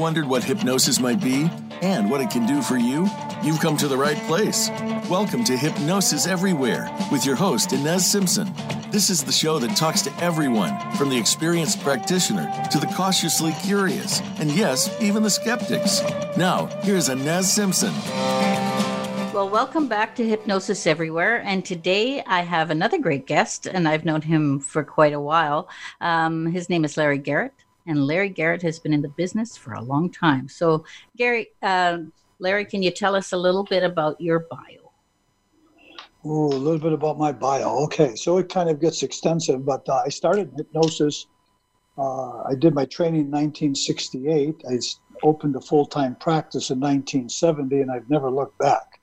wondered 0.00 0.24
what 0.24 0.42
hypnosis 0.42 0.98
might 0.98 1.20
be 1.20 1.50
and 1.82 2.10
what 2.10 2.22
it 2.22 2.30
can 2.30 2.46
do 2.46 2.62
for 2.62 2.78
you? 2.78 3.06
You've 3.42 3.60
come 3.60 3.76
to 3.76 3.86
the 3.86 3.98
right 3.98 4.16
place. 4.22 4.70
Welcome 5.10 5.44
to 5.44 5.54
Hypnosis 5.54 6.26
Everywhere 6.26 6.90
with 7.12 7.26
your 7.26 7.36
host, 7.36 7.74
Ines 7.74 8.06
Simpson. 8.06 8.50
This 8.90 9.10
is 9.10 9.22
the 9.22 9.30
show 9.30 9.58
that 9.58 9.76
talks 9.76 10.00
to 10.02 10.24
everyone, 10.24 10.74
from 10.92 11.10
the 11.10 11.18
experienced 11.18 11.82
practitioner 11.82 12.50
to 12.70 12.78
the 12.78 12.86
cautiously 12.86 13.52
curious, 13.62 14.22
and 14.38 14.50
yes, 14.50 14.90
even 15.02 15.22
the 15.22 15.28
skeptics. 15.28 16.00
Now, 16.34 16.64
here's 16.80 17.10
Ines 17.10 17.52
Simpson. 17.52 17.92
Well, 19.34 19.50
welcome 19.50 19.86
back 19.86 20.16
to 20.16 20.26
Hypnosis 20.26 20.86
Everywhere. 20.86 21.42
And 21.42 21.62
today 21.62 22.22
I 22.26 22.40
have 22.40 22.70
another 22.70 22.98
great 22.98 23.26
guest, 23.26 23.66
and 23.66 23.86
I've 23.86 24.06
known 24.06 24.22
him 24.22 24.60
for 24.60 24.82
quite 24.82 25.12
a 25.12 25.20
while. 25.20 25.68
Um, 26.00 26.46
his 26.46 26.70
name 26.70 26.86
is 26.86 26.96
Larry 26.96 27.18
Garrett 27.18 27.52
and 27.86 28.06
Larry 28.06 28.28
Garrett 28.28 28.62
has 28.62 28.78
been 28.78 28.92
in 28.92 29.02
the 29.02 29.08
business 29.08 29.56
for 29.56 29.74
a 29.74 29.82
long 29.82 30.10
time. 30.10 30.48
So, 30.48 30.84
Gary, 31.16 31.48
uh, 31.62 31.98
Larry, 32.38 32.64
can 32.64 32.82
you 32.82 32.90
tell 32.90 33.14
us 33.14 33.32
a 33.32 33.36
little 33.36 33.64
bit 33.64 33.82
about 33.82 34.20
your 34.20 34.46
bio? 34.50 34.92
Oh, 36.24 36.48
a 36.48 36.56
little 36.56 36.78
bit 36.78 36.92
about 36.92 37.18
my 37.18 37.32
bio. 37.32 37.84
Okay, 37.84 38.14
so 38.14 38.38
it 38.38 38.48
kind 38.48 38.68
of 38.68 38.80
gets 38.80 39.02
extensive, 39.02 39.64
but 39.64 39.88
uh, 39.88 40.02
I 40.04 40.10
started 40.10 40.52
hypnosis. 40.56 41.26
Uh, 41.96 42.42
I 42.42 42.54
did 42.58 42.74
my 42.74 42.84
training 42.84 43.22
in 43.22 43.30
1968. 43.30 44.62
I 44.70 44.78
opened 45.22 45.56
a 45.56 45.60
full 45.60 45.86
time 45.86 46.16
practice 46.16 46.70
in 46.70 46.78
1970, 46.78 47.80
and 47.80 47.90
I've 47.90 48.08
never 48.10 48.30
looked 48.30 48.58
back. 48.58 49.00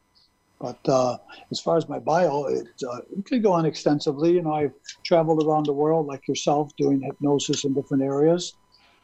But 0.60 0.80
uh, 0.90 1.18
as 1.52 1.60
far 1.60 1.78
as 1.78 1.88
my 1.88 2.00
bio, 2.00 2.46
it, 2.46 2.68
uh, 2.88 2.98
it 3.16 3.26
could 3.26 3.44
go 3.44 3.54
on 3.54 3.66
extensively. 3.66 4.34
You 4.34 4.42
know, 4.42 4.54
I've 4.54 4.74
traveled 5.04 5.44
around 5.44 5.66
the 5.66 5.74
world 5.74 6.08
like 6.08 6.28
yourself 6.28 6.72
doing 6.78 7.02
hypnosis 7.02 7.64
in 7.64 7.74
different 7.74 8.04
areas. 8.04 8.54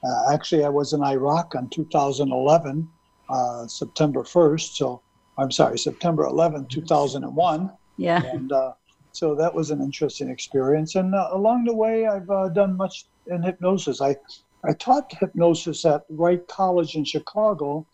Uh, 0.03 0.33
actually, 0.33 0.65
I 0.65 0.69
was 0.69 0.93
in 0.93 1.03
Iraq 1.03 1.53
on 1.55 1.69
2011, 1.69 2.89
uh, 3.29 3.67
September 3.67 4.23
1st. 4.23 4.75
So 4.75 5.01
I'm 5.37 5.51
sorry, 5.51 5.77
September 5.77 6.25
11, 6.25 6.65
2001. 6.67 7.71
Yeah. 7.97 8.23
And 8.23 8.51
uh, 8.51 8.73
so 9.11 9.35
that 9.35 9.53
was 9.53 9.69
an 9.71 9.81
interesting 9.81 10.29
experience. 10.29 10.95
And 10.95 11.13
uh, 11.15 11.29
along 11.31 11.63
the 11.65 11.73
way, 11.73 12.07
I've 12.07 12.29
uh, 12.29 12.49
done 12.49 12.75
much 12.75 13.05
in 13.27 13.41
hypnosis. 13.41 14.01
I, 14.01 14.17
I 14.65 14.73
taught 14.73 15.13
hypnosis 15.19 15.85
at 15.85 16.03
Wright 16.09 16.45
College 16.47 16.95
in 16.95 17.05
Chicago 17.05 17.87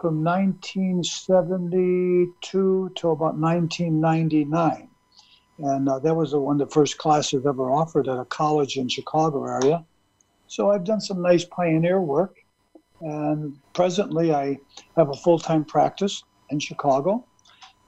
from 0.00 0.24
1972 0.24 2.92
to 2.94 3.10
about 3.10 3.36
1999. 3.36 4.88
And 5.58 5.88
uh, 5.88 6.00
that 6.00 6.14
was 6.14 6.32
the 6.32 6.40
one 6.40 6.60
of 6.60 6.68
the 6.68 6.74
first 6.74 6.98
classes 6.98 7.46
ever 7.46 7.70
offered 7.70 8.08
at 8.08 8.18
a 8.18 8.24
college 8.24 8.76
in 8.76 8.88
Chicago 8.88 9.46
area. 9.46 9.84
So 10.46 10.70
I've 10.70 10.84
done 10.84 11.00
some 11.00 11.22
nice 11.22 11.44
pioneer 11.44 12.00
work. 12.00 12.36
And 13.00 13.58
presently, 13.72 14.32
I 14.32 14.58
have 14.96 15.10
a 15.10 15.14
full 15.14 15.38
time 15.38 15.64
practice 15.64 16.22
in 16.50 16.58
Chicago. 16.58 17.24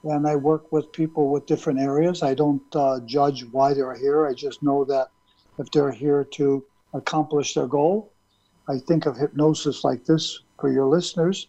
And 0.03 0.27
I 0.27 0.35
work 0.35 0.71
with 0.71 0.91
people 0.91 1.29
with 1.29 1.45
different 1.45 1.79
areas. 1.79 2.23
I 2.23 2.33
don't 2.33 2.63
uh, 2.75 2.99
judge 3.05 3.45
why 3.51 3.73
they're 3.73 3.95
here. 3.95 4.27
I 4.27 4.33
just 4.33 4.63
know 4.63 4.85
that 4.85 5.09
if 5.57 5.69
they're 5.71 5.91
here 5.91 6.23
to 6.23 6.63
accomplish 6.93 7.53
their 7.53 7.67
goal, 7.67 8.11
I 8.69 8.79
think 8.79 9.05
of 9.05 9.17
hypnosis 9.17 9.83
like 9.83 10.05
this 10.05 10.41
for 10.59 10.71
your 10.71 10.85
listeners. 10.85 11.47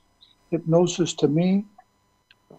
Hypnosis 0.51 1.15
to 1.15 1.29
me 1.29 1.67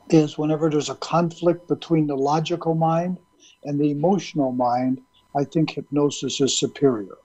is 0.10 0.38
whenever 0.38 0.70
there's 0.70 0.90
a 0.90 0.96
conflict 0.96 1.68
between 1.68 2.08
the 2.08 2.18
logical 2.18 2.76
mind 2.76 3.18
and 3.64 3.80
the 3.80 3.92
emotional 3.92 4.52
mind, 4.52 5.02
I 5.36 5.44
think 5.44 5.72
hypnosis 5.72 6.40
is 6.42 6.58
superior 6.58 7.18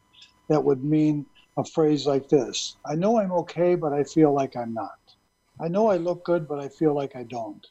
that 0.49 0.63
would 0.63 0.85
mean 0.85 1.27
a 1.57 1.65
phrase 1.65 2.07
like 2.07 2.29
this 2.29 2.77
I 2.85 2.95
know 2.95 3.19
I'm 3.19 3.33
okay, 3.33 3.75
but 3.75 3.93
I 3.93 4.05
feel 4.05 4.33
like 4.33 4.57
I'm 4.57 4.75
not. 4.75 4.99
I 5.61 5.69
know 5.69 5.89
I 5.89 5.97
look 5.97 6.25
good, 6.25 6.49
but 6.49 6.59
I 6.59 6.69
feel 6.69 6.95
like 6.95 7.15
I 7.15 7.23
don't. 7.23 7.65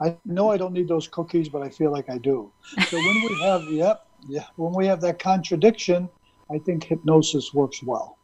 I 0.00 0.16
know 0.24 0.50
I 0.50 0.56
don't 0.56 0.72
need 0.72 0.88
those 0.88 1.08
cookies, 1.08 1.48
but 1.48 1.62
I 1.62 1.68
feel 1.68 1.90
like 1.90 2.08
I 2.10 2.18
do. 2.18 2.52
So 2.88 2.96
when 2.96 3.22
we 3.28 3.42
have, 3.42 3.64
yep, 3.70 4.06
yeah, 4.28 4.46
when 4.56 4.72
we 4.74 4.86
have 4.86 5.00
that 5.02 5.18
contradiction, 5.18 6.08
I 6.50 6.58
think 6.58 6.84
hypnosis 6.84 7.52
works 7.52 7.82
well. 7.82 8.18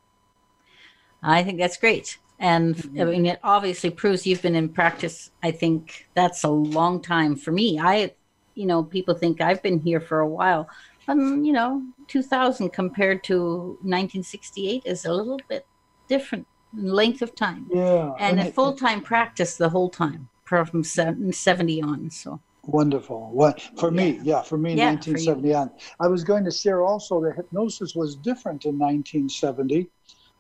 I 1.23 1.43
think 1.43 1.59
that's 1.59 1.77
great. 1.77 2.19
And 2.39 2.77
I 2.77 2.79
mm-hmm. 2.79 3.11
mean, 3.11 3.27
it 3.27 3.41
obviously 3.43 3.91
proves 3.91 4.27
you've 4.27 4.43
been 4.43 4.55
in 4.55 4.69
practice. 4.69 5.31
I 5.43 5.51
think 5.51 6.09
that's 6.15 6.45
a 6.45 6.49
long 6.49 7.01
time 7.01 7.37
for 7.37 7.53
me. 7.53 7.79
I, 7.79 8.13
you 8.55 8.67
know, 8.67 8.83
people 8.83 9.15
think 9.15 9.41
I've 9.41 9.63
been 9.63 9.81
here 9.81 10.01
for 10.01 10.21
a 10.21 10.29
while 10.29 10.69
um, 11.09 11.45
you 11.45 11.53
know, 11.53 11.83
2000 12.09 12.71
compared 12.71 13.23
to 13.25 13.79
1968 13.83 14.83
is 14.85 15.05
a 15.05 15.13
little 15.13 15.41
bit 15.49 15.67
different 16.09 16.47
length 16.75 17.23
of 17.23 17.35
time. 17.35 17.67
Yeah. 17.73 18.13
And 18.19 18.41
a 18.41 18.51
full 18.51 18.75
time 18.75 19.01
practice 19.01 19.57
the 19.57 19.69
whole 19.69 19.91
time 19.91 20.29
from 20.45 20.85
70 20.85 21.83
on. 21.83 22.11
So 22.11 22.41
wonderful. 22.65 23.31
What 23.31 23.61
for 23.79 23.91
me? 23.91 24.13
Yeah, 24.23 24.23
yeah 24.23 24.43
for 24.43 24.59
me, 24.59 24.75
yeah, 24.75 24.91
1970 24.91 25.55
on. 25.55 25.71
I 26.01 26.09
was 26.09 26.25
going 26.25 26.45
to 26.45 26.51
share 26.51 26.83
also 26.83 27.21
that 27.23 27.37
hypnosis 27.37 27.95
was 27.95 28.17
different 28.17 28.65
in 28.65 28.79
1970. 28.79 29.89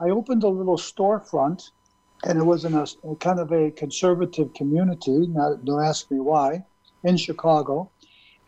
I 0.00 0.10
opened 0.10 0.42
a 0.42 0.48
little 0.48 0.76
storefront, 0.76 1.70
and 2.24 2.38
it 2.38 2.44
was 2.44 2.64
in 2.64 2.74
a, 2.74 2.86
a 3.08 3.16
kind 3.16 3.40
of 3.40 3.52
a 3.52 3.70
conservative 3.70 4.52
community. 4.54 5.26
Not, 5.26 5.64
don't 5.64 5.82
ask 5.82 6.10
me 6.10 6.20
why, 6.20 6.64
in 7.04 7.16
Chicago, 7.16 7.90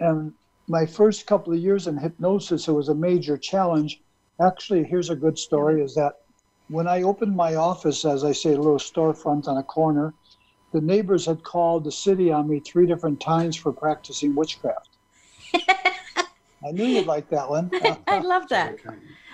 and 0.01 0.33
my 0.69 0.85
first 0.85 1.27
couple 1.27 1.53
of 1.53 1.59
years 1.59 1.87
in 1.87 1.97
hypnosis, 1.97 2.69
it 2.69 2.73
was 2.73 2.89
a 2.89 2.95
major 2.95 3.37
challenge. 3.37 4.01
Actually, 4.41 4.85
here's 4.85 5.11
a 5.11 5.17
good 5.17 5.39
story 5.39 5.83
is 5.83 5.95
that 5.95 6.15
when 6.69 6.87
I 6.87 7.03
opened 7.03 7.35
my 7.35 7.55
office, 7.55 8.05
as 8.05 8.25
I 8.25 8.33
say, 8.33 8.53
a 8.53 8.57
little 8.57 8.77
storefront 8.77 9.49
on 9.49 9.57
a 9.57 9.63
corner, 9.63 10.13
the 10.73 10.81
neighbors 10.81 11.25
had 11.25 11.43
called 11.43 11.85
the 11.85 11.93
city 11.93 12.31
on 12.31 12.49
me 12.49 12.61
three 12.61 12.87
different 12.87 13.21
times 13.21 13.57
for 13.57 13.73
practicing 13.73 14.35
witchcraft. 14.35 14.91
I 15.55 16.73
knew 16.73 16.85
you'd 16.85 17.07
like 17.07 17.31
that 17.31 17.49
one. 17.49 17.71
I 18.07 18.19
love 18.19 18.49
that. 18.51 18.77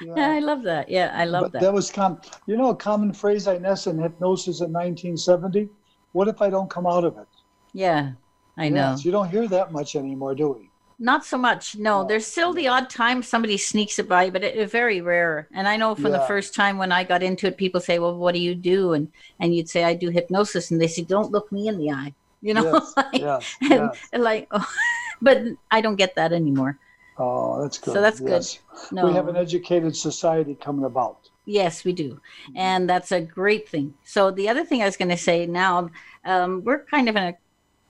Yeah. 0.00 0.14
I 0.16 0.38
love 0.38 0.62
that. 0.62 0.88
Yeah, 0.88 1.10
I 1.14 1.24
love 1.24 1.42
but 1.42 1.52
that. 1.52 1.62
That 1.62 1.72
was 1.72 1.90
com- 1.90 2.20
you 2.46 2.56
know 2.56 2.70
a 2.70 2.76
common 2.76 3.12
phrase 3.12 3.48
Ines 3.48 3.86
in 3.86 3.98
hypnosis 3.98 4.60
in 4.60 4.72
1970. 4.72 5.68
What 6.12 6.28
if 6.28 6.40
I 6.40 6.50
don't 6.50 6.70
come 6.70 6.86
out 6.86 7.04
of 7.04 7.18
it? 7.18 7.26
Yeah, 7.72 8.12
I 8.56 8.68
know. 8.68 8.90
Yes, 8.90 9.04
you 9.04 9.10
don't 9.10 9.30
hear 9.30 9.48
that 9.48 9.72
much 9.72 9.96
anymore, 9.96 10.34
do 10.34 10.50
we? 10.50 10.70
Not 10.98 11.24
so 11.24 11.36
much. 11.36 11.76
No, 11.76 12.04
there's 12.04 12.26
still 12.26 12.52
the 12.52 12.68
odd 12.68 12.88
time 12.88 13.22
somebody 13.22 13.56
sneaks 13.56 13.98
it 13.98 14.08
by, 14.08 14.30
but 14.30 14.44
it's 14.44 14.70
very 14.70 15.00
rare. 15.00 15.48
And 15.52 15.66
I 15.66 15.76
know 15.76 15.94
from 15.94 16.12
yeah. 16.12 16.18
the 16.18 16.26
first 16.26 16.54
time 16.54 16.78
when 16.78 16.92
I 16.92 17.02
got 17.02 17.22
into 17.22 17.48
it, 17.48 17.56
people 17.56 17.80
say, 17.80 17.98
"Well, 17.98 18.16
what 18.16 18.34
do 18.34 18.40
you 18.40 18.54
do?" 18.54 18.92
And 18.92 19.10
and 19.40 19.54
you'd 19.54 19.68
say, 19.68 19.84
"I 19.84 19.94
do 19.94 20.10
hypnosis," 20.10 20.70
and 20.70 20.80
they 20.80 20.86
say, 20.86 21.02
"Don't 21.02 21.32
look 21.32 21.50
me 21.50 21.68
in 21.68 21.78
the 21.78 21.90
eye," 21.90 22.14
you 22.42 22.54
know, 22.54 22.74
yes, 22.74 22.92
like, 22.96 23.20
yes, 23.20 23.56
and, 23.62 23.70
yes. 23.70 24.08
like, 24.12 24.48
oh, 24.52 24.66
but 25.20 25.42
I 25.70 25.80
don't 25.80 25.96
get 25.96 26.14
that 26.14 26.32
anymore. 26.32 26.78
Oh, 27.18 27.62
that's 27.62 27.78
good. 27.78 27.94
So 27.94 28.00
that's 28.00 28.20
yes. 28.20 28.58
good. 28.90 28.96
No. 28.96 29.06
We 29.06 29.12
have 29.14 29.28
an 29.28 29.36
educated 29.36 29.96
society 29.96 30.54
coming 30.54 30.84
about. 30.84 31.30
Yes, 31.46 31.84
we 31.84 31.92
do. 31.92 32.20
And 32.54 32.88
that's 32.88 33.12
a 33.12 33.20
great 33.20 33.68
thing. 33.68 33.94
So, 34.04 34.30
the 34.30 34.48
other 34.48 34.64
thing 34.64 34.82
I 34.82 34.86
was 34.86 34.96
going 34.96 35.10
to 35.10 35.16
say 35.16 35.46
now, 35.46 35.90
um, 36.24 36.62
we're 36.64 36.84
kind 36.84 37.08
of 37.08 37.16
in 37.16 37.22
a 37.22 37.34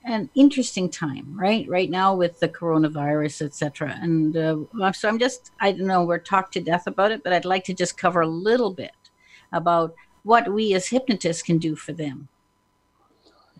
an 0.04 0.28
interesting 0.34 0.90
time, 0.90 1.38
right? 1.38 1.66
Right 1.68 1.90
now 1.90 2.14
with 2.14 2.38
the 2.38 2.48
coronavirus, 2.48 3.42
etc. 3.42 3.98
And 4.00 4.36
uh, 4.36 4.92
so 4.92 5.08
I'm 5.08 5.18
just, 5.18 5.50
I 5.60 5.72
don't 5.72 5.86
know, 5.86 6.04
we're 6.04 6.18
talked 6.18 6.52
to 6.54 6.60
death 6.60 6.86
about 6.86 7.10
it, 7.10 7.24
but 7.24 7.32
I'd 7.32 7.44
like 7.44 7.64
to 7.64 7.74
just 7.74 7.96
cover 7.96 8.20
a 8.20 8.26
little 8.26 8.72
bit 8.72 8.92
about 9.52 9.94
what 10.22 10.52
we 10.52 10.74
as 10.74 10.88
hypnotists 10.88 11.42
can 11.42 11.58
do 11.58 11.74
for 11.74 11.92
them 11.92 12.28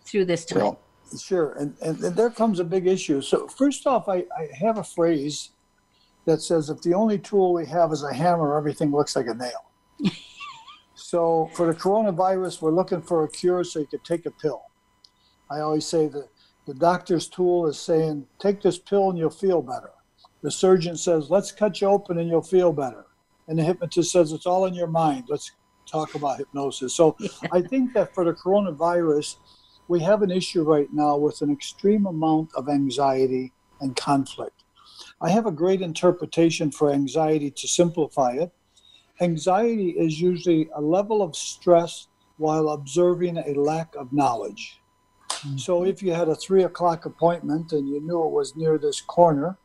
through 0.03 0.25
this 0.25 0.45
time. 0.45 0.59
Well, 0.59 0.79
sure. 1.19 1.53
And, 1.53 1.75
and, 1.81 1.99
and 2.03 2.15
there 2.15 2.29
comes 2.29 2.59
a 2.59 2.63
big 2.63 2.85
issue. 2.85 3.21
So, 3.21 3.47
first 3.47 3.87
off, 3.87 4.07
I, 4.07 4.25
I 4.37 4.49
have 4.59 4.77
a 4.77 4.83
phrase 4.83 5.51
that 6.25 6.41
says 6.41 6.69
if 6.69 6.81
the 6.81 6.93
only 6.93 7.17
tool 7.17 7.53
we 7.53 7.65
have 7.65 7.91
is 7.91 8.03
a 8.03 8.13
hammer, 8.13 8.57
everything 8.57 8.91
looks 8.91 9.15
like 9.15 9.27
a 9.27 9.33
nail. 9.33 9.65
so, 10.95 11.49
for 11.53 11.65
the 11.67 11.79
coronavirus, 11.79 12.61
we're 12.61 12.71
looking 12.71 13.01
for 13.01 13.23
a 13.23 13.29
cure 13.29 13.63
so 13.63 13.79
you 13.79 13.87
could 13.87 14.03
take 14.03 14.25
a 14.27 14.31
pill. 14.31 14.61
I 15.49 15.59
always 15.59 15.85
say 15.85 16.07
that 16.07 16.29
the 16.65 16.73
doctor's 16.73 17.27
tool 17.27 17.67
is 17.67 17.79
saying, 17.79 18.25
take 18.39 18.61
this 18.61 18.79
pill 18.79 19.09
and 19.09 19.17
you'll 19.17 19.29
feel 19.29 19.61
better. 19.61 19.91
The 20.41 20.51
surgeon 20.51 20.97
says, 20.97 21.29
let's 21.29 21.51
cut 21.51 21.81
you 21.81 21.87
open 21.87 22.17
and 22.17 22.27
you'll 22.27 22.41
feel 22.41 22.73
better. 22.73 23.05
And 23.47 23.57
the 23.57 23.63
hypnotist 23.63 24.11
says, 24.11 24.31
it's 24.31 24.45
all 24.45 24.65
in 24.65 24.73
your 24.73 24.87
mind. 24.87 25.25
Let's 25.27 25.51
talk 25.89 26.15
about 26.15 26.39
hypnosis. 26.39 26.95
So 26.95 27.15
I 27.51 27.61
think 27.61 27.93
that 27.93 28.13
for 28.13 28.25
the 28.25 28.33
coronavirus, 28.33 29.37
we 29.87 29.99
have 30.01 30.23
an 30.23 30.31
issue 30.31 30.63
right 30.63 30.91
now 30.91 31.17
with 31.17 31.41
an 31.41 31.51
extreme 31.51 32.07
amount 32.07 32.49
of 32.55 32.69
anxiety 32.69 33.53
and 33.81 33.95
conflict. 33.95 34.63
I 35.21 35.29
have 35.29 35.45
a 35.45 35.51
great 35.51 35.81
interpretation 35.81 36.71
for 36.71 36.91
anxiety 36.91 37.51
to 37.51 37.67
simplify 37.67 38.31
it. 38.33 38.51
Anxiety 39.21 39.91
is 39.91 40.19
usually 40.19 40.69
a 40.75 40.81
level 40.81 41.21
of 41.21 41.35
stress 41.35 42.07
while 42.37 42.69
observing 42.69 43.37
a 43.37 43.53
lack 43.53 43.95
of 43.95 44.11
knowledge. 44.11 44.79
So 45.57 45.79
mm-hmm. 45.79 45.89
if 45.89 46.01
you 46.01 46.13
had 46.13 46.29
a 46.29 46.35
three 46.35 46.63
o'clock 46.63 47.05
appointment 47.05 47.71
and 47.71 47.87
you 47.87 48.01
knew 48.01 48.25
it 48.25 48.31
was 48.31 48.55
near 48.55 48.77
this 48.77 49.01
corner 49.01 49.57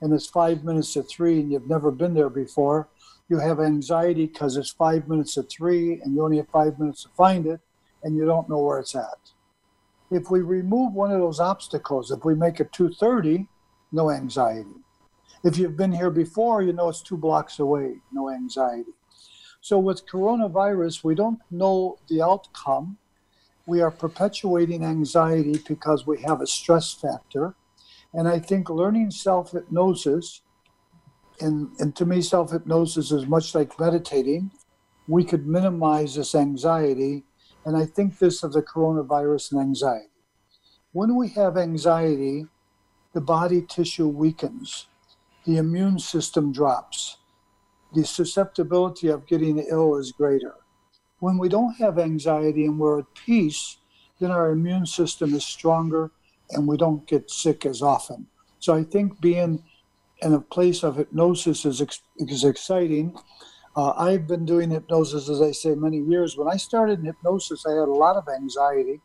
and 0.00 0.12
it's 0.12 0.26
five 0.26 0.64
minutes 0.64 0.94
to 0.94 1.02
three 1.02 1.40
and 1.40 1.52
you've 1.52 1.68
never 1.68 1.90
been 1.90 2.14
there 2.14 2.30
before, 2.30 2.88
you 3.28 3.38
have 3.38 3.60
anxiety 3.60 4.26
because 4.26 4.56
it's 4.56 4.70
five 4.70 5.08
minutes 5.08 5.34
to 5.34 5.42
three 5.44 6.00
and 6.00 6.14
you 6.14 6.24
only 6.24 6.38
have 6.38 6.48
five 6.48 6.78
minutes 6.78 7.04
to 7.04 7.08
find 7.10 7.46
it 7.46 7.60
and 8.02 8.16
you 8.16 8.24
don't 8.24 8.48
know 8.48 8.58
where 8.58 8.80
it's 8.80 8.94
at. 8.94 9.30
If 10.10 10.30
we 10.30 10.40
remove 10.40 10.92
one 10.92 11.12
of 11.12 11.20
those 11.20 11.38
obstacles, 11.38 12.10
if 12.10 12.24
we 12.24 12.34
make 12.34 12.58
it 12.58 12.72
230, 12.72 13.46
no 13.92 14.10
anxiety. 14.10 14.80
If 15.44 15.56
you've 15.56 15.76
been 15.76 15.92
here 15.92 16.10
before, 16.10 16.62
you 16.62 16.72
know 16.72 16.88
it's 16.88 17.02
two 17.02 17.16
blocks 17.16 17.60
away, 17.60 17.96
no 18.12 18.30
anxiety. 18.30 18.92
So 19.60 19.78
with 19.78 20.06
coronavirus, 20.06 21.04
we 21.04 21.14
don't 21.14 21.38
know 21.50 21.98
the 22.08 22.22
outcome. 22.22 22.98
We 23.66 23.80
are 23.80 23.90
perpetuating 23.90 24.84
anxiety 24.84 25.60
because 25.66 26.06
we 26.06 26.22
have 26.22 26.40
a 26.40 26.46
stress 26.46 26.92
factor. 26.92 27.54
And 28.12 28.26
I 28.26 28.38
think 28.38 28.68
learning 28.68 29.12
self 29.12 29.52
hypnosis, 29.52 30.42
and, 31.40 31.70
and 31.78 31.94
to 31.96 32.04
me, 32.04 32.22
self 32.22 32.50
hypnosis 32.50 33.12
is 33.12 33.26
much 33.26 33.54
like 33.54 33.78
meditating. 33.78 34.50
We 35.06 35.24
could 35.24 35.46
minimize 35.46 36.14
this 36.14 36.34
anxiety. 36.34 37.24
And 37.64 37.76
I 37.76 37.84
think 37.84 38.18
this 38.18 38.42
of 38.42 38.52
the 38.52 38.62
coronavirus 38.62 39.52
and 39.52 39.60
anxiety. 39.60 40.06
When 40.92 41.14
we 41.14 41.28
have 41.30 41.56
anxiety, 41.56 42.46
the 43.12 43.20
body 43.20 43.62
tissue 43.62 44.08
weakens, 44.08 44.86
the 45.44 45.56
immune 45.56 45.98
system 45.98 46.52
drops, 46.52 47.18
the 47.94 48.04
susceptibility 48.04 49.08
of 49.08 49.26
getting 49.26 49.58
ill 49.58 49.96
is 49.96 50.12
greater. 50.12 50.54
When 51.20 51.38
we 51.38 51.48
don't 51.48 51.74
have 51.74 51.98
anxiety 51.98 52.64
and 52.64 52.78
we're 52.78 53.00
at 53.00 53.14
peace, 53.14 53.76
then 54.18 54.30
our 54.30 54.50
immune 54.50 54.86
system 54.86 55.34
is 55.34 55.44
stronger 55.44 56.10
and 56.50 56.66
we 56.66 56.76
don't 56.76 57.06
get 57.06 57.30
sick 57.30 57.64
as 57.64 57.82
often. 57.82 58.26
So 58.58 58.74
I 58.74 58.82
think 58.82 59.20
being 59.20 59.62
in 60.22 60.34
a 60.34 60.40
place 60.40 60.82
of 60.82 60.96
hypnosis 60.96 61.64
is, 61.64 61.82
is 62.18 62.44
exciting. 62.44 63.16
Uh, 63.76 63.92
I've 63.96 64.26
been 64.26 64.44
doing 64.44 64.70
hypnosis, 64.70 65.28
as 65.28 65.40
I 65.40 65.52
say, 65.52 65.74
many 65.74 65.98
years. 65.98 66.36
When 66.36 66.48
I 66.48 66.56
started 66.56 66.98
in 66.98 67.04
hypnosis, 67.04 67.64
I 67.66 67.70
had 67.70 67.88
a 67.88 67.92
lot 67.92 68.16
of 68.16 68.28
anxiety. 68.28 69.00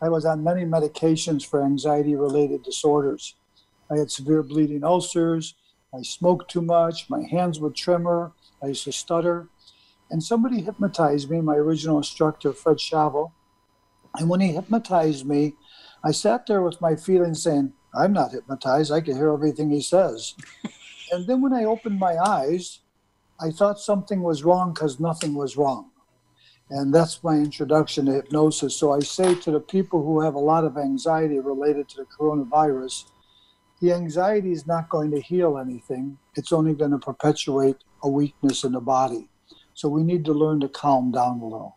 I 0.00 0.08
was 0.08 0.24
on 0.24 0.42
many 0.42 0.64
medications 0.64 1.46
for 1.46 1.62
anxiety 1.62 2.16
related 2.16 2.62
disorders. 2.62 3.36
I 3.90 3.98
had 3.98 4.10
severe 4.10 4.42
bleeding 4.42 4.82
ulcers. 4.82 5.54
I 5.94 6.02
smoked 6.02 6.50
too 6.50 6.62
much. 6.62 7.10
My 7.10 7.22
hands 7.22 7.60
would 7.60 7.74
tremor. 7.74 8.32
I 8.62 8.68
used 8.68 8.84
to 8.84 8.92
stutter. 8.92 9.48
And 10.12 10.22
somebody 10.22 10.60
hypnotized 10.60 11.30
me, 11.30 11.40
my 11.40 11.56
original 11.56 11.96
instructor, 11.96 12.52
Fred 12.52 12.76
Shavel. 12.76 13.32
And 14.16 14.28
when 14.28 14.40
he 14.40 14.52
hypnotized 14.52 15.26
me, 15.26 15.54
I 16.04 16.10
sat 16.10 16.46
there 16.46 16.60
with 16.60 16.82
my 16.82 16.96
feelings 16.96 17.42
saying, 17.42 17.72
I'm 17.94 18.12
not 18.12 18.32
hypnotized. 18.32 18.92
I 18.92 19.00
can 19.00 19.16
hear 19.16 19.32
everything 19.32 19.70
he 19.70 19.80
says. 19.80 20.34
and 21.12 21.26
then 21.26 21.40
when 21.40 21.54
I 21.54 21.64
opened 21.64 21.98
my 21.98 22.18
eyes, 22.18 22.80
I 23.40 23.50
thought 23.50 23.80
something 23.80 24.22
was 24.22 24.44
wrong 24.44 24.74
because 24.74 25.00
nothing 25.00 25.32
was 25.32 25.56
wrong. 25.56 25.90
And 26.68 26.92
that's 26.92 27.24
my 27.24 27.36
introduction 27.36 28.04
to 28.06 28.12
hypnosis. 28.12 28.76
So 28.76 28.92
I 28.92 29.00
say 29.00 29.34
to 29.34 29.50
the 29.50 29.60
people 29.60 30.04
who 30.04 30.20
have 30.20 30.34
a 30.34 30.38
lot 30.38 30.64
of 30.64 30.76
anxiety 30.76 31.38
related 31.38 31.88
to 31.88 31.96
the 31.96 32.06
coronavirus, 32.18 33.06
the 33.80 33.94
anxiety 33.94 34.52
is 34.52 34.66
not 34.66 34.90
going 34.90 35.10
to 35.12 35.22
heal 35.22 35.56
anything. 35.56 36.18
It's 36.34 36.52
only 36.52 36.74
going 36.74 36.90
to 36.90 36.98
perpetuate 36.98 37.78
a 38.02 38.08
weakness 38.10 38.62
in 38.64 38.72
the 38.72 38.80
body. 38.80 39.30
So 39.74 39.88
we 39.88 40.02
need 40.02 40.24
to 40.26 40.32
learn 40.32 40.60
to 40.60 40.68
calm 40.68 41.10
down 41.10 41.40
a 41.40 41.44
little. 41.44 41.76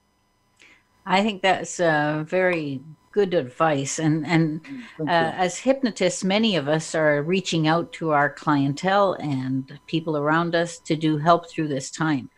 I 1.05 1.21
think 1.21 1.41
that's 1.41 1.79
uh, 1.79 2.23
very 2.27 2.81
good 3.11 3.33
advice. 3.33 3.99
And 3.99 4.25
and 4.27 4.61
uh, 4.99 5.31
as 5.45 5.57
hypnotists, 5.57 6.23
many 6.23 6.55
of 6.55 6.67
us 6.67 6.93
are 6.95 7.23
reaching 7.23 7.67
out 7.67 7.93
to 7.93 8.11
our 8.11 8.29
clientele 8.29 9.13
and 9.13 9.79
people 9.87 10.17
around 10.17 10.55
us 10.55 10.79
to 10.79 10.95
do 10.95 11.17
help 11.17 11.49
through 11.49 11.69
this 11.69 11.89
time. 11.89 12.29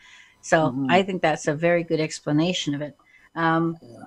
So 0.42 0.58
mm-hmm. 0.70 0.86
I 0.90 1.04
think 1.04 1.22
that's 1.22 1.48
a 1.48 1.54
very 1.54 1.84
good 1.84 2.00
explanation 2.00 2.76
of 2.76 2.82
it. 2.82 2.96
Um, 3.36 3.78
yeah. 3.82 4.04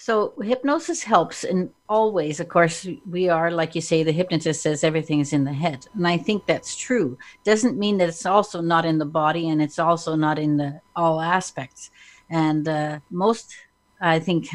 So 0.00 0.32
hypnosis 0.40 1.02
helps 1.02 1.44
in 1.44 1.70
all 1.86 2.10
ways. 2.10 2.40
Of 2.40 2.48
course, 2.48 2.88
we 3.10 3.28
are, 3.28 3.50
like 3.50 3.74
you 3.74 3.82
say, 3.82 4.02
the 4.02 4.12
hypnotist 4.12 4.62
says 4.62 4.82
everything 4.82 5.20
is 5.20 5.34
in 5.34 5.44
the 5.44 5.52
head. 5.52 5.86
And 5.92 6.08
I 6.08 6.16
think 6.16 6.46
that's 6.46 6.74
true. 6.74 7.18
Doesn't 7.44 7.78
mean 7.78 7.98
that 7.98 8.08
it's 8.08 8.24
also 8.24 8.62
not 8.62 8.86
in 8.86 8.96
the 8.96 9.04
body 9.04 9.50
and 9.50 9.60
it's 9.60 9.78
also 9.78 10.16
not 10.16 10.38
in 10.38 10.56
the 10.56 10.80
all 10.96 11.20
aspects. 11.20 11.90
And 12.30 12.66
uh, 12.66 13.00
most, 13.10 13.54
I 14.00 14.20
think, 14.20 14.48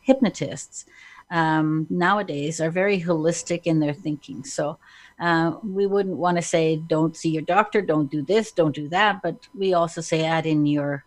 hypnotists 0.00 0.86
um, 1.30 1.86
nowadays 1.88 2.60
are 2.60 2.72
very 2.72 3.00
holistic 3.00 3.62
in 3.66 3.78
their 3.78 3.94
thinking. 3.94 4.42
So 4.42 4.80
uh, 5.20 5.58
we 5.62 5.86
wouldn't 5.86 6.16
want 6.16 6.38
to 6.38 6.42
say 6.42 6.82
don't 6.88 7.16
see 7.16 7.30
your 7.30 7.42
doctor 7.42 7.82
don't 7.82 8.10
do 8.10 8.22
this 8.22 8.52
don't 8.52 8.74
do 8.74 8.88
that 8.88 9.20
but 9.20 9.48
we 9.52 9.74
also 9.74 10.00
say 10.00 10.24
add 10.24 10.46
in 10.46 10.64
your 10.64 11.04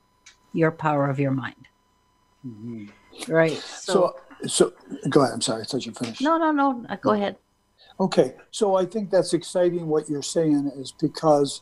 your 0.51 0.69
power 0.69 1.09
of 1.09 1.17
your 1.17 1.31
mind 1.31 1.67
mm-hmm. 2.45 2.87
Right 3.27 3.57
so, 3.57 4.15
so, 4.45 4.47
so 4.47 4.73
go 5.09 5.21
ahead 5.21 5.33
i'm 5.33 5.41
sorry 5.41 5.61
i 5.61 5.65
thought 5.65 5.85
you 5.85 5.91
finished. 5.91 6.21
No 6.21 6.37
no 6.37 6.51
no 6.51 6.85
go 7.01 7.11
ahead. 7.11 7.37
Okay 7.99 8.35
so 8.51 8.75
i 8.75 8.85
think 8.85 9.09
that's 9.09 9.33
exciting 9.33 9.87
what 9.87 10.09
you're 10.09 10.21
saying 10.21 10.71
is 10.75 10.91
because 10.91 11.61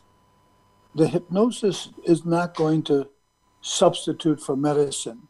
the 0.94 1.06
hypnosis 1.06 1.90
is 2.04 2.24
not 2.24 2.54
going 2.54 2.82
to 2.84 3.08
substitute 3.60 4.40
for 4.40 4.56
medicine. 4.56 5.28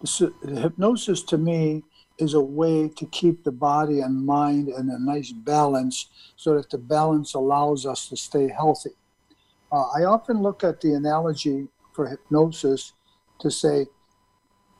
The, 0.00 0.32
the 0.42 0.60
hypnosis 0.60 1.22
to 1.24 1.38
me 1.38 1.84
is 2.18 2.34
a 2.34 2.40
way 2.40 2.88
to 2.88 3.06
keep 3.06 3.44
the 3.44 3.52
body 3.52 4.00
and 4.00 4.26
mind 4.26 4.68
in 4.68 4.90
a 4.90 4.98
nice 4.98 5.32
balance 5.32 6.08
so 6.36 6.54
that 6.56 6.70
the 6.70 6.78
balance 6.78 7.34
allows 7.34 7.86
us 7.86 8.08
to 8.08 8.16
stay 8.16 8.48
healthy. 8.48 8.90
Uh, 9.72 9.86
I 9.96 10.04
often 10.04 10.42
look 10.42 10.64
at 10.64 10.80
the 10.80 10.94
analogy 10.94 11.68
for 11.92 12.06
hypnosis 12.06 12.92
to 13.40 13.50
say 13.50 13.86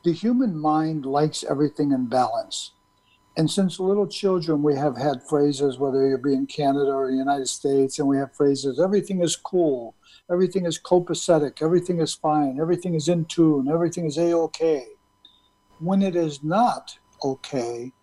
the 0.03 0.13
human 0.13 0.57
mind 0.57 1.05
likes 1.05 1.43
everything 1.43 1.91
in 1.91 2.07
balance. 2.07 2.71
And 3.37 3.49
since 3.49 3.79
little 3.79 4.07
children, 4.07 4.61
we 4.61 4.75
have 4.75 4.97
had 4.97 5.23
phrases, 5.27 5.77
whether 5.77 6.07
you 6.07 6.17
be 6.17 6.33
in 6.33 6.47
Canada 6.47 6.91
or 6.91 7.09
the 7.09 7.17
United 7.17 7.47
States, 7.47 7.97
and 7.97 8.07
we 8.07 8.17
have 8.17 8.35
phrases 8.35 8.79
everything 8.79 9.21
is 9.21 9.35
cool, 9.35 9.95
everything 10.29 10.65
is 10.65 10.79
copacetic, 10.79 11.61
everything 11.61 11.99
is 11.99 12.13
fine, 12.13 12.59
everything 12.59 12.93
is 12.93 13.07
in 13.07 13.25
tune, 13.25 13.69
everything 13.69 14.05
is 14.05 14.17
a 14.17 14.33
okay. 14.33 14.85
When 15.79 16.01
it 16.01 16.15
is 16.15 16.43
not, 16.43 16.97
okay, 17.23 17.93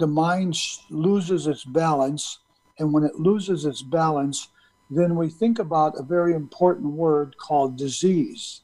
the 0.00 0.06
mind 0.06 0.56
loses 0.88 1.46
its 1.46 1.64
balance. 1.64 2.40
And 2.78 2.92
when 2.92 3.04
it 3.04 3.16
loses 3.16 3.66
its 3.66 3.82
balance, 3.82 4.48
then 4.88 5.14
we 5.14 5.28
think 5.28 5.58
about 5.58 5.98
a 5.98 6.02
very 6.02 6.34
important 6.34 6.92
word 6.94 7.36
called 7.36 7.76
disease. 7.76 8.62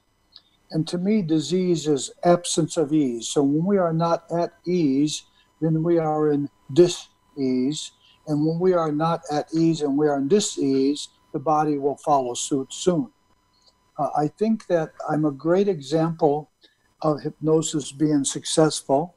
And 0.71 0.87
to 0.89 0.99
me, 0.99 1.23
disease 1.23 1.87
is 1.87 2.11
absence 2.25 2.77
of 2.77 2.93
ease. 2.93 3.29
So 3.29 3.43
when 3.43 3.65
we 3.65 3.79
are 3.79 3.93
not 3.93 4.25
at 4.33 4.55
ease, 4.67 5.25
then 5.61 5.83
we 5.83 5.99
are 5.99 6.33
in 6.33 6.49
dis-ease. 6.73 7.93
And 8.27 8.45
when 8.45 8.59
we 8.59 8.73
are 8.73 8.93
not 8.93 9.23
at 9.31 9.53
ease 9.55 9.83
and 9.83 9.97
we 9.97 10.09
are 10.09 10.19
in 10.19 10.29
dis-ease, 10.29 11.09
the 11.33 11.39
body 11.39 11.79
will 11.79 11.97
follow 11.97 12.35
suit 12.35 12.73
soon. 12.73 13.11
Uh, 13.99 14.09
I 14.17 14.29
think 14.29 14.67
that 14.67 14.93
I'm 15.09 15.25
a 15.25 15.31
great 15.31 15.69
example 15.69 16.51
of 17.03 17.23
hypnosis 17.23 17.93
being 17.93 18.25
successful 18.25 19.17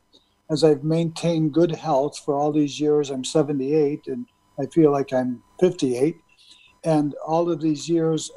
as 0.50 0.64
I've 0.64 0.84
maintained 0.84 1.54
good 1.54 1.76
health 1.76 2.18
for 2.18 2.34
all 2.34 2.52
these 2.52 2.80
years, 2.80 3.10
I'm 3.10 3.24
78 3.24 4.08
and 4.08 4.26
I 4.60 4.66
feel 4.66 4.92
like 4.92 5.14
I'm 5.14 5.44
58. 5.60 6.18
And 6.84 7.14
all 7.26 7.52
of 7.52 7.62
these 7.62 7.88
years, 7.88 8.32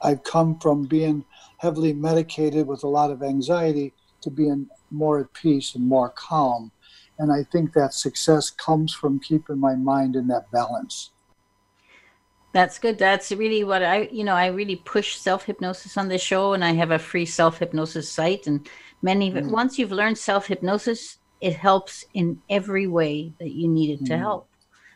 I've 0.00 0.22
come 0.22 0.58
from 0.58 0.84
being 0.84 1.24
heavily 1.58 1.92
medicated 1.92 2.66
with 2.66 2.82
a 2.82 2.88
lot 2.88 3.10
of 3.10 3.22
anxiety 3.22 3.92
to 4.22 4.30
being 4.30 4.68
more 4.90 5.20
at 5.20 5.32
peace 5.32 5.74
and 5.74 5.86
more 5.86 6.10
calm. 6.10 6.72
And 7.18 7.32
I 7.32 7.44
think 7.44 7.72
that 7.72 7.94
success 7.94 8.50
comes 8.50 8.94
from 8.94 9.20
keeping 9.20 9.58
my 9.58 9.74
mind 9.74 10.16
in 10.16 10.28
that 10.28 10.50
balance. 10.50 11.10
That's 12.52 12.78
good. 12.78 12.98
That's 12.98 13.30
really 13.32 13.62
what 13.64 13.82
I, 13.82 14.08
you 14.10 14.24
know, 14.24 14.34
I 14.34 14.46
really 14.46 14.76
push 14.76 15.16
self 15.16 15.44
hypnosis 15.44 15.96
on 15.96 16.08
this 16.08 16.22
show, 16.22 16.54
and 16.54 16.64
I 16.64 16.72
have 16.72 16.92
a 16.92 16.98
free 16.98 17.26
self 17.26 17.58
hypnosis 17.58 18.10
site. 18.10 18.46
And 18.46 18.66
many, 19.02 19.30
mm. 19.30 19.50
once 19.50 19.78
you've 19.78 19.92
learned 19.92 20.16
self 20.16 20.46
hypnosis, 20.46 21.18
it 21.40 21.54
helps 21.54 22.04
in 22.14 22.40
every 22.48 22.86
way 22.86 23.32
that 23.38 23.50
you 23.50 23.68
need 23.68 24.00
it 24.00 24.06
to 24.06 24.14
mm. 24.14 24.18
help 24.18 24.48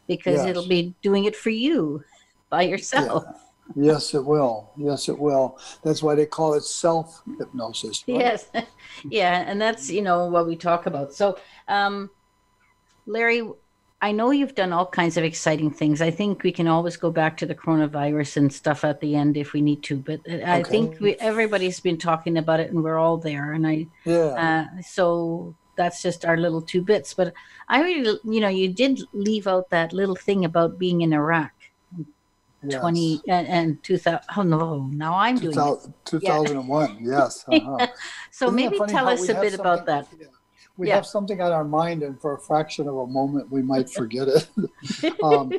because 0.09 0.39
yes. 0.39 0.49
it'll 0.49 0.67
be 0.67 0.95
doing 1.03 1.25
it 1.25 1.37
for 1.37 1.51
you 1.51 2.03
by 2.49 2.63
yourself. 2.63 3.25
Yeah. 3.27 3.39
Yes, 3.75 4.15
it 4.15 4.25
will. 4.25 4.71
Yes, 4.77 5.09
it 5.09 5.19
will. 5.19 5.59
That's 5.83 6.03
why 6.03 6.15
they 6.15 6.27
call 6.27 6.55
it 6.55 6.65
self 6.65 7.23
hypnosis. 7.39 8.05
Right? 8.07 8.19
Yes. 8.21 8.47
yeah. 9.09 9.45
And 9.47 9.61
that's, 9.61 9.91
you 9.91 10.03
know, 10.03 10.27
what 10.27 10.47
we 10.47 10.57
talk 10.57 10.87
about. 10.87 11.15
So, 11.15 11.39
um, 11.69 12.11
Larry, 13.07 13.43
I 14.03 14.11
know 14.11 14.33
you've 14.33 14.57
done 14.57 14.73
all 14.73 14.87
kinds 14.87 15.17
of 15.17 15.23
exciting 15.23 15.71
things. 15.71 16.03
I 16.03 16.11
think 16.11 16.43
we 16.43 16.51
can 16.51 16.67
always 16.67 16.97
go 16.97 17.13
back 17.13 17.37
to 17.37 17.47
the 17.47 17.55
coronavirus 17.55 18.37
and 18.37 18.53
stuff 18.53 18.85
at 18.85 19.01
the 19.01 19.15
end 19.15 19.37
if 19.37 19.53
we 19.53 19.61
need 19.61 19.83
to. 19.85 19.97
But 19.97 20.21
I 20.29 20.61
okay. 20.61 20.71
think 20.71 21.01
we, 21.01 21.15
everybody's 21.15 21.79
been 21.79 21.99
talking 21.99 22.37
about 22.37 22.59
it, 22.59 22.73
and 22.73 22.83
we're 22.83 22.99
all 22.99 23.17
there. 23.17 23.53
And 23.53 23.65
I, 23.65 23.87
yeah. 24.05 24.67
Uh, 24.77 24.83
so 24.83 25.55
that's 25.77 26.03
just 26.03 26.25
our 26.25 26.37
little 26.37 26.61
two 26.61 26.83
bits. 26.83 27.15
But 27.15 27.33
I 27.69 27.81
really, 27.83 28.19
you 28.25 28.41
know, 28.41 28.49
you 28.49 28.73
did 28.73 29.01
leave 29.13 29.47
out 29.47 29.71
that 29.71 29.93
little 29.93 30.17
thing 30.17 30.45
about 30.45 30.81
being 30.81 31.03
in 31.03 31.13
Iraq. 31.13 31.53
Yes. 32.65 32.81
20 32.81 33.23
and, 33.29 33.49
and 33.49 33.83
2000 33.83 34.21
oh 34.37 34.43
no 34.43 34.87
now 34.93 35.15
i'm 35.15 35.39
2000, 35.39 35.95
doing 36.05 36.21
2001 36.23 36.99
yeah. 37.01 37.11
yes 37.11 37.45
uh-huh. 37.53 37.87
so 38.31 38.47
Isn't 38.47 38.57
maybe 38.57 38.79
tell 38.89 39.09
us 39.09 39.29
a 39.29 39.35
bit 39.35 39.55
about 39.55 39.87
that 39.87 40.09
yeah. 40.19 40.27
we 40.77 40.89
yeah. 40.89 40.97
have 40.97 41.07
something 41.07 41.41
on 41.41 41.53
our 41.53 41.65
mind 41.65 42.03
and 42.03 42.21
for 42.21 42.35
a 42.35 42.41
fraction 42.41 42.89
of 42.89 42.97
a 42.97 43.07
moment 43.07 43.51
we 43.51 43.63
might 43.63 43.91
forget 43.99 44.29
it 44.29 44.49
um, 45.23 45.53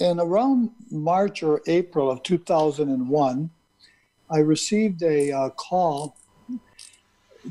and 0.00 0.20
around 0.20 0.70
march 0.90 1.42
or 1.42 1.62
april 1.66 2.10
of 2.10 2.22
2001 2.22 3.50
i 4.30 4.38
received 4.38 5.02
a 5.02 5.32
uh, 5.32 5.48
call 5.50 6.16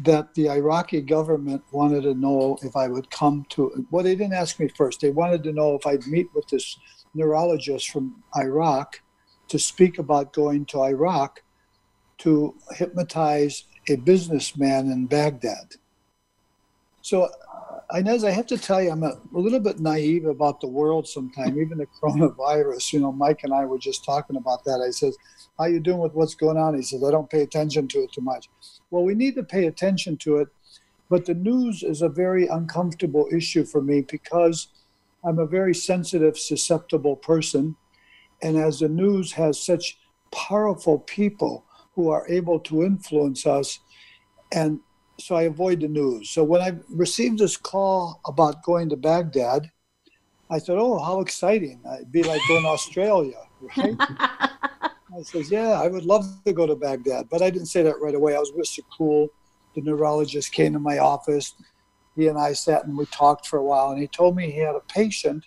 that 0.02 0.34
the 0.34 0.50
Iraqi 0.50 1.02
government 1.02 1.62
wanted 1.72 2.02
to 2.02 2.16
know 2.16 2.58
if 2.64 2.76
I 2.76 2.88
would 2.88 3.12
come 3.12 3.46
to. 3.50 3.86
Well, 3.92 4.04
they 4.04 4.16
didn't 4.16 4.34
ask 4.34 4.60
me 4.60 4.68
first. 4.70 5.02
They 5.02 5.12
wanted 5.12 5.44
to 5.44 5.54
know 5.54 5.76
if 5.76 5.86
I'd 5.86 6.08
meet 6.08 6.34
with 6.34 6.48
this 6.48 6.80
neurologist 7.14 7.90
from 7.90 8.24
Iraq 8.36 9.02
to 9.48 9.60
speak 9.60 10.00
about 10.00 10.34
going 10.34 10.66
to 10.66 10.82
Iraq 10.84 11.44
to 12.20 12.56
hypnotize 12.72 13.66
a 13.90 13.96
businessman 13.98 14.92
in 14.92 15.06
Baghdad. 15.06 15.76
So, 17.02 17.30
Ines, 17.94 18.24
I 18.24 18.32
have 18.32 18.48
to 18.48 18.58
tell 18.58 18.82
you, 18.82 18.92
I'm 18.92 19.04
a, 19.04 19.20
a 19.36 19.38
little 19.38 19.60
bit 19.60 19.80
naive 19.80 20.26
about 20.26 20.62
the 20.62 20.68
world 20.68 21.08
sometimes, 21.08 21.58
even 21.58 21.78
the 21.78 21.88
coronavirus. 22.02 22.94
You 22.94 23.02
know, 23.02 23.12
Mike 23.12 23.42
and 23.44 23.54
I 23.54 23.66
were 23.66 23.78
just 23.78 24.06
talking 24.06 24.38
about 24.38 24.64
that. 24.64 24.82
I 24.82 24.90
said, 24.90 25.14
how 25.60 25.66
you 25.66 25.80
doing 25.80 26.00
with 26.00 26.14
what's 26.14 26.34
going 26.34 26.58
on? 26.58 26.76
He 26.76 26.82
says, 26.82 27.04
I 27.04 27.12
don't 27.12 27.30
pay 27.30 27.42
attention 27.42 27.88
to 27.90 28.00
it 28.00 28.14
too 28.14 28.22
much. 28.22 28.50
Well, 28.90 29.04
we 29.04 29.16
need 29.16 29.36
to 29.36 29.44
pay 29.44 29.68
attention 29.68 30.18
to 30.18 30.38
it, 30.38 30.48
but 31.10 31.26
the 31.26 31.34
news 31.34 31.84
is 31.84 32.02
a 32.02 32.10
very 32.10 32.48
uncomfortable 32.48 33.28
issue 33.32 33.66
for 33.66 33.82
me 33.82 34.02
because 34.02 34.70
I'm 35.26 35.40
a 35.40 35.46
very 35.46 35.74
sensitive, 35.74 36.38
susceptible 36.38 37.16
person. 37.16 37.76
And 38.42 38.58
as 38.58 38.80
the 38.80 38.90
news 38.90 39.32
has 39.34 39.64
such 39.64 39.98
powerful 40.32 41.00
people 41.00 41.66
who 41.96 42.10
are 42.10 42.28
able 42.28 42.60
to 42.62 42.84
influence 42.84 43.46
us, 43.46 43.80
and 44.52 44.80
so 45.20 45.36
I 45.36 45.44
avoid 45.44 45.82
the 45.82 45.88
news. 45.88 46.30
So 46.30 46.44
when 46.44 46.62
I 46.62 46.74
received 46.90 47.40
this 47.40 47.56
call 47.56 48.20
about 48.26 48.64
going 48.64 48.90
to 48.90 48.98
Baghdad, 48.98 49.70
I 50.50 50.60
thought, 50.60 50.78
oh, 50.78 51.00
how 51.00 51.22
exciting. 51.22 51.82
It'd 51.96 52.12
be 52.12 52.24
like 52.24 52.42
going 52.48 52.64
to 52.64 52.70
Australia, 52.70 53.38
right? 53.78 53.96
I 55.16 55.22
says, 55.22 55.52
yeah, 55.52 55.82
I 55.82 55.88
would 55.88 56.06
love 56.06 56.26
to 56.46 56.54
go 56.54 56.66
to 56.66 56.76
Baghdad. 56.76 57.28
But 57.30 57.42
I 57.42 57.50
didn't 57.50 57.68
say 57.68 57.84
that 57.84 58.02
right 58.02 58.16
away. 58.16 58.36
I 58.36 58.40
was 58.40 58.52
Mr. 58.52 58.80
Cool. 58.98 59.30
The 59.76 59.82
neurologist 59.82 60.52
came 60.52 60.74
to 60.74 60.80
my 60.80 60.98
office 60.98 61.54
he 62.16 62.28
and 62.28 62.38
I 62.38 62.54
sat 62.54 62.86
and 62.86 62.98
we 62.98 63.06
talked 63.08 63.48
for 63.48 63.58
a 63.58 63.64
while, 63.64 63.92
and 63.92 64.00
he 64.00 64.08
told 64.08 64.36
me 64.36 64.52
he 64.52 64.60
had 64.60 64.76
a 64.76 64.82
patient 64.82 65.46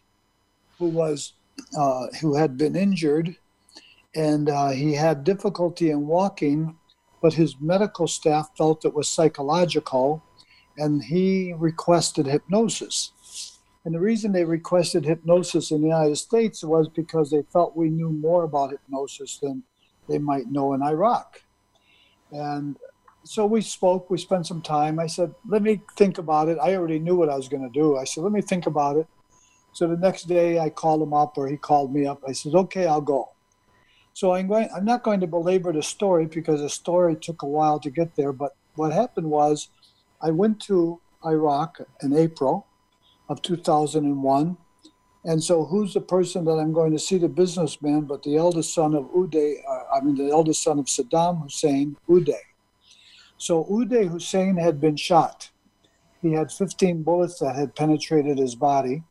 who 0.78 0.86
was 0.86 1.34
uh, 1.78 2.06
who 2.20 2.36
had 2.36 2.56
been 2.56 2.76
injured, 2.76 3.36
and 4.14 4.48
uh, 4.48 4.70
he 4.70 4.94
had 4.94 5.24
difficulty 5.24 5.90
in 5.90 6.06
walking, 6.06 6.76
but 7.22 7.34
his 7.34 7.56
medical 7.60 8.06
staff 8.06 8.50
felt 8.56 8.84
it 8.84 8.94
was 8.94 9.08
psychological, 9.08 10.22
and 10.76 11.02
he 11.04 11.54
requested 11.56 12.26
hypnosis. 12.26 13.12
And 13.84 13.94
the 13.94 14.00
reason 14.00 14.32
they 14.32 14.44
requested 14.44 15.04
hypnosis 15.04 15.70
in 15.70 15.80
the 15.80 15.86
United 15.86 16.16
States 16.16 16.64
was 16.64 16.88
because 16.88 17.30
they 17.30 17.42
felt 17.52 17.76
we 17.76 17.88
knew 17.88 18.10
more 18.10 18.42
about 18.42 18.72
hypnosis 18.72 19.38
than 19.38 19.62
they 20.08 20.18
might 20.18 20.50
know 20.50 20.72
in 20.72 20.82
Iraq. 20.82 21.40
And 22.32 22.76
so 23.26 23.44
we 23.44 23.60
spoke, 23.60 24.08
we 24.08 24.18
spent 24.18 24.46
some 24.46 24.62
time. 24.62 25.00
I 25.00 25.08
said, 25.08 25.34
let 25.48 25.60
me 25.60 25.80
think 25.96 26.18
about 26.18 26.48
it. 26.48 26.58
I 26.62 26.76
already 26.76 27.00
knew 27.00 27.16
what 27.16 27.28
I 27.28 27.34
was 27.34 27.48
going 27.48 27.64
to 27.64 27.68
do. 27.68 27.96
I 27.96 28.04
said, 28.04 28.22
let 28.22 28.32
me 28.32 28.40
think 28.40 28.66
about 28.66 28.96
it. 28.96 29.06
So 29.72 29.88
the 29.88 29.96
next 29.96 30.24
day 30.24 30.60
I 30.60 30.70
called 30.70 31.02
him 31.02 31.12
up 31.12 31.36
or 31.36 31.48
he 31.48 31.56
called 31.56 31.92
me 31.92 32.06
up. 32.06 32.22
I 32.26 32.32
said, 32.32 32.54
okay, 32.54 32.86
I'll 32.86 33.00
go. 33.00 33.30
So 34.14 34.32
I'm 34.32 34.46
going, 34.46 34.68
I'm 34.74 34.84
not 34.84 35.02
going 35.02 35.20
to 35.20 35.26
belabor 35.26 35.72
the 35.72 35.82
story 35.82 36.26
because 36.26 36.60
the 36.60 36.70
story 36.70 37.16
took 37.16 37.42
a 37.42 37.46
while 37.46 37.80
to 37.80 37.90
get 37.90 38.14
there. 38.14 38.32
But 38.32 38.54
what 38.76 38.92
happened 38.92 39.28
was 39.28 39.68
I 40.22 40.30
went 40.30 40.60
to 40.62 41.00
Iraq 41.24 41.80
in 42.02 42.16
April 42.16 42.66
of 43.28 43.42
2001. 43.42 44.56
And 45.24 45.42
so 45.42 45.64
who's 45.64 45.94
the 45.94 46.00
person 46.00 46.44
that 46.44 46.52
I'm 46.52 46.72
going 46.72 46.92
to 46.92 46.98
see, 46.98 47.18
the 47.18 47.28
businessman, 47.28 48.02
but 48.02 48.22
the 48.22 48.36
eldest 48.36 48.72
son 48.72 48.94
of 48.94 49.06
Uday, 49.06 49.56
uh, 49.68 49.96
I 49.96 50.00
mean, 50.00 50.14
the 50.14 50.30
eldest 50.30 50.62
son 50.62 50.78
of 50.78 50.86
Saddam 50.86 51.42
Hussein, 51.42 51.96
Uday. 52.08 52.45
So 53.38 53.64
Uday 53.64 54.08
Hussein 54.08 54.56
had 54.56 54.80
been 54.80 54.96
shot. 54.96 55.50
He 56.22 56.32
had 56.32 56.50
15 56.50 57.02
bullets 57.02 57.38
that 57.40 57.54
had 57.54 57.74
penetrated 57.74 58.38
his 58.38 58.54
body, 58.54 59.02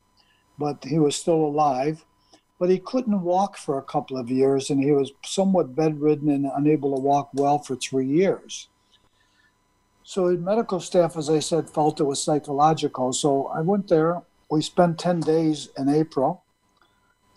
but 0.57 0.83
he 0.83 0.99
was 0.99 1.15
still 1.15 1.45
alive. 1.45 2.05
But 2.59 2.69
he 2.69 2.79
couldn't 2.79 3.21
walk 3.21 3.57
for 3.57 3.77
a 3.77 3.83
couple 3.83 4.17
of 4.17 4.31
years, 4.31 4.69
and 4.69 4.81
he 4.81 4.91
was 4.91 5.11
somewhat 5.25 5.75
bedridden 5.75 6.29
and 6.29 6.49
unable 6.55 6.95
to 6.95 7.01
walk 7.01 7.29
well 7.33 7.59
for 7.59 7.75
three 7.75 8.07
years. 8.07 8.69
So 10.03 10.27
his 10.27 10.39
medical 10.39 10.79
staff, 10.79 11.17
as 11.17 11.29
I 11.29 11.39
said, 11.39 11.69
felt 11.69 11.99
it 11.99 12.05
was 12.05 12.23
psychological. 12.23 13.11
So 13.11 13.47
I 13.47 13.61
went 13.61 13.89
there. 13.89 14.21
We 14.49 14.61
spent 14.61 14.99
10 14.99 15.19
days 15.21 15.69
in 15.77 15.89
April. 15.89 16.44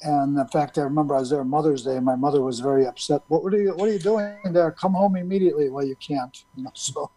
And 0.02 0.38
in 0.38 0.48
fact, 0.48 0.78
I 0.78 0.82
remember 0.82 1.16
I 1.16 1.20
was 1.20 1.30
there 1.30 1.40
on 1.40 1.50
Mother's 1.50 1.84
Day, 1.84 1.98
my 1.98 2.14
mother 2.14 2.40
was 2.42 2.60
very 2.60 2.86
upset. 2.86 3.22
What 3.28 3.52
are 3.52 3.60
you 3.60 3.74
What 3.74 3.88
are 3.88 3.92
you 3.92 3.98
doing 3.98 4.36
there? 4.52 4.70
Come 4.70 4.94
home 4.94 5.16
immediately. 5.16 5.70
Well, 5.70 5.84
you 5.84 5.96
can't. 5.96 6.44
You 6.56 6.64
know, 6.64 6.70
so 6.74 7.10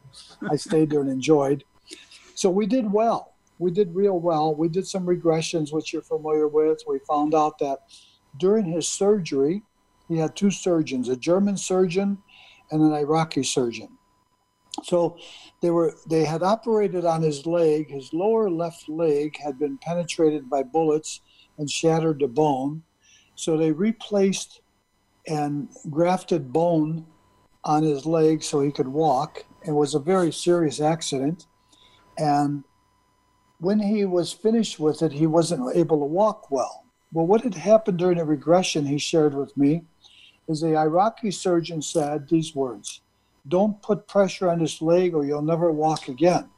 I 0.49 0.55
stayed 0.55 0.89
there 0.89 1.01
and 1.01 1.09
enjoyed. 1.09 1.63
So 2.33 2.49
we 2.49 2.65
did 2.65 2.91
well. 2.91 3.35
We 3.59 3.69
did 3.69 3.93
real 3.93 4.19
well. 4.19 4.55
We 4.55 4.67
did 4.67 4.87
some 4.87 5.05
regressions, 5.05 5.71
which 5.71 5.93
you're 5.93 6.01
familiar 6.01 6.47
with. 6.47 6.81
We 6.87 6.99
found 7.07 7.35
out 7.35 7.59
that 7.59 7.79
during 8.37 8.65
his 8.65 8.87
surgery, 8.87 9.61
he 10.07 10.17
had 10.17 10.35
two 10.35 10.49
surgeons: 10.49 11.09
a 11.09 11.15
German 11.15 11.57
surgeon 11.57 12.17
and 12.71 12.81
an 12.81 12.93
Iraqi 12.93 13.43
surgeon. 13.43 13.89
So 14.83 15.17
they 15.61 15.69
were 15.69 15.93
they 16.09 16.25
had 16.25 16.41
operated 16.41 17.05
on 17.05 17.21
his 17.21 17.45
leg. 17.45 17.91
His 17.91 18.11
lower 18.11 18.49
left 18.49 18.89
leg 18.89 19.37
had 19.37 19.59
been 19.59 19.77
penetrated 19.77 20.49
by 20.49 20.63
bullets 20.63 21.21
and 21.61 21.69
shattered 21.69 22.19
the 22.19 22.27
bone. 22.27 22.81
So 23.35 23.55
they 23.55 23.71
replaced 23.71 24.61
and 25.27 25.69
grafted 25.91 26.51
bone 26.51 27.05
on 27.63 27.83
his 27.83 28.05
leg 28.05 28.41
so 28.41 28.61
he 28.61 28.71
could 28.71 28.87
walk. 28.87 29.45
It 29.65 29.71
was 29.71 29.93
a 29.93 29.99
very 29.99 30.33
serious 30.33 30.81
accident. 30.81 31.45
And 32.17 32.63
when 33.59 33.79
he 33.79 34.05
was 34.05 34.33
finished 34.33 34.79
with 34.79 35.03
it, 35.03 35.11
he 35.11 35.27
wasn't 35.27 35.75
able 35.75 35.99
to 35.99 36.05
walk 36.05 36.49
well. 36.49 36.83
Well, 37.13 37.27
what 37.27 37.41
had 37.41 37.53
happened 37.53 37.99
during 37.99 38.17
the 38.17 38.25
regression 38.25 38.87
he 38.87 38.97
shared 38.97 39.35
with 39.35 39.55
me 39.55 39.83
is 40.47 40.61
the 40.61 40.75
Iraqi 40.75 41.29
surgeon 41.29 41.83
said 41.83 42.27
these 42.27 42.55
words 42.55 43.01
Don't 43.47 43.79
put 43.83 44.07
pressure 44.07 44.49
on 44.49 44.59
his 44.59 44.81
leg 44.81 45.13
or 45.13 45.23
you'll 45.23 45.43
never 45.43 45.71
walk 45.71 46.07
again. 46.07 46.49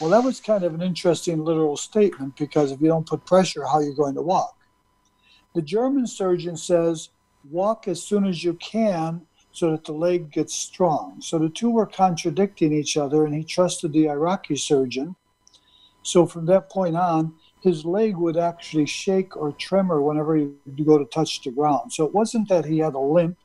Well, 0.00 0.10
that 0.10 0.22
was 0.22 0.40
kind 0.40 0.64
of 0.64 0.74
an 0.74 0.82
interesting 0.82 1.44
literal 1.44 1.76
statement 1.76 2.36
because 2.36 2.70
if 2.70 2.80
you 2.80 2.88
don't 2.88 3.06
put 3.06 3.26
pressure, 3.26 3.64
how 3.64 3.78
are 3.78 3.82
you 3.82 3.94
going 3.94 4.14
to 4.14 4.22
walk? 4.22 4.56
The 5.54 5.62
German 5.62 6.06
surgeon 6.06 6.56
says, 6.56 7.08
walk 7.50 7.88
as 7.88 8.02
soon 8.02 8.26
as 8.26 8.44
you 8.44 8.54
can 8.54 9.22
so 9.50 9.72
that 9.72 9.84
the 9.84 9.92
leg 9.92 10.30
gets 10.30 10.54
strong. 10.54 11.20
So 11.20 11.38
the 11.38 11.48
two 11.48 11.70
were 11.70 11.86
contradicting 11.86 12.72
each 12.72 12.96
other, 12.96 13.24
and 13.24 13.34
he 13.34 13.42
trusted 13.42 13.92
the 13.92 14.08
Iraqi 14.08 14.54
surgeon. 14.54 15.16
So 16.02 16.26
from 16.26 16.46
that 16.46 16.70
point 16.70 16.96
on, 16.96 17.34
his 17.60 17.84
leg 17.84 18.16
would 18.16 18.36
actually 18.36 18.86
shake 18.86 19.36
or 19.36 19.50
tremor 19.52 20.00
whenever 20.00 20.36
he 20.36 20.50
would 20.64 20.86
go 20.86 20.96
to 20.96 21.04
touch 21.06 21.42
the 21.42 21.50
ground. 21.50 21.92
So 21.92 22.04
it 22.04 22.14
wasn't 22.14 22.48
that 22.50 22.66
he 22.66 22.78
had 22.78 22.94
a 22.94 23.00
limp, 23.00 23.36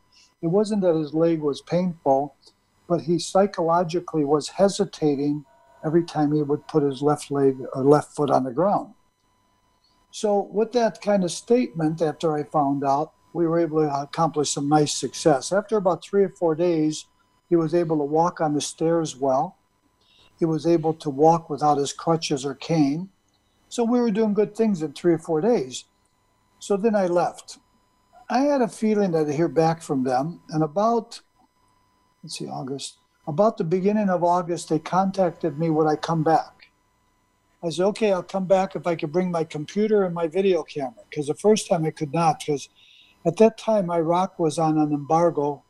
it 0.42 0.48
wasn't 0.48 0.82
that 0.84 0.96
his 0.96 1.14
leg 1.14 1.40
was 1.40 1.62
painful, 1.62 2.36
but 2.88 3.02
he 3.02 3.18
psychologically 3.18 4.24
was 4.24 4.50
hesitating 4.50 5.46
every 5.86 6.04
time 6.04 6.32
he 6.32 6.42
would 6.42 6.68
put 6.68 6.84
his 6.84 7.02
left 7.02 7.32
leg 7.32 7.58
or 7.74 7.84
left 7.84 8.16
foot 8.16 8.30
on 8.30 8.44
the 8.44 8.52
ground. 8.52 8.94
So, 10.12 10.50
with 10.52 10.72
that 10.74 11.02
kind 11.02 11.24
of 11.24 11.32
statement, 11.32 12.02
after 12.02 12.36
I 12.36 12.44
found 12.44 12.84
out, 12.84 13.14
we 13.34 13.48
were 13.48 13.60
able 13.60 13.82
to 13.82 14.02
accomplish 14.02 14.52
some 14.52 14.70
nice 14.70 14.94
success. 14.94 15.52
After 15.52 15.78
about 15.78 16.04
three 16.04 16.24
or 16.24 16.30
four 16.30 16.54
days, 16.54 17.06
he 17.50 17.56
was 17.56 17.74
able 17.74 17.98
to 17.98 18.04
walk 18.04 18.40
on 18.40 18.54
the 18.54 18.62
stairs 18.62 19.16
well. 19.16 19.58
He 20.38 20.46
was 20.46 20.68
able 20.68 20.94
to 20.96 21.10
walk 21.10 21.50
without 21.50 21.78
his 21.78 21.94
crutches 21.94 22.46
or 22.46 22.54
cane. 22.54 23.10
So, 23.70 23.84
we 23.84 24.00
were 24.00 24.12
doing 24.12 24.36
good 24.36 24.56
things 24.56 24.84
in 24.84 24.94
three 24.94 25.14
or 25.14 25.20
four 25.20 25.42
days. 25.42 25.86
So 26.64 26.78
then 26.78 26.96
I 26.96 27.08
left. 27.08 27.58
I 28.30 28.44
had 28.44 28.62
a 28.62 28.70
feeling 28.70 29.12
that 29.12 29.28
I'd 29.28 29.34
hear 29.34 29.50
back 29.50 29.82
from 29.82 30.06
them. 30.06 30.40
And 30.48 30.64
about, 30.64 31.20
let's 32.24 32.38
see, 32.38 32.48
August, 32.48 33.00
about 33.28 33.58
the 33.58 33.64
beginning 33.64 34.10
of 34.10 34.24
August, 34.24 34.70
they 34.70 34.80
contacted 34.80 35.58
me 35.58 35.70
would 35.70 35.88
I 35.88 35.96
come 35.96 36.24
back. 36.24 36.70
I 37.64 37.70
said, 37.70 37.86
okay, 37.88 38.12
I'll 38.12 38.24
come 38.24 38.46
back 38.46 38.76
if 38.76 38.86
I 38.86 38.96
could 38.96 39.14
bring 39.14 39.32
my 39.32 39.46
computer 39.46 40.04
and 40.04 40.14
my 40.14 40.28
video 40.28 40.64
camera. 40.64 41.04
Because 41.10 41.28
the 41.28 41.36
first 41.36 41.70
time 41.70 41.86
I 41.86 41.92
could 41.92 42.14
not, 42.14 42.40
because 42.40 42.68
at 43.26 43.38
that 43.38 43.58
time 43.58 43.90
Iraq 43.90 44.38
was 44.38 44.60
on 44.60 44.78
an 44.78 44.92
embargo, 44.92 45.64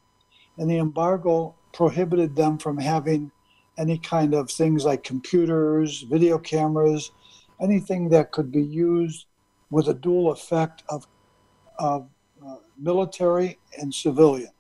and 0.58 0.70
the 0.70 0.78
embargo 0.78 1.56
prohibited 1.72 2.36
them 2.36 2.58
from 2.58 2.80
having 2.80 3.32
any 3.78 4.00
kind 4.00 4.34
of 4.34 4.50
things 4.50 4.86
like 4.86 5.04
computers, 5.04 6.02
video 6.02 6.40
cameras, 6.40 7.12
anything 7.62 8.10
that 8.10 8.32
could 8.32 8.52
be 8.52 8.62
used 8.62 9.26
with 9.70 9.88
a 9.88 9.94
dual 9.94 10.32
effect 10.32 10.84
of, 10.90 11.08
of 11.80 12.08
uh, 12.46 12.56
military 12.78 13.60
and 13.80 13.94
civilian. 13.94 14.52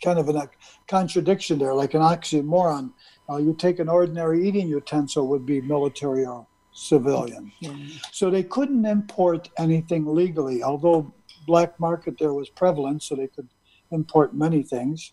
Kind 0.00 0.18
of 0.18 0.28
a 0.28 0.50
contradiction 0.88 1.58
there, 1.58 1.74
like 1.74 1.94
an 1.94 2.00
oxymoron. 2.00 2.92
Uh, 3.28 3.36
you 3.36 3.54
take 3.54 3.78
an 3.78 3.88
ordinary 3.88 4.46
eating 4.46 4.68
utensil 4.68 5.28
would 5.28 5.46
be 5.46 5.60
military 5.60 6.24
or 6.24 6.46
civilian. 6.72 7.52
Yeah. 7.60 7.76
So 8.10 8.30
they 8.30 8.42
couldn't 8.42 8.84
import 8.84 9.50
anything 9.58 10.06
legally, 10.06 10.62
although 10.62 11.12
black 11.46 11.78
market 11.78 12.18
there 12.18 12.32
was 12.32 12.48
prevalent, 12.48 13.02
so 13.02 13.14
they 13.14 13.28
could 13.28 13.48
import 13.90 14.34
many 14.34 14.62
things. 14.62 15.12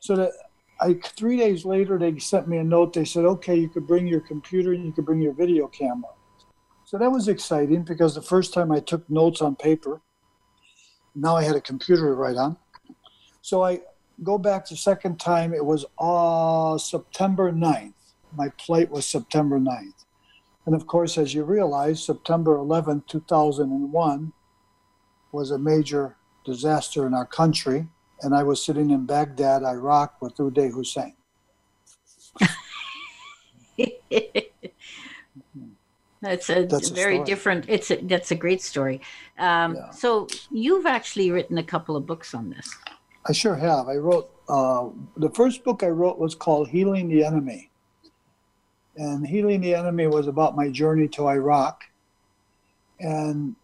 So 0.00 0.16
that 0.16 0.32
I 0.80 0.94
three 0.94 1.36
days 1.36 1.64
later 1.64 1.98
they 1.98 2.18
sent 2.18 2.48
me 2.48 2.58
a 2.58 2.64
note. 2.64 2.92
They 2.92 3.04
said, 3.04 3.24
"Okay, 3.24 3.56
you 3.56 3.68
could 3.68 3.86
bring 3.86 4.06
your 4.06 4.20
computer 4.20 4.72
and 4.72 4.84
you 4.84 4.92
could 4.92 5.06
bring 5.06 5.20
your 5.20 5.32
video 5.32 5.68
camera." 5.68 6.10
So 6.84 6.98
that 6.98 7.10
was 7.10 7.28
exciting 7.28 7.84
because 7.84 8.14
the 8.14 8.22
first 8.22 8.52
time 8.52 8.70
I 8.70 8.80
took 8.80 9.08
notes 9.08 9.40
on 9.40 9.56
paper, 9.56 10.02
now 11.14 11.36
I 11.36 11.42
had 11.42 11.56
a 11.56 11.60
computer 11.60 12.08
to 12.08 12.14
write 12.14 12.36
on. 12.36 12.56
So 13.44 13.62
I 13.62 13.82
go 14.22 14.38
back 14.38 14.66
the 14.66 14.74
second 14.74 15.20
time. 15.20 15.52
It 15.52 15.62
was 15.62 15.84
uh, 15.98 16.78
September 16.78 17.52
9th. 17.52 17.92
My 18.34 18.48
flight 18.58 18.90
was 18.90 19.04
September 19.04 19.60
9th. 19.60 20.06
And 20.64 20.74
of 20.74 20.86
course, 20.86 21.18
as 21.18 21.34
you 21.34 21.44
realize, 21.44 22.02
September 22.02 22.56
11th, 22.56 23.06
2001 23.06 24.32
was 25.32 25.50
a 25.50 25.58
major 25.58 26.16
disaster 26.46 27.06
in 27.06 27.12
our 27.12 27.26
country. 27.26 27.86
And 28.22 28.34
I 28.34 28.42
was 28.44 28.64
sitting 28.64 28.88
in 28.92 29.04
Baghdad, 29.04 29.62
Iraq 29.62 30.22
with 30.22 30.36
Uday 30.38 30.72
Hussein. 30.72 31.12
That's 36.22 36.48
a 36.48 36.64
that's 36.64 36.88
very 36.88 37.20
a 37.20 37.24
different. 37.26 37.66
It's 37.68 37.90
a, 37.90 37.96
that's 37.96 38.30
a 38.30 38.34
great 38.34 38.62
story. 38.62 39.02
Um, 39.38 39.74
yeah. 39.74 39.90
So 39.90 40.26
you've 40.50 40.86
actually 40.86 41.30
written 41.30 41.58
a 41.58 41.62
couple 41.62 41.96
of 41.96 42.06
books 42.06 42.32
on 42.32 42.48
this. 42.48 42.74
I 43.26 43.32
sure 43.32 43.54
have. 43.54 43.88
I 43.88 43.96
wrote 43.96 44.30
uh, 44.48 44.88
the 45.16 45.30
first 45.30 45.64
book 45.64 45.82
I 45.82 45.88
wrote 45.88 46.18
was 46.18 46.34
called 46.34 46.68
Healing 46.68 47.08
the 47.08 47.24
Enemy, 47.24 47.70
and 48.96 49.26
Healing 49.26 49.60
the 49.60 49.74
Enemy 49.74 50.08
was 50.08 50.26
about 50.26 50.56
my 50.56 50.68
journey 50.68 51.08
to 51.08 51.28
Iraq, 51.28 51.84
and 53.00 53.56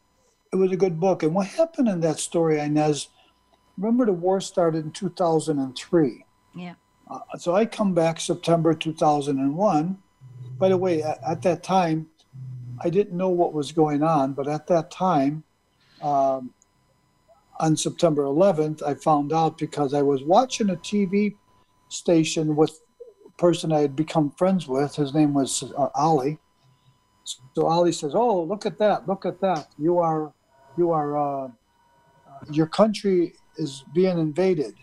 it 0.53 0.57
was 0.57 0.73
a 0.73 0.77
good 0.77 0.99
book. 0.99 1.23
And 1.23 1.35
what 1.35 1.47
happened 1.47 1.89
in 1.89 2.01
that 2.01 2.19
story, 2.19 2.59
Ines? 2.59 3.09
Remember, 3.77 4.07
the 4.07 4.13
war 4.13 4.41
started 4.41 4.85
in 4.85 4.91
2003. 4.93 6.25
Yeah. 6.55 6.75
Uh, 7.11 7.19
so 7.39 7.55
I 7.55 7.67
come 7.67 7.95
back 7.95 8.21
September 8.21 8.75
2001. 8.75 9.99
By 10.59 10.69
the 10.69 10.77
way, 10.77 11.03
at, 11.03 11.19
at 11.27 11.43
that 11.43 11.63
time, 11.63 12.09
I 12.83 12.91
didn't 12.91 13.17
know 13.17 13.29
what 13.29 13.53
was 13.53 13.73
going 13.73 14.03
on, 14.03 14.33
but 14.33 14.49
at 14.49 14.67
that 14.69 14.91
time, 14.91 15.45
um, 16.03 16.53
on 17.61 17.77
September 17.77 18.25
11th, 18.25 18.83
I 18.83 18.95
found 18.95 19.33
out 19.33 19.59
because 19.59 19.95
I 19.95 20.03
was 20.03 20.23
watching 20.25 20.71
a 20.71 20.77
TV 20.77 21.37
station 21.89 22.57
with 22.57 22.81
a 23.27 23.33
person 23.33 23.73
I 23.73 23.81
had 23.81 23.95
become 23.95 24.31
friends 24.33 24.67
with. 24.67 24.95
His 24.97 25.15
name 25.15 25.35
was 25.35 25.63
uh, 25.77 25.89
Ali. 25.95 26.39
So 27.55 27.67
Ali 27.67 27.93
says, 27.93 28.15
"Oh, 28.15 28.43
look 28.43 28.67
at 28.67 28.79
that! 28.79 29.07
Look 29.07 29.25
at 29.25 29.41
that! 29.41 29.69
You 29.79 29.99
are, 29.99 30.33
you 30.77 30.91
are, 30.91 31.17
uh, 31.17 31.47
uh, 31.47 31.51
your 32.51 32.67
country 32.67 33.35
is 33.57 33.85
being 33.95 34.19
invaded." 34.19 34.75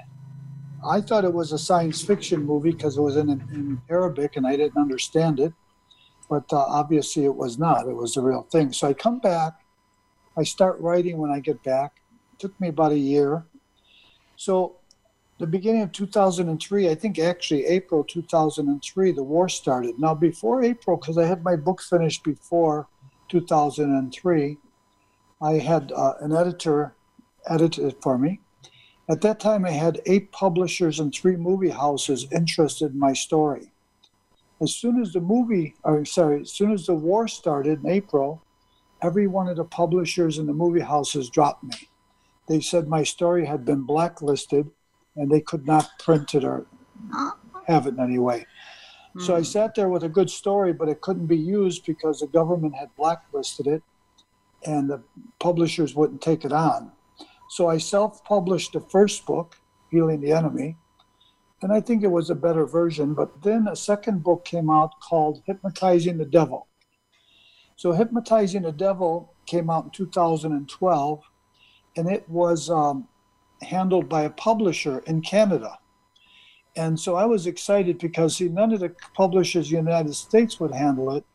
I 0.88 1.01
thought 1.01 1.25
it 1.25 1.34
was 1.34 1.51
a 1.51 1.57
science 1.57 2.01
fiction 2.01 2.43
movie 2.43 2.72
because 2.72 2.98
it 2.98 3.01
was 3.01 3.17
in, 3.17 3.29
in 3.29 3.81
Arabic 3.89 4.38
and 4.38 4.46
I 4.46 4.55
didn't 4.55 4.77
understand 4.77 5.39
it 5.39 5.51
but 6.29 6.51
uh, 6.51 6.57
obviously 6.57 7.25
it 7.25 7.36
was 7.36 7.57
not. 7.57 7.88
It 7.88 7.96
was 7.96 8.13
the 8.13 8.22
real 8.22 8.43
thing. 8.43 8.74
So 8.74 8.88
I 8.88 8.93
come 8.93 9.19
back. 9.19 9.53
I 10.38 10.43
start 10.43 10.79
writing 10.79 11.17
when 11.17 11.31
I 11.31 11.39
get 11.39 11.63
back. 11.63 11.93
Took 12.39 12.60
me 12.60 12.70
about 12.70 12.91
a 12.91 12.98
year. 12.98 13.46
So 14.36 14.77
the 15.39 15.48
beginning 15.48 15.82
of 15.82 15.91
2003, 15.91 16.89
I 16.89 16.96
think 16.96 17.20
actually 17.20 17.65
April 17.65 18.03
2003, 18.03 19.12
the 19.12 19.23
war 19.23 19.50
started. 19.50 20.00
Now 20.00 20.13
before 20.13 20.63
April, 20.63 20.97
because 20.97 21.17
I 21.17 21.26
had 21.26 21.43
my 21.43 21.56
book 21.56 21.82
finished 21.82 22.23
before 22.23 22.88
2003, 23.30 24.58
I 25.41 25.54
had 25.54 25.91
uh, 25.91 26.13
an 26.21 26.36
editor 26.36 26.95
edit 27.47 27.78
it 27.78 28.02
for 28.02 28.17
me. 28.17 28.39
At 29.10 29.21
that 29.21 29.39
time, 29.39 29.65
I 29.65 29.71
had 29.71 30.02
eight 30.06 30.32
publishers 30.32 31.00
and 31.00 31.13
three 31.13 31.38
movie 31.38 31.69
houses 31.69 32.28
interested 32.32 32.91
in 32.91 33.00
my 33.00 33.13
story 33.13 33.71
as 34.62 34.73
soon 34.73 35.02
as 35.02 35.13
the 35.13 35.21
movie, 35.21 35.76
or 35.84 36.04
sorry, 36.06 36.41
as 36.41 36.52
soon 36.52 36.71
as 36.71 36.86
the 36.86 36.93
war 36.93 37.28
started 37.28 37.84
in 37.84 37.89
April, 37.89 38.43
every 39.02 39.28
one 39.28 39.47
of 39.47 39.58
the 39.58 39.63
publishers 39.63 40.38
and 40.38 40.50
the 40.50 40.54
movie 40.54 40.82
houses 40.82 41.30
dropped 41.30 41.63
me. 41.63 41.89
They 42.47 42.62
said 42.62 42.88
my 42.88 43.03
story 43.03 43.45
had 43.45 43.65
been 43.65 43.83
blacklisted 43.83 44.69
and 45.15 45.29
they 45.31 45.41
could 45.41 45.65
not 45.65 45.89
print 45.99 46.36
it 46.36 46.43
or 46.43 46.65
have 47.67 47.88
it 47.88 47.95
in 47.95 47.99
any 47.99 48.19
way. 48.19 48.45
Mm. 49.15 49.21
So 49.21 49.36
I 49.36 49.39
hmm. 49.39 49.43
sat 49.43 49.75
there 49.75 49.89
with 49.89 50.03
a 50.03 50.10
good 50.10 50.29
story, 50.29 50.73
but 50.73 50.89
it 50.89 51.01
couldn't 51.01 51.27
be 51.27 51.38
used 51.38 51.86
because 51.86 52.19
the 52.19 52.27
government 52.27 52.75
had 52.75 52.95
blacklisted 52.95 53.67
it 53.67 53.83
and 54.65 54.89
the 54.89 55.01
publishers 55.39 55.95
wouldn't 55.95 56.21
take 56.21 56.45
it 56.45 56.53
on. 56.53 56.91
So 57.49 57.67
I 57.67 57.77
self 57.77 58.23
published 58.23 58.73
the 58.73 58.81
first 58.81 59.25
book, 59.25 59.57
Healing 59.91 60.21
the 60.21 60.31
Enemy, 60.33 60.75
and 61.62 61.71
I 61.71 61.81
think 61.81 62.03
it 62.03 62.12
was 62.12 62.29
a 62.29 62.36
better 62.36 62.65
version. 62.65 63.13
But 63.13 63.41
then 63.41 63.67
a 63.67 63.75
second 63.75 64.23
book 64.23 64.45
came 64.45 64.69
out 64.69 64.99
called 65.01 65.41
Hypnotizing 65.45 66.17
the 66.17 66.25
Devil. 66.25 66.67
So, 67.75 67.91
Hypnotizing 67.91 68.63
the 68.63 68.71
Devil 68.71 69.33
came 69.45 69.69
out 69.69 69.86
in 69.86 69.91
2012, 69.91 71.23
and 71.97 72.10
it 72.10 72.27
was 72.29 72.69
um, 72.69 73.07
handled 73.62 74.07
by 74.07 74.23
a 74.23 74.29
publisher 74.29 74.99
in 74.99 75.21
Canada. 75.21 75.79
And 76.75 76.99
so 76.99 77.15
I 77.15 77.25
was 77.25 77.47
excited 77.47 77.97
because 77.97 78.38
see, 78.38 78.49
none 78.49 78.71
of 78.71 78.81
the 78.81 78.93
publishers 79.15 79.71
in 79.71 79.86
the 79.86 79.91
United 79.91 80.13
States 80.13 80.60
would 80.60 80.73
handle 80.73 81.15
it, 81.15 81.25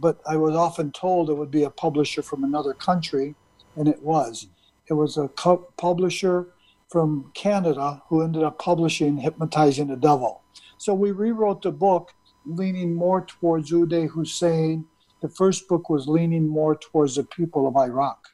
but 0.00 0.20
I 0.26 0.36
was 0.36 0.56
often 0.56 0.90
told 0.90 1.30
it 1.30 1.34
would 1.34 1.52
be 1.52 1.62
a 1.62 1.70
publisher 1.70 2.22
from 2.22 2.42
another 2.42 2.74
country, 2.74 3.36
and 3.76 3.86
it 3.86 4.02
was. 4.02 4.48
It 4.88 4.94
was 4.94 5.16
a 5.16 5.28
co- 5.28 5.68
publisher 5.76 6.48
from 6.90 7.30
Canada 7.34 8.02
who 8.08 8.22
ended 8.22 8.42
up 8.42 8.58
publishing 8.58 9.16
Hypnotizing 9.16 9.86
the 9.86 9.96
Devil. 9.96 10.42
So 10.76 10.92
we 10.92 11.12
rewrote 11.12 11.62
the 11.62 11.70
book 11.70 12.12
leaning 12.44 12.94
more 12.94 13.24
towards 13.24 13.70
Uday 13.70 14.08
Hussein. 14.08 14.84
The 15.22 15.28
first 15.28 15.68
book 15.68 15.88
was 15.88 16.08
leaning 16.08 16.46
more 16.48 16.76
towards 16.76 17.14
the 17.14 17.24
people 17.24 17.66
of 17.66 17.76
Iraq. 17.76 18.28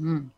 Mm. 0.00 0.30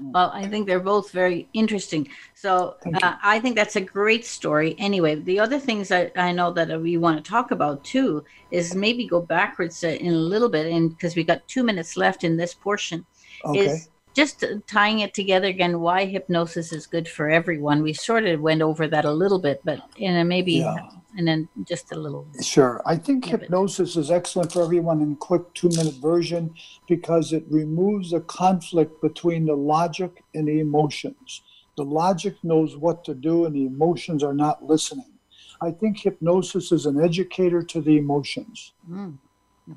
Well, 0.00 0.30
I 0.34 0.46
think 0.46 0.66
they're 0.66 0.80
both 0.80 1.10
very 1.10 1.48
interesting. 1.52 2.08
So 2.34 2.76
uh, 3.02 3.14
I 3.22 3.40
think 3.40 3.56
that's 3.56 3.76
a 3.76 3.80
great 3.80 4.24
story. 4.24 4.74
Anyway, 4.78 5.16
the 5.16 5.40
other 5.40 5.58
things 5.58 5.88
that 5.88 6.12
I 6.16 6.32
know 6.32 6.52
that 6.52 6.80
we 6.80 6.96
want 6.96 7.22
to 7.22 7.28
talk 7.28 7.50
about 7.50 7.84
too 7.84 8.24
is 8.50 8.74
maybe 8.74 9.06
go 9.06 9.20
backwards 9.20 9.82
in 9.82 10.12
a 10.12 10.16
little 10.16 10.48
bit, 10.48 10.66
and 10.66 10.90
because 10.90 11.16
we 11.16 11.24
got 11.24 11.46
two 11.48 11.62
minutes 11.62 11.96
left 11.96 12.24
in 12.24 12.36
this 12.36 12.54
portion, 12.54 13.04
okay. 13.44 13.66
is 13.66 13.88
just 14.14 14.44
tying 14.66 15.00
it 15.00 15.14
together 15.14 15.46
again, 15.46 15.80
why 15.80 16.04
hypnosis 16.04 16.72
is 16.72 16.86
good 16.86 17.06
for 17.06 17.30
everyone. 17.30 17.82
We 17.82 17.92
sort 17.92 18.24
of 18.26 18.40
went 18.40 18.62
over 18.62 18.88
that 18.88 19.04
a 19.04 19.12
little 19.12 19.38
bit, 19.38 19.60
but 19.64 19.80
in 19.96 20.16
a 20.16 20.24
maybe, 20.24 20.54
yeah. 20.54 20.88
And 21.18 21.26
then 21.26 21.48
just 21.64 21.90
a 21.90 21.96
little. 21.96 22.26
Sure. 22.40 22.80
I 22.86 22.96
think 22.96 23.24
hypnosis 23.24 23.96
is 23.96 24.10
excellent 24.10 24.52
for 24.52 24.62
everyone 24.62 25.02
in 25.02 25.16
quick 25.16 25.52
two 25.52 25.68
minute 25.70 25.96
version 25.96 26.54
because 26.86 27.32
it 27.32 27.44
removes 27.50 28.12
the 28.12 28.20
conflict 28.20 29.02
between 29.02 29.44
the 29.44 29.56
logic 29.56 30.22
and 30.34 30.46
the 30.46 30.60
emotions. 30.60 31.42
The 31.76 31.84
logic 31.84 32.36
knows 32.44 32.76
what 32.76 33.04
to 33.04 33.14
do 33.14 33.44
and 33.44 33.54
the 33.54 33.66
emotions 33.66 34.22
are 34.22 34.32
not 34.32 34.64
listening. 34.64 35.12
I 35.60 35.72
think 35.72 35.98
hypnosis 35.98 36.70
is 36.70 36.86
an 36.86 37.00
educator 37.00 37.62
to 37.64 37.80
the 37.80 37.98
emotions. 37.98 38.74
Mm. 38.88 39.18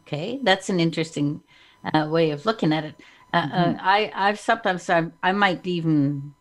Okay, 0.01 0.39
that's 0.43 0.69
an 0.69 0.79
interesting 0.79 1.41
uh, 1.91 2.07
way 2.07 2.29
of 2.29 2.45
looking 2.45 2.71
at 2.71 2.85
it. 2.85 2.95
Uh, 3.33 3.37
uh, 3.37 3.65
mm-hmm. 3.65 3.77
I 3.81 4.11
I've 4.13 4.39
sometimes 4.39 4.87
I, 4.91 5.07
I 5.23 5.31
might 5.31 5.65
even 5.65 6.35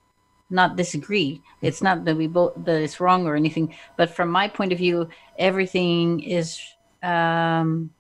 not 0.50 0.76
disagree. 0.76 1.40
It's 1.62 1.82
not 1.82 2.04
that 2.04 2.16
we 2.16 2.26
both 2.26 2.52
that 2.64 2.82
it's 2.82 3.00
wrong 3.00 3.26
or 3.26 3.36
anything, 3.36 3.74
but 3.96 4.10
from 4.10 4.28
my 4.28 4.48
point 4.48 4.72
of 4.72 4.78
view, 4.78 5.08
everything 5.38 6.20
is 6.20 6.60
um, 7.02 7.90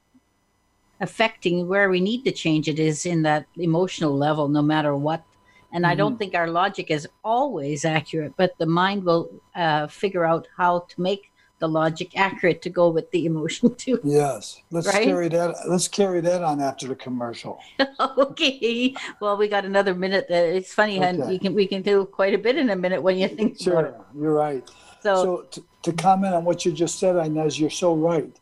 affecting 1.00 1.66
where 1.66 1.90
we 1.90 2.00
need 2.00 2.24
to 2.24 2.32
change 2.32 2.68
it 2.68 2.78
is 2.78 3.06
in 3.06 3.22
that 3.22 3.46
emotional 3.56 4.16
level, 4.16 4.48
no 4.48 4.62
matter 4.62 4.94
what. 4.94 5.24
And 5.72 5.84
mm-hmm. 5.84 5.92
I 5.92 5.94
don't 5.94 6.12
mm-hmm. 6.12 6.18
think 6.18 6.34
our 6.34 6.50
logic 6.50 6.90
is 6.90 7.08
always 7.24 7.84
accurate, 7.84 8.34
but 8.36 8.56
the 8.58 8.66
mind 8.66 9.04
will 9.04 9.30
uh, 9.54 9.86
figure 9.86 10.24
out 10.24 10.46
how 10.56 10.80
to 10.80 11.00
make 11.00 11.29
the 11.60 11.68
logic 11.68 12.18
accurate 12.18 12.62
to 12.62 12.70
go 12.70 12.88
with 12.88 13.10
the 13.12 13.26
emotion 13.26 13.74
too. 13.76 14.00
Yes, 14.02 14.60
let's 14.70 14.88
right? 14.88 15.04
carry 15.04 15.28
that. 15.28 15.54
Let's 15.68 15.86
carry 15.86 16.20
that 16.22 16.42
on 16.42 16.60
after 16.60 16.88
the 16.88 16.96
commercial. 16.96 17.60
okay. 18.00 18.94
Well, 19.20 19.36
we 19.36 19.46
got 19.46 19.64
another 19.64 19.94
minute. 19.94 20.26
Uh, 20.28 20.34
it's 20.34 20.74
funny, 20.74 20.98
okay. 20.98 21.08
and 21.08 21.32
you 21.32 21.38
can 21.38 21.54
we 21.54 21.66
can 21.66 21.82
do 21.82 22.06
quite 22.06 22.34
a 22.34 22.38
bit 22.38 22.56
in 22.56 22.70
a 22.70 22.76
minute 22.76 23.02
when 23.02 23.16
you 23.16 23.28
think. 23.28 23.60
Sure, 23.60 23.94
you're 24.18 24.34
right. 24.34 24.68
So, 25.02 25.14
so 25.14 25.42
to, 25.52 25.64
to 25.82 25.92
comment 25.92 26.34
on 26.34 26.44
what 26.44 26.64
you 26.64 26.72
just 26.72 26.98
said, 26.98 27.16
Ines, 27.16 27.60
you're 27.60 27.70
so 27.70 27.94
right, 27.94 28.34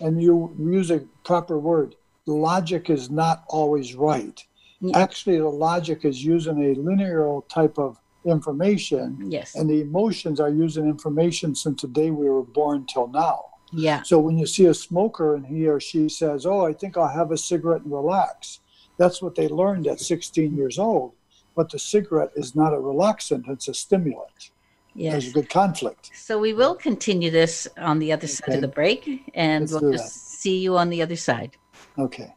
and 0.00 0.22
you 0.22 0.54
use 0.58 0.90
a 0.90 1.00
proper 1.24 1.58
word. 1.58 1.96
Logic 2.26 2.90
is 2.90 3.10
not 3.10 3.44
always 3.48 3.94
right. 3.94 4.44
Yeah. 4.80 4.98
Actually, 4.98 5.38
the 5.38 5.48
logic 5.48 6.04
is 6.04 6.24
using 6.24 6.62
a 6.62 6.74
linear 6.74 7.40
type 7.48 7.78
of 7.78 7.98
information. 8.26 9.18
Yes. 9.30 9.54
And 9.54 9.68
the 9.68 9.80
emotions 9.80 10.40
are 10.40 10.50
using 10.50 10.86
information 10.86 11.54
since 11.54 11.82
the 11.82 11.88
day 11.88 12.10
we 12.10 12.28
were 12.28 12.42
born 12.42 12.86
till 12.86 13.08
now. 13.08 13.44
Yeah. 13.72 14.02
So 14.02 14.18
when 14.18 14.38
you 14.38 14.46
see 14.46 14.66
a 14.66 14.74
smoker 14.74 15.34
and 15.34 15.46
he 15.46 15.66
or 15.68 15.80
she 15.80 16.08
says, 16.08 16.46
"Oh, 16.46 16.64
I 16.66 16.72
think 16.72 16.96
I'll 16.96 17.08
have 17.08 17.32
a 17.32 17.36
cigarette 17.36 17.82
and 17.82 17.92
relax," 17.92 18.60
that's 18.96 19.20
what 19.20 19.34
they 19.34 19.48
learned 19.48 19.86
at 19.86 20.00
16 20.00 20.56
years 20.56 20.78
old. 20.78 21.12
But 21.54 21.70
the 21.70 21.78
cigarette 21.78 22.32
is 22.36 22.54
not 22.54 22.72
a 22.72 22.76
relaxant; 22.76 23.48
it's 23.48 23.68
a 23.68 23.74
stimulant. 23.74 24.50
Yes. 24.94 25.12
There's 25.12 25.28
a 25.28 25.32
good 25.32 25.50
conflict. 25.50 26.10
So 26.14 26.38
we 26.38 26.54
will 26.54 26.74
continue 26.74 27.30
this 27.30 27.68
on 27.76 27.98
the 27.98 28.12
other 28.12 28.24
okay. 28.24 28.32
side 28.32 28.54
of 28.54 28.60
the 28.62 28.68
break, 28.68 29.30
and 29.34 29.62
Let's 29.70 29.82
we'll 29.82 29.92
just 29.92 30.40
see 30.40 30.58
you 30.58 30.76
on 30.76 30.88
the 30.88 31.02
other 31.02 31.16
side. 31.16 31.56
Okay. 31.98 32.32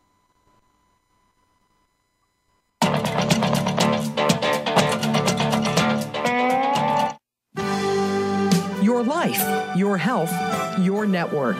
Your 8.99 9.07
life, 9.07 9.77
your 9.77 9.97
health, 9.97 10.33
your 10.77 11.05
network. 11.05 11.55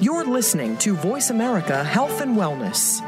You're 0.00 0.24
listening 0.24 0.78
to 0.78 0.94
Voice 0.94 1.28
America 1.28 1.84
Health 1.84 2.22
and 2.22 2.34
Wellness. 2.34 3.02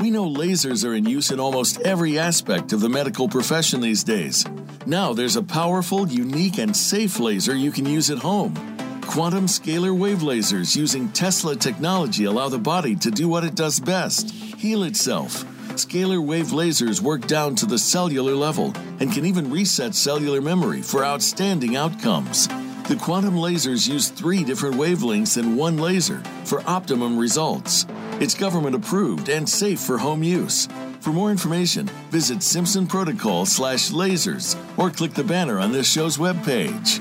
We 0.00 0.10
know 0.10 0.26
lasers 0.26 0.88
are 0.88 0.94
in 0.94 1.04
use 1.04 1.30
in 1.30 1.38
almost 1.38 1.82
every 1.82 2.18
aspect 2.18 2.72
of 2.72 2.80
the 2.80 2.88
medical 2.88 3.28
profession 3.28 3.82
these 3.82 4.02
days. 4.02 4.46
Now 4.86 5.12
there's 5.12 5.36
a 5.36 5.42
powerful, 5.42 6.08
unique, 6.08 6.56
and 6.56 6.74
safe 6.74 7.20
laser 7.20 7.54
you 7.54 7.70
can 7.70 7.84
use 7.84 8.10
at 8.10 8.16
home. 8.16 8.54
Quantum 9.02 9.44
scalar 9.44 9.94
wave 9.94 10.20
lasers 10.20 10.74
using 10.74 11.10
Tesla 11.10 11.56
technology 11.56 12.24
allow 12.24 12.48
the 12.48 12.58
body 12.58 12.96
to 12.96 13.10
do 13.10 13.28
what 13.28 13.44
it 13.44 13.54
does 13.54 13.80
best 13.80 14.30
heal 14.30 14.84
itself. 14.84 15.44
Scalar 15.78 16.18
wave 16.18 16.48
lasers 16.48 17.00
work 17.00 17.28
down 17.28 17.54
to 17.54 17.64
the 17.64 17.78
cellular 17.78 18.34
level 18.34 18.74
and 18.98 19.12
can 19.12 19.24
even 19.24 19.48
reset 19.48 19.94
cellular 19.94 20.42
memory 20.42 20.82
for 20.82 21.04
outstanding 21.04 21.76
outcomes. 21.76 22.48
The 22.88 22.98
quantum 23.00 23.34
lasers 23.34 23.88
use 23.88 24.08
three 24.08 24.42
different 24.42 24.74
wavelengths 24.74 25.38
in 25.38 25.54
one 25.54 25.78
laser 25.78 26.18
for 26.44 26.68
optimum 26.68 27.16
results. 27.16 27.86
It's 28.18 28.34
government 28.34 28.74
approved 28.74 29.28
and 29.28 29.48
safe 29.48 29.78
for 29.78 29.98
home 29.98 30.24
use. 30.24 30.66
For 30.98 31.10
more 31.10 31.30
information, 31.30 31.86
visit 32.10 32.42
Simpson 32.42 32.88
Protocol 32.88 33.46
slash 33.46 33.90
lasers 33.90 34.56
or 34.76 34.90
click 34.90 35.14
the 35.14 35.22
banner 35.22 35.60
on 35.60 35.70
this 35.70 35.88
show's 35.88 36.18
webpage. 36.18 36.98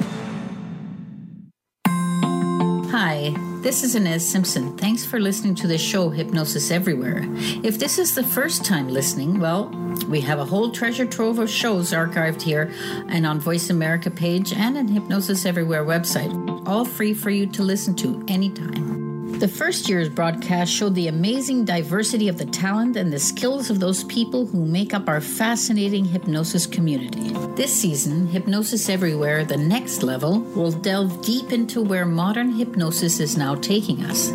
This 3.67 3.83
is 3.83 3.95
Ines 3.95 4.25
Simpson. 4.25 4.77
Thanks 4.77 5.03
for 5.03 5.19
listening 5.19 5.53
to 5.55 5.67
the 5.67 5.77
show 5.77 6.09
Hypnosis 6.09 6.71
Everywhere. 6.71 7.25
If 7.65 7.77
this 7.77 7.99
is 7.99 8.15
the 8.15 8.23
first 8.23 8.63
time 8.63 8.87
listening, 8.87 9.41
well, 9.41 9.67
we 10.07 10.21
have 10.21 10.39
a 10.39 10.45
whole 10.45 10.71
treasure 10.71 11.05
trove 11.05 11.37
of 11.37 11.49
shows 11.49 11.91
archived 11.91 12.41
here 12.41 12.71
and 13.09 13.25
on 13.25 13.41
Voice 13.41 13.69
America 13.69 14.09
page 14.09 14.53
and 14.53 14.77
on 14.77 14.87
Hypnosis 14.87 15.45
Everywhere 15.45 15.83
website, 15.83 16.31
all 16.65 16.85
free 16.85 17.13
for 17.13 17.29
you 17.29 17.45
to 17.45 17.61
listen 17.61 17.93
to 17.95 18.23
anytime. 18.29 18.96
The 19.39 19.47
first 19.47 19.87
year's 19.87 20.09
broadcast 20.09 20.73
showed 20.73 20.95
the 20.95 21.09
amazing 21.09 21.63
diversity 21.63 22.27
of 22.27 22.39
the 22.39 22.45
talent 22.47 22.95
and 22.95 23.13
the 23.13 23.19
skills 23.19 23.69
of 23.69 23.79
those 23.79 24.03
people 24.05 24.47
who 24.47 24.65
make 24.65 24.95
up 24.95 25.07
our 25.07 25.21
fascinating 25.21 26.05
hypnosis 26.05 26.65
community. 26.65 27.29
This 27.55 27.71
season, 27.71 28.25
Hypnosis 28.25 28.89
Everywhere, 28.89 29.45
the 29.45 29.55
next 29.55 30.01
level, 30.01 30.39
will 30.39 30.71
delve 30.71 31.23
deep 31.23 31.51
into 31.51 31.83
where 31.83 32.03
modern 32.03 32.51
hypnosis 32.51 33.19
is 33.19 33.37
now 33.37 33.53
taking 33.53 34.03
us 34.05 34.31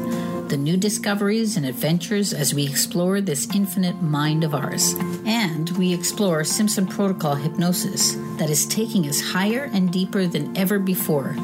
the 0.52 0.58
new 0.58 0.76
discoveries 0.76 1.56
and 1.56 1.64
adventures 1.64 2.34
as 2.34 2.52
we 2.52 2.66
explore 2.66 3.22
this 3.22 3.48
infinite 3.54 4.02
mind 4.02 4.44
of 4.44 4.54
ours. 4.54 4.92
And 5.24 5.70
we 5.78 5.94
explore 5.94 6.44
Simpson 6.44 6.86
Protocol 6.86 7.36
hypnosis 7.36 8.16
that 8.36 8.50
is 8.50 8.66
taking 8.66 9.08
us 9.08 9.18
higher 9.18 9.70
and 9.72 9.90
deeper 9.90 10.26
than 10.26 10.54
ever 10.54 10.78
before. 10.78 11.34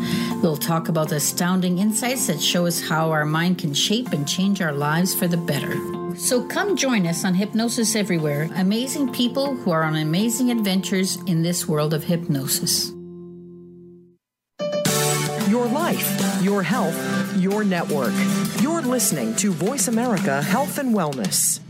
We'll 0.43 0.59
talk 0.59 0.91
about 0.91 1.09
the 1.09 1.17
astounding 1.17 1.79
insights 1.79 2.27
that 2.27 2.43
show 2.43 2.67
us 2.67 2.87
how 2.87 3.11
our 3.11 3.25
mind 3.25 3.57
can 3.57 3.73
shape 3.73 4.13
and 4.13 4.29
change 4.29 4.61
our 4.61 4.73
lives 4.73 5.15
for 5.15 5.27
the 5.27 5.39
better. 5.39 5.75
So 6.19 6.47
come 6.47 6.77
join 6.77 7.07
us 7.07 7.25
on 7.25 7.33
Hypnosis 7.33 7.97
Everywhere, 7.97 8.51
amazing 8.57 9.15
people 9.15 9.57
who 9.57 9.71
are 9.71 9.85
on 9.85 9.97
amazing 9.97 10.51
adventures 10.51 11.17
in 11.25 11.43
this 11.43 11.67
world 11.67 11.95
of 11.95 12.05
hypnosis. 12.05 12.93
Your 15.49 15.67
life, 15.67 16.43
your 16.43 16.63
health, 16.63 16.95
your 17.39 17.65
network. 17.65 18.13
You're 18.61 18.83
listening 18.83 19.35
to 19.37 19.51
Voice 19.51 19.89
America 19.89 20.43
Health 20.43 20.79
and 20.79 20.95
Wellness. 20.95 21.61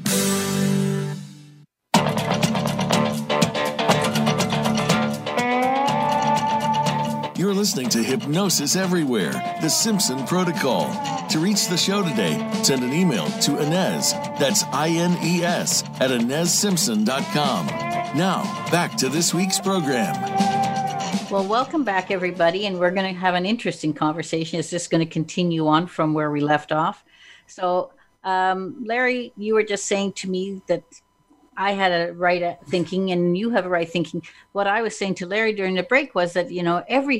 You're 7.39 7.55
listening 7.55 7.89
to 7.91 8.03
Hypnosis 8.03 8.75
Everywhere, 8.75 9.31
the 9.63 9.69
Simpson 9.69 10.27
Protocol. 10.27 10.91
To 11.29 11.39
reach 11.39 11.69
the 11.69 11.77
show 11.77 12.03
today, 12.03 12.37
send 12.65 12.83
an 12.83 12.93
email 12.93 13.27
to 13.43 13.63
Ines, 13.63 14.13
that's 14.41 14.65
I 14.65 14.89
N 14.89 15.17
E 15.23 15.45
S, 15.45 15.85
at 16.01 16.11
InesSimpson.com. 16.11 17.67
Now, 18.17 18.43
back 18.73 18.97
to 18.97 19.09
this 19.09 19.33
week's 19.33 19.61
program. 19.61 20.48
Well, 21.31 21.47
welcome 21.47 21.85
back, 21.85 22.11
everybody. 22.11 22.65
And 22.65 22.79
we're 22.79 22.91
going 22.91 23.13
to 23.13 23.21
have 23.21 23.35
an 23.35 23.45
interesting 23.45 23.93
conversation. 23.93 24.59
It's 24.59 24.71
just 24.71 24.91
going 24.91 25.07
to 25.07 25.13
continue 25.13 25.67
on 25.67 25.87
from 25.87 26.15
where 26.15 26.31
we 26.31 26.41
left 26.41 26.73
off. 26.73 27.05
So, 27.47 27.93
um, 28.25 28.83
Larry, 28.87 29.35
you 29.37 29.53
were 29.53 29.63
just 29.63 29.85
saying 29.85 30.13
to 30.15 30.31
me 30.31 30.63
that 30.69 30.85
I 31.55 31.73
had 31.73 31.93
a 31.93 32.15
right 32.15 32.57
thinking 32.69 33.11
and 33.11 33.37
you 33.37 33.51
have 33.51 33.67
a 33.67 33.69
right 33.69 33.89
thinking. 33.89 34.23
What 34.53 34.67
I 34.67 34.81
was 34.81 34.97
saying 34.97 35.17
to 35.17 35.27
Larry 35.27 35.53
during 35.53 35.75
the 35.75 35.83
break 35.83 36.15
was 36.15 36.33
that, 36.33 36.51
you 36.51 36.63
know, 36.63 36.83
every 36.89 37.19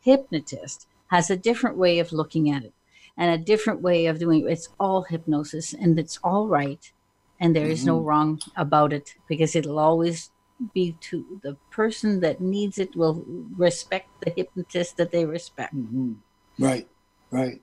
hypnotist 0.00 0.86
has 1.08 1.28
a 1.28 1.36
different 1.36 1.76
way 1.76 1.98
of 1.98 2.12
looking 2.12 2.50
at 2.50 2.64
it 2.64 2.72
and 3.18 3.30
a 3.30 3.44
different 3.44 3.82
way 3.82 4.06
of 4.06 4.18
doing 4.18 4.46
it. 4.46 4.50
It's 4.50 4.70
all 4.80 5.02
hypnosis 5.02 5.74
and 5.74 5.98
it's 5.98 6.18
all 6.24 6.48
right. 6.48 6.90
And 7.38 7.54
there 7.54 7.66
is 7.66 7.80
mm-hmm. 7.80 7.88
no 7.88 8.00
wrong 8.00 8.40
about 8.56 8.94
it 8.94 9.14
because 9.28 9.54
it'll 9.54 9.78
always 9.78 10.30
be 10.74 10.96
to 11.00 11.40
the 11.42 11.56
person 11.70 12.20
that 12.20 12.40
needs 12.40 12.78
it 12.78 12.94
will 12.96 13.24
respect 13.56 14.08
the 14.24 14.30
hypnotist 14.30 14.96
that 14.96 15.10
they 15.10 15.24
respect. 15.24 15.74
Mm-hmm. 15.74 16.12
Right, 16.58 16.88
right. 17.30 17.60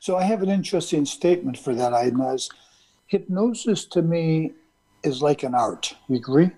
So 0.00 0.16
I 0.16 0.22
have 0.24 0.42
an 0.42 0.50
interesting 0.50 1.04
statement 1.04 1.58
for 1.58 1.74
that, 1.74 1.92
I 1.92 2.04
Ines. 2.04 2.48
Hypnosis 3.06 3.86
to 3.86 4.02
me 4.02 4.52
is 5.02 5.22
like 5.22 5.42
an 5.42 5.54
art. 5.54 5.94
You 6.08 6.16
agree? 6.16 6.50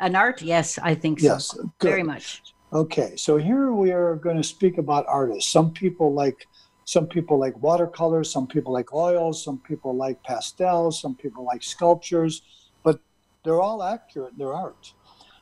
An 0.00 0.14
art, 0.14 0.42
yes, 0.42 0.78
I 0.82 0.94
think 0.94 1.20
so. 1.20 1.26
Yes, 1.26 1.52
good. 1.78 1.88
very 1.88 2.02
much. 2.02 2.42
Okay, 2.72 3.14
so 3.16 3.36
here 3.36 3.72
we 3.72 3.92
are 3.92 4.16
going 4.16 4.36
to 4.36 4.42
speak 4.42 4.78
about 4.78 5.06
artists. 5.08 5.50
Some 5.50 5.72
people 5.72 6.12
like 6.12 6.46
some 6.84 7.06
people 7.06 7.36
like 7.38 7.60
watercolors, 7.60 8.30
some 8.30 8.46
people 8.46 8.72
like 8.72 8.92
oils, 8.92 9.42
some 9.42 9.58
people 9.58 9.96
like 9.96 10.22
pastels, 10.22 11.00
some 11.00 11.16
people 11.16 11.44
like 11.44 11.62
sculptures, 11.62 12.42
but 12.84 13.00
they're 13.44 13.60
all 13.60 13.82
accurate. 13.82 14.34
They're 14.38 14.54
art. 14.54 14.92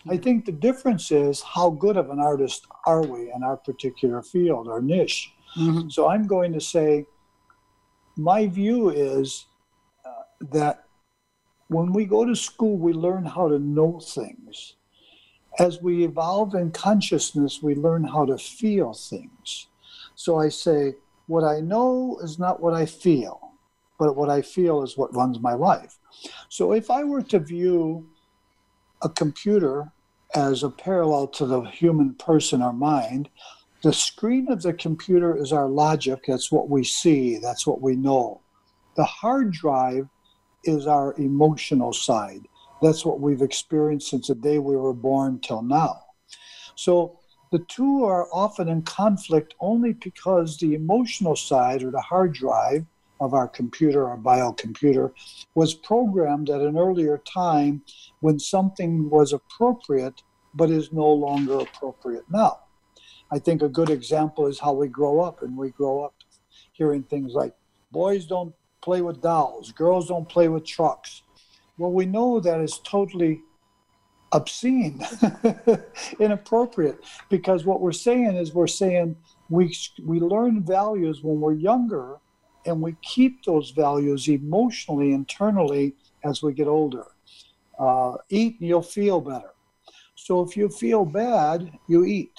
I 0.09 0.17
think 0.19 0.45
the 0.45 0.53
difference 0.53 1.11
is 1.11 1.41
how 1.41 1.71
good 1.71 1.97
of 1.97 2.11
an 2.11 2.21
artist 2.21 2.67
are 2.87 3.03
we 3.03 3.33
in 3.33 3.43
our 3.43 3.57
particular 3.57 4.23
field 4.23 4.69
or 4.69 4.83
niche. 4.83 5.33
Mm-hmm. 5.57 5.89
So 5.89 6.09
I'm 6.09 6.27
going 6.27 6.53
to 6.53 6.61
say 6.61 7.07
my 8.17 8.47
view 8.47 8.91
is 8.91 9.47
uh, 10.05 10.47
that 10.53 10.85
when 11.69 11.93
we 11.93 12.05
go 12.05 12.25
to 12.25 12.37
school, 12.37 12.77
we 12.77 12.93
learn 12.93 13.25
how 13.25 13.49
to 13.49 13.59
know 13.59 13.99
things. 13.99 14.77
As 15.59 15.81
we 15.81 16.05
evolve 16.05 16.55
in 16.55 16.71
consciousness, 16.73 17.63
we 17.63 17.75
learn 17.75 18.05
how 18.05 18.27
to 18.27 18.37
feel 18.37 18.93
things. 18.93 19.69
So 20.15 20.39
I 20.39 20.49
say, 20.49 20.95
what 21.27 21.45
I 21.45 21.61
know 21.61 22.19
is 22.23 22.39
not 22.39 22.61
what 22.61 22.75
I 22.75 22.85
feel, 22.85 23.53
but 23.99 24.17
what 24.17 24.29
I 24.29 24.43
feel 24.43 24.83
is 24.83 24.99
what 24.99 25.15
runs 25.15 25.41
my 25.41 25.55
life. 25.55 25.99
So 26.49 26.73
if 26.73 26.91
I 26.91 27.05
were 27.05 27.23
to 27.23 27.39
view 27.39 28.07
a 29.05 29.09
computer 29.11 29.93
as 30.35 30.63
a 30.63 30.71
parallel 30.71 31.29
to 31.29 31.47
the 31.47 31.61
human 31.63 32.15
person 32.15 32.63
or 32.63 32.73
mind. 32.73 33.29
The 33.83 33.93
screen 33.93 34.51
of 34.51 34.63
the 34.63 34.73
computer 34.73 35.37
is 35.37 35.53
our 35.53 35.69
logic. 35.69 36.25
That's 36.27 36.51
what 36.51 36.69
we 36.69 36.83
see, 36.83 37.39
that's 37.39 37.67
what 37.67 37.81
we 37.81 37.95
know. 37.95 38.41
The 38.97 39.05
hard 39.05 39.53
drive 39.53 40.09
is 40.65 40.87
our 40.87 41.15
emotional 41.19 41.93
side. 41.93 42.49
That's 42.81 43.05
what 43.05 43.21
we've 43.21 43.43
experienced 43.43 44.11
since 44.11 44.29
the 44.29 44.35
day 44.35 44.59
we 44.59 44.77
were 44.77 44.95
born 44.95 45.41
till 45.41 45.63
now. 45.63 46.01
So 46.75 47.21
the 47.53 47.65
two 47.69 48.05
are 48.05 48.29
often 48.33 48.69
in 48.69 48.83
conflict 48.83 49.55
only 49.61 49.93
because 49.93 50.59
the 50.59 50.75
emotional 50.75 51.37
side 51.37 51.83
or 51.83 51.91
the 51.91 52.01
hard 52.01 52.33
drive 52.33 52.85
of 53.25 53.35
our 53.35 53.49
computer, 53.49 54.09
our 54.09 54.19
biocomputer, 54.19 55.13
was 55.55 55.75
programmed 55.75 56.51
at 56.51 56.61
an 56.61 56.77
earlier 56.77 57.19
time 57.19 57.83
when 58.21 58.39
something 58.39 59.09
was 59.11 59.33
appropriate 59.33 60.23
but 60.55 60.71
is 60.71 60.93
no 60.93 61.09
longer 61.09 61.59
appropriate 61.59 62.25
now. 62.31 62.61
I 63.31 63.39
think 63.39 63.63
a 63.63 63.69
good 63.69 63.91
example 63.91 64.47
is 64.47 64.61
how 64.61 64.73
we 64.73 64.89
grow 64.89 65.21
up, 65.21 65.43
and 65.43 65.57
we 65.57 65.71
grow 65.71 66.05
up 66.05 66.15
hearing 66.73 67.03
things 67.03 67.33
like, 67.33 67.55
boys 67.91 68.27
don't 68.27 68.55
play 68.83 69.01
with 69.01 69.23
dolls. 69.23 69.73
Girls 69.73 70.09
don't 70.09 70.29
play 70.29 70.49
with 70.49 70.65
trucks. 70.65 71.23
Well, 71.79 71.93
we 71.93 72.07
know 72.07 72.39
that 72.39 72.61
is 72.61 72.79
totally 72.85 73.41
obscene, 74.31 75.01
inappropriate, 76.21 77.03
because 77.31 77.65
what 77.65 77.81
we're 77.81 77.93
saying 77.93 78.37
is 78.37 78.53
we're 78.53 78.67
saying 78.67 79.17
we 79.49 79.75
we 80.03 80.21
learn 80.21 80.63
values 80.63 81.23
when 81.23 81.41
we're 81.41 81.55
younger, 81.55 82.19
and 82.67 82.81
we 82.81 82.97
keep 83.03 83.45
those 83.45 83.71
values 83.71 84.29
emotionally 84.29 85.13
internally 85.13 85.95
as 86.25 86.43
we 86.43 86.53
get 86.53 86.67
older. 86.67 87.05
Uh, 87.79 88.15
eat 88.31 88.59
and 88.61 88.69
you'll 88.69 88.83
feel 88.83 89.21
better. 89.21 89.51
So 90.15 90.43
if 90.43 90.57
you 90.57 90.69
feel 90.69 91.05
bad, 91.05 91.71
you 91.89 92.05
eat. 92.05 92.39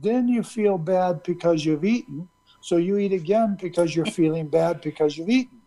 Then 0.00 0.28
you 0.28 0.42
feel 0.42 0.78
bad 0.78 1.22
because 1.22 1.64
you've 1.64 1.84
eaten. 1.84 2.28
So 2.60 2.76
you 2.76 2.98
eat 2.98 3.12
again 3.12 3.56
because 3.60 3.94
you're 3.94 4.06
feeling 4.06 4.48
bad 4.48 4.80
because 4.80 5.16
you've 5.16 5.30
eaten. 5.30 5.60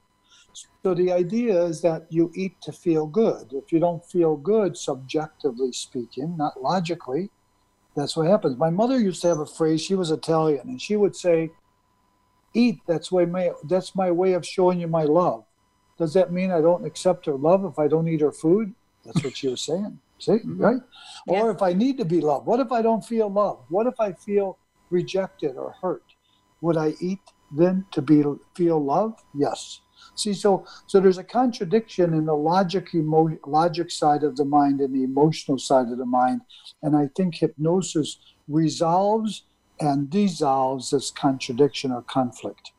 So 0.84 0.94
the 0.94 1.12
idea 1.12 1.62
is 1.64 1.82
that 1.82 2.06
you 2.10 2.32
eat 2.36 2.62
to 2.62 2.72
feel 2.72 3.08
good. 3.08 3.52
If 3.54 3.72
you 3.72 3.80
don't 3.80 4.06
feel 4.06 4.38
good, 4.38 4.78
subjectively 4.78 5.72
speaking, 5.72 6.38
not 6.38 6.62
logically, 6.62 7.30
that's 7.96 8.16
what 8.16 8.28
happens. 8.28 8.58
My 8.58 8.70
mother 8.70 9.00
used 9.00 9.22
to 9.24 9.30
have 9.30 9.40
a 9.40 9.46
phrase. 9.46 9.82
She 9.82 9.96
was 9.96 10.12
Italian, 10.12 10.68
and 10.70 10.82
she 10.82 10.96
would 10.96 11.16
say, 11.16 11.50
"Eat. 12.56 12.80
That's 12.88 13.12
way 13.12 13.26
my 13.26 13.52
that's 13.66 13.96
my 13.96 14.12
way 14.12 14.34
of 14.34 14.46
showing 14.46 14.80
you 14.80 14.88
my 14.88 15.04
love." 15.04 15.46
Does 15.98 16.14
that 16.14 16.32
mean 16.32 16.52
I 16.52 16.62
don't 16.62 16.86
accept 16.86 17.26
her 17.26 17.36
love 17.36 17.64
if 17.64 17.80
I 17.80 17.88
don't 17.88 18.08
eat 18.08 18.22
her 18.22 18.32
food? 18.32 18.74
That's 19.06 19.24
what 19.24 19.38
she 19.38 19.48
was 19.48 19.62
saying. 19.62 20.00
See, 20.20 20.32
mm-hmm. 20.32 20.58
right? 20.58 20.82
Yeah. 21.28 21.42
Or 21.42 21.52
if 21.52 21.62
I 21.62 21.74
need 21.74 21.98
to 22.00 22.06
be 22.06 22.22
loved, 22.22 22.48
what 22.48 22.60
if 22.60 22.72
I 22.72 22.82
don't 22.82 23.06
feel 23.06 23.30
loved? 23.30 23.64
What 23.70 23.88
if 23.88 24.00
I 24.00 24.14
feel 24.14 24.58
rejected 24.90 25.56
or 25.58 25.76
hurt? 25.82 26.04
Would 26.62 26.78
I 26.78 26.96
eat 27.00 27.20
then 27.52 27.86
to 27.92 28.02
be 28.02 28.24
feel 28.56 28.84
love? 28.84 29.24
Yes. 29.34 29.82
See, 30.16 30.34
so 30.34 30.66
so 30.88 31.00
there's 31.00 31.18
a 31.18 31.24
contradiction 31.24 32.14
in 32.14 32.26
the 32.26 32.36
logic 32.36 32.94
emo, 32.94 33.38
logic 33.46 33.92
side 33.92 34.24
of 34.24 34.36
the 34.36 34.46
mind 34.46 34.82
and 34.82 34.94
the 34.94 35.04
emotional 35.04 35.58
side 35.58 35.88
of 35.88 35.98
the 35.98 36.06
mind, 36.06 36.42
and 36.84 36.96
I 36.96 37.10
think 37.16 37.36
hypnosis 37.36 38.20
resolves 38.48 39.44
and 39.80 40.10
dissolves 40.10 40.92
this 40.92 41.12
contradiction 41.12 41.92
or 41.92 42.02
conflict. 42.02 42.72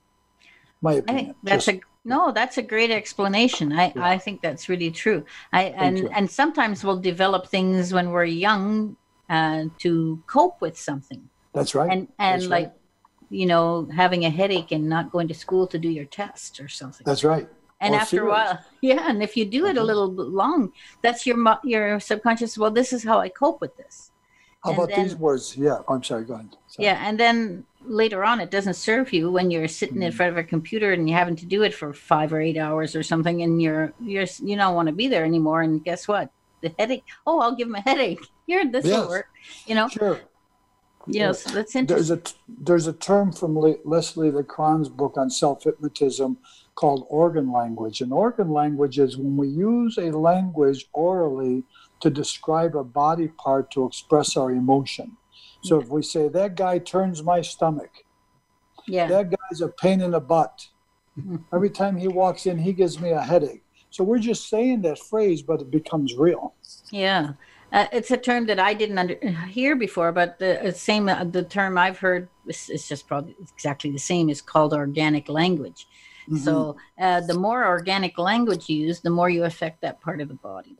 My 0.82 0.94
opinion. 0.94 1.34
that's 1.42 1.66
Just, 1.66 1.78
a 1.78 1.80
no, 2.06 2.30
that's 2.30 2.56
a 2.56 2.62
great 2.62 2.92
explanation. 2.92 3.72
I, 3.72 3.92
yeah. 3.94 4.06
I 4.06 4.16
think 4.16 4.40
that's 4.40 4.68
really 4.68 4.92
true. 4.92 5.24
I 5.52 5.64
and 5.64 6.08
and 6.14 6.30
sometimes 6.30 6.84
we'll 6.84 7.00
develop 7.00 7.48
things 7.48 7.92
when 7.92 8.10
we're 8.10 8.24
young 8.24 8.96
uh, 9.28 9.64
to 9.78 10.22
cope 10.28 10.60
with 10.60 10.78
something. 10.78 11.28
That's 11.52 11.74
right. 11.74 11.90
And 11.90 12.08
and 12.20 12.42
that's 12.42 12.50
like 12.50 12.66
right. 12.66 12.74
you 13.30 13.46
know 13.46 13.88
having 13.92 14.24
a 14.24 14.30
headache 14.30 14.70
and 14.70 14.88
not 14.88 15.10
going 15.10 15.26
to 15.28 15.34
school 15.34 15.66
to 15.66 15.78
do 15.78 15.88
your 15.88 16.04
test 16.04 16.60
or 16.60 16.68
something. 16.68 17.04
That's 17.04 17.24
right. 17.24 17.48
And 17.80 17.94
or 17.94 17.98
after 17.98 18.24
a 18.24 18.28
while, 18.28 18.64
yeah, 18.80 19.08
and 19.08 19.20
if 19.20 19.36
you 19.36 19.44
do 19.44 19.66
it 19.66 19.70
mm-hmm. 19.70 19.78
a 19.78 19.82
little 19.82 20.08
long, 20.08 20.72
that's 21.02 21.26
your 21.26 21.36
your 21.64 21.98
subconscious. 21.98 22.56
Well, 22.56 22.70
this 22.70 22.92
is 22.92 23.02
how 23.02 23.18
I 23.18 23.28
cope 23.30 23.60
with 23.60 23.76
this. 23.76 24.12
How 24.66 24.72
and 24.72 24.78
about 24.78 24.96
then, 24.96 25.04
these 25.04 25.16
words? 25.16 25.56
Yeah, 25.56 25.78
I'm 25.88 26.02
sorry. 26.02 26.24
Go 26.24 26.34
ahead. 26.34 26.48
Sorry. 26.66 26.86
Yeah, 26.86 27.06
and 27.06 27.18
then 27.18 27.64
later 27.88 28.24
on 28.24 28.40
it 28.40 28.50
doesn't 28.50 28.74
serve 28.74 29.12
you 29.12 29.30
when 29.30 29.50
you're 29.50 29.68
sitting 29.68 30.02
in 30.02 30.08
mm-hmm. 30.08 30.16
front 30.16 30.32
of 30.32 30.38
a 30.38 30.42
computer 30.42 30.92
and 30.92 31.08
you're 31.08 31.18
having 31.18 31.36
to 31.36 31.46
do 31.46 31.62
it 31.62 31.72
for 31.72 31.92
five 31.92 32.32
or 32.32 32.40
eight 32.40 32.56
hours 32.56 32.96
or 32.96 33.02
something 33.02 33.42
and 33.42 33.62
you're 33.62 33.92
you're 34.00 34.26
you 34.42 34.56
don't 34.56 34.74
want 34.74 34.88
to 34.88 34.92
be 34.92 35.06
there 35.06 35.24
anymore 35.24 35.62
and 35.62 35.84
guess 35.84 36.08
what 36.08 36.30
the 36.62 36.74
headache 36.80 37.04
oh 37.28 37.38
i'll 37.38 37.54
give 37.54 37.68
him 37.68 37.76
a 37.76 37.80
headache 37.80 38.20
here 38.46 38.68
this 38.68 38.84
yes. 38.84 38.98
will 38.98 39.08
work 39.08 39.28
you 39.66 39.74
know 39.76 39.88
sure 39.88 40.20
you 41.06 41.20
know 41.20 41.32
so 41.32 41.50
that's 41.50 41.76
interesting 41.76 41.86
there's 41.86 42.10
a 42.10 42.20
there's 42.64 42.86
a 42.88 42.92
term 42.92 43.30
from 43.32 43.54
leslie 43.84 44.32
lecron's 44.32 44.88
book 44.88 45.16
on 45.16 45.30
self-hypnotism 45.30 46.36
called 46.74 47.06
organ 47.08 47.52
language 47.52 48.00
and 48.00 48.12
organ 48.12 48.50
language 48.50 48.98
is 48.98 49.16
when 49.16 49.36
we 49.36 49.46
use 49.46 49.96
a 49.98 50.10
language 50.10 50.88
orally 50.92 51.62
to 52.00 52.10
describe 52.10 52.76
a 52.76 52.84
body 52.84 53.28
part 53.28 53.70
to 53.70 53.86
express 53.86 54.36
our 54.36 54.50
emotion 54.50 55.16
so 55.66 55.80
if 55.80 55.88
we 55.88 56.02
say 56.02 56.28
that 56.28 56.54
guy 56.54 56.78
turns 56.78 57.22
my 57.22 57.40
stomach, 57.42 57.90
yeah, 58.86 59.06
that 59.08 59.30
guy's 59.30 59.60
a 59.60 59.68
pain 59.68 60.00
in 60.00 60.12
the 60.12 60.20
butt. 60.20 60.68
Every 61.52 61.70
time 61.70 61.96
he 61.96 62.08
walks 62.08 62.46
in, 62.46 62.58
he 62.58 62.72
gives 62.72 63.00
me 63.00 63.10
a 63.10 63.20
headache. 63.20 63.62
So 63.90 64.04
we're 64.04 64.18
just 64.18 64.48
saying 64.48 64.82
that 64.82 64.98
phrase, 64.98 65.42
but 65.42 65.60
it 65.60 65.70
becomes 65.70 66.14
real. 66.14 66.54
Yeah. 66.90 67.32
Uh, 67.72 67.86
it's 67.92 68.10
a 68.12 68.16
term 68.16 68.46
that 68.46 68.60
I 68.60 68.74
didn't 68.74 68.98
under, 68.98 69.16
hear 69.48 69.74
before, 69.74 70.12
but 70.12 70.38
the 70.38 70.72
same 70.76 71.08
uh, 71.08 71.24
the 71.24 71.42
term 71.42 71.76
I've 71.76 71.98
heard 71.98 72.28
is, 72.46 72.70
is, 72.70 72.86
just 72.86 73.08
probably 73.08 73.34
exactly 73.52 73.90
the 73.90 73.98
same. 73.98 74.30
is 74.30 74.40
called 74.40 74.72
organic 74.72 75.28
language. 75.28 75.88
Mm-hmm. 76.28 76.36
So 76.44 76.76
uh, 77.00 77.22
the 77.22 77.34
more 77.34 77.66
organic 77.66 78.18
language 78.18 78.68
you 78.68 78.76
use, 78.76 79.00
the 79.00 79.10
more 79.10 79.28
you 79.28 79.44
affect 79.44 79.80
that 79.80 80.00
part 80.00 80.20
of 80.20 80.28
the 80.28 80.34
body. 80.34 80.76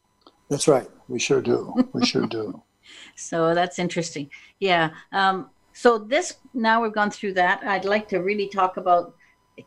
That's 0.48 0.68
right. 0.68 0.88
We 1.08 1.18
sure 1.18 1.40
do. 1.40 1.74
We 1.92 2.04
sure 2.04 2.26
do. 2.26 2.62
So 3.16 3.52
that's 3.52 3.80
interesting. 3.80 4.30
Yeah. 4.60 4.90
Um, 5.10 5.50
so 5.72 5.98
this 5.98 6.34
now 6.54 6.82
we've 6.82 6.92
gone 6.92 7.10
through 7.10 7.34
that. 7.34 7.62
I'd 7.64 7.84
like 7.84 8.08
to 8.08 8.18
really 8.18 8.48
talk 8.48 8.76
about, 8.76 9.14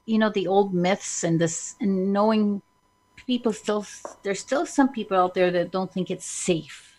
you 0.05 0.17
know, 0.17 0.29
the 0.29 0.47
old 0.47 0.73
myths 0.73 1.23
and 1.23 1.39
this 1.39 1.75
and 1.81 2.13
knowing 2.13 2.61
people 3.27 3.53
still 3.53 3.85
there's 4.23 4.39
still 4.39 4.65
some 4.65 4.89
people 4.89 5.17
out 5.17 5.33
there 5.33 5.51
that 5.51 5.71
don't 5.71 5.91
think 5.91 6.09
it's 6.09 6.25
safe 6.25 6.97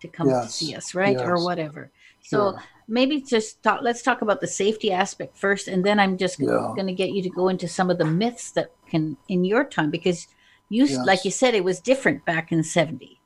to 0.00 0.08
come 0.08 0.28
yes. 0.28 0.44
to 0.44 0.52
see 0.52 0.74
us, 0.74 0.94
right? 0.94 1.16
Yes. 1.16 1.26
Or 1.26 1.44
whatever. 1.44 1.90
So 2.20 2.52
sure. 2.52 2.62
maybe 2.88 3.20
just 3.20 3.62
talk 3.62 3.80
let's 3.82 4.02
talk 4.02 4.22
about 4.22 4.40
the 4.40 4.46
safety 4.46 4.92
aspect 4.92 5.38
first 5.38 5.68
and 5.68 5.84
then 5.84 5.98
I'm 5.98 6.18
just 6.18 6.38
yeah. 6.38 6.72
going 6.76 6.86
to 6.86 6.92
get 6.92 7.12
you 7.12 7.22
to 7.22 7.30
go 7.30 7.48
into 7.48 7.68
some 7.68 7.90
of 7.90 7.98
the 7.98 8.04
myths 8.04 8.50
that 8.52 8.72
can 8.88 9.16
in 9.28 9.44
your 9.44 9.64
time 9.64 9.90
because 9.90 10.26
you 10.68 10.84
yes. 10.84 11.06
like 11.06 11.24
you 11.24 11.30
said 11.30 11.54
it 11.54 11.64
was 11.64 11.80
different 11.80 12.24
back 12.24 12.52
in 12.52 12.62
70 12.62 13.20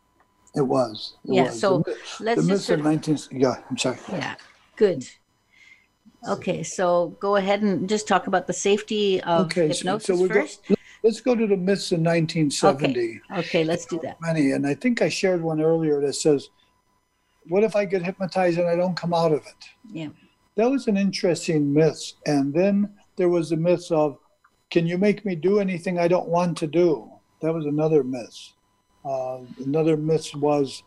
it 0.54 0.62
was. 0.62 1.14
It 1.24 1.34
yeah. 1.34 1.42
Was. 1.44 1.60
So 1.60 1.78
the, 1.80 1.96
let's 2.20 2.42
the 2.42 2.48
just. 2.48 2.70
Mr. 2.70 2.82
19. 2.82 3.18
Yeah, 3.32 3.62
I'm 3.68 3.78
sorry. 3.78 3.98
Yeah. 4.10 4.34
Good. 4.76 5.08
Okay, 6.26 6.62
so 6.62 7.16
go 7.20 7.36
ahead 7.36 7.62
and 7.62 7.88
just 7.88 8.08
talk 8.08 8.26
about 8.26 8.46
the 8.46 8.52
safety 8.52 9.20
of 9.22 9.46
okay, 9.46 9.68
hypnosis 9.68 10.06
so, 10.06 10.26
so 10.26 10.28
first. 10.32 10.66
Go, 10.68 10.74
let's 11.04 11.20
go 11.20 11.34
to 11.34 11.46
the 11.46 11.56
myths 11.56 11.92
in 11.92 12.02
1970. 12.02 13.20
Okay. 13.30 13.40
okay, 13.40 13.64
let's 13.64 13.86
do 13.86 14.00
that. 14.02 14.20
Many, 14.20 14.52
and 14.52 14.66
I 14.66 14.74
think 14.74 15.00
I 15.00 15.08
shared 15.08 15.42
one 15.42 15.60
earlier 15.60 16.00
that 16.00 16.14
says, 16.14 16.50
"What 17.48 17.62
if 17.62 17.76
I 17.76 17.84
get 17.84 18.02
hypnotized 18.02 18.58
and 18.58 18.68
I 18.68 18.74
don't 18.74 18.96
come 18.96 19.14
out 19.14 19.32
of 19.32 19.46
it?" 19.46 19.64
Yeah, 19.90 20.08
that 20.56 20.68
was 20.68 20.88
an 20.88 20.96
interesting 20.96 21.72
myth. 21.72 22.14
And 22.26 22.52
then 22.52 22.92
there 23.16 23.28
was 23.28 23.50
the 23.50 23.56
myth 23.56 23.90
of, 23.92 24.18
"Can 24.70 24.86
you 24.88 24.98
make 24.98 25.24
me 25.24 25.36
do 25.36 25.60
anything 25.60 25.98
I 25.98 26.08
don't 26.08 26.28
want 26.28 26.58
to 26.58 26.66
do?" 26.66 27.10
That 27.42 27.54
was 27.54 27.66
another 27.66 28.02
myth. 28.02 28.54
Uh, 29.04 29.40
another 29.64 29.96
myth 29.96 30.34
was, 30.34 30.82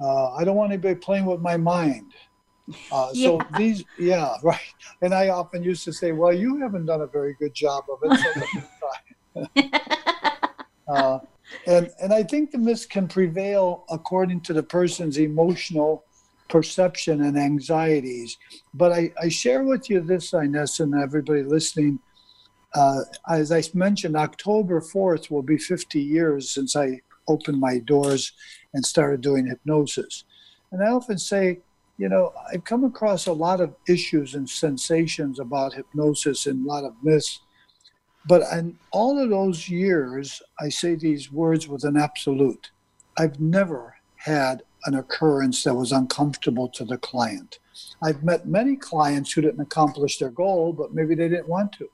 uh, 0.00 0.32
I 0.34 0.44
don't 0.44 0.56
want 0.56 0.72
anybody 0.72 0.94
playing 0.94 1.26
with 1.26 1.40
my 1.40 1.56
mind. 1.56 2.12
Uh, 2.90 3.12
so 3.14 3.38
yeah. 3.38 3.58
these, 3.58 3.84
yeah, 3.98 4.34
right. 4.42 4.60
And 5.02 5.14
I 5.14 5.28
often 5.28 5.62
used 5.62 5.84
to 5.84 5.92
say, 5.92 6.12
well, 6.12 6.32
you 6.32 6.58
haven't 6.58 6.86
done 6.86 7.00
a 7.02 7.06
very 7.06 7.34
good 7.38 7.54
job 7.54 7.84
of 7.90 7.98
it. 8.02 8.68
So 9.34 9.46
uh, 10.88 11.18
and 11.66 11.90
and 12.00 12.12
I 12.12 12.22
think 12.22 12.50
the 12.50 12.58
myth 12.58 12.88
can 12.88 13.08
prevail 13.08 13.84
according 13.90 14.42
to 14.42 14.52
the 14.52 14.62
person's 14.62 15.18
emotional 15.18 16.04
perception 16.48 17.22
and 17.22 17.38
anxieties. 17.38 18.38
But 18.74 18.92
I, 18.92 19.12
I 19.20 19.28
share 19.28 19.62
with 19.64 19.90
you 19.90 20.00
this, 20.00 20.32
Ines, 20.32 20.80
and 20.80 20.94
everybody 20.94 21.42
listening. 21.42 21.98
Uh, 22.74 23.00
as 23.28 23.52
I 23.52 23.62
mentioned, 23.72 24.16
October 24.16 24.80
4th 24.80 25.30
will 25.30 25.42
be 25.42 25.58
50 25.58 26.00
years 26.00 26.50
since 26.50 26.74
I 26.74 27.00
opened 27.28 27.60
my 27.60 27.78
doors 27.78 28.32
and 28.72 28.84
started 28.84 29.20
doing 29.20 29.46
hypnosis. 29.46 30.24
And 30.72 30.82
I 30.82 30.88
often 30.88 31.18
say, 31.18 31.60
you 31.98 32.08
know, 32.08 32.32
I've 32.52 32.64
come 32.64 32.84
across 32.84 33.26
a 33.26 33.32
lot 33.32 33.60
of 33.60 33.74
issues 33.88 34.34
and 34.34 34.48
sensations 34.48 35.38
about 35.38 35.74
hypnosis 35.74 36.46
and 36.46 36.64
a 36.64 36.68
lot 36.68 36.84
of 36.84 36.94
myths. 37.02 37.40
But 38.26 38.42
in 38.52 38.78
all 38.90 39.22
of 39.22 39.30
those 39.30 39.68
years, 39.68 40.42
I 40.58 40.70
say 40.70 40.94
these 40.94 41.30
words 41.30 41.68
with 41.68 41.84
an 41.84 41.96
absolute. 41.96 42.70
I've 43.18 43.38
never 43.38 43.94
had 44.16 44.62
an 44.86 44.94
occurrence 44.94 45.62
that 45.64 45.74
was 45.74 45.92
uncomfortable 45.92 46.68
to 46.70 46.84
the 46.84 46.98
client. 46.98 47.58
I've 48.02 48.24
met 48.24 48.46
many 48.46 48.76
clients 48.76 49.32
who 49.32 49.42
didn't 49.42 49.60
accomplish 49.60 50.18
their 50.18 50.30
goal, 50.30 50.72
but 50.72 50.94
maybe 50.94 51.14
they 51.14 51.28
didn't 51.28 51.48
want 51.48 51.72
to 51.74 51.88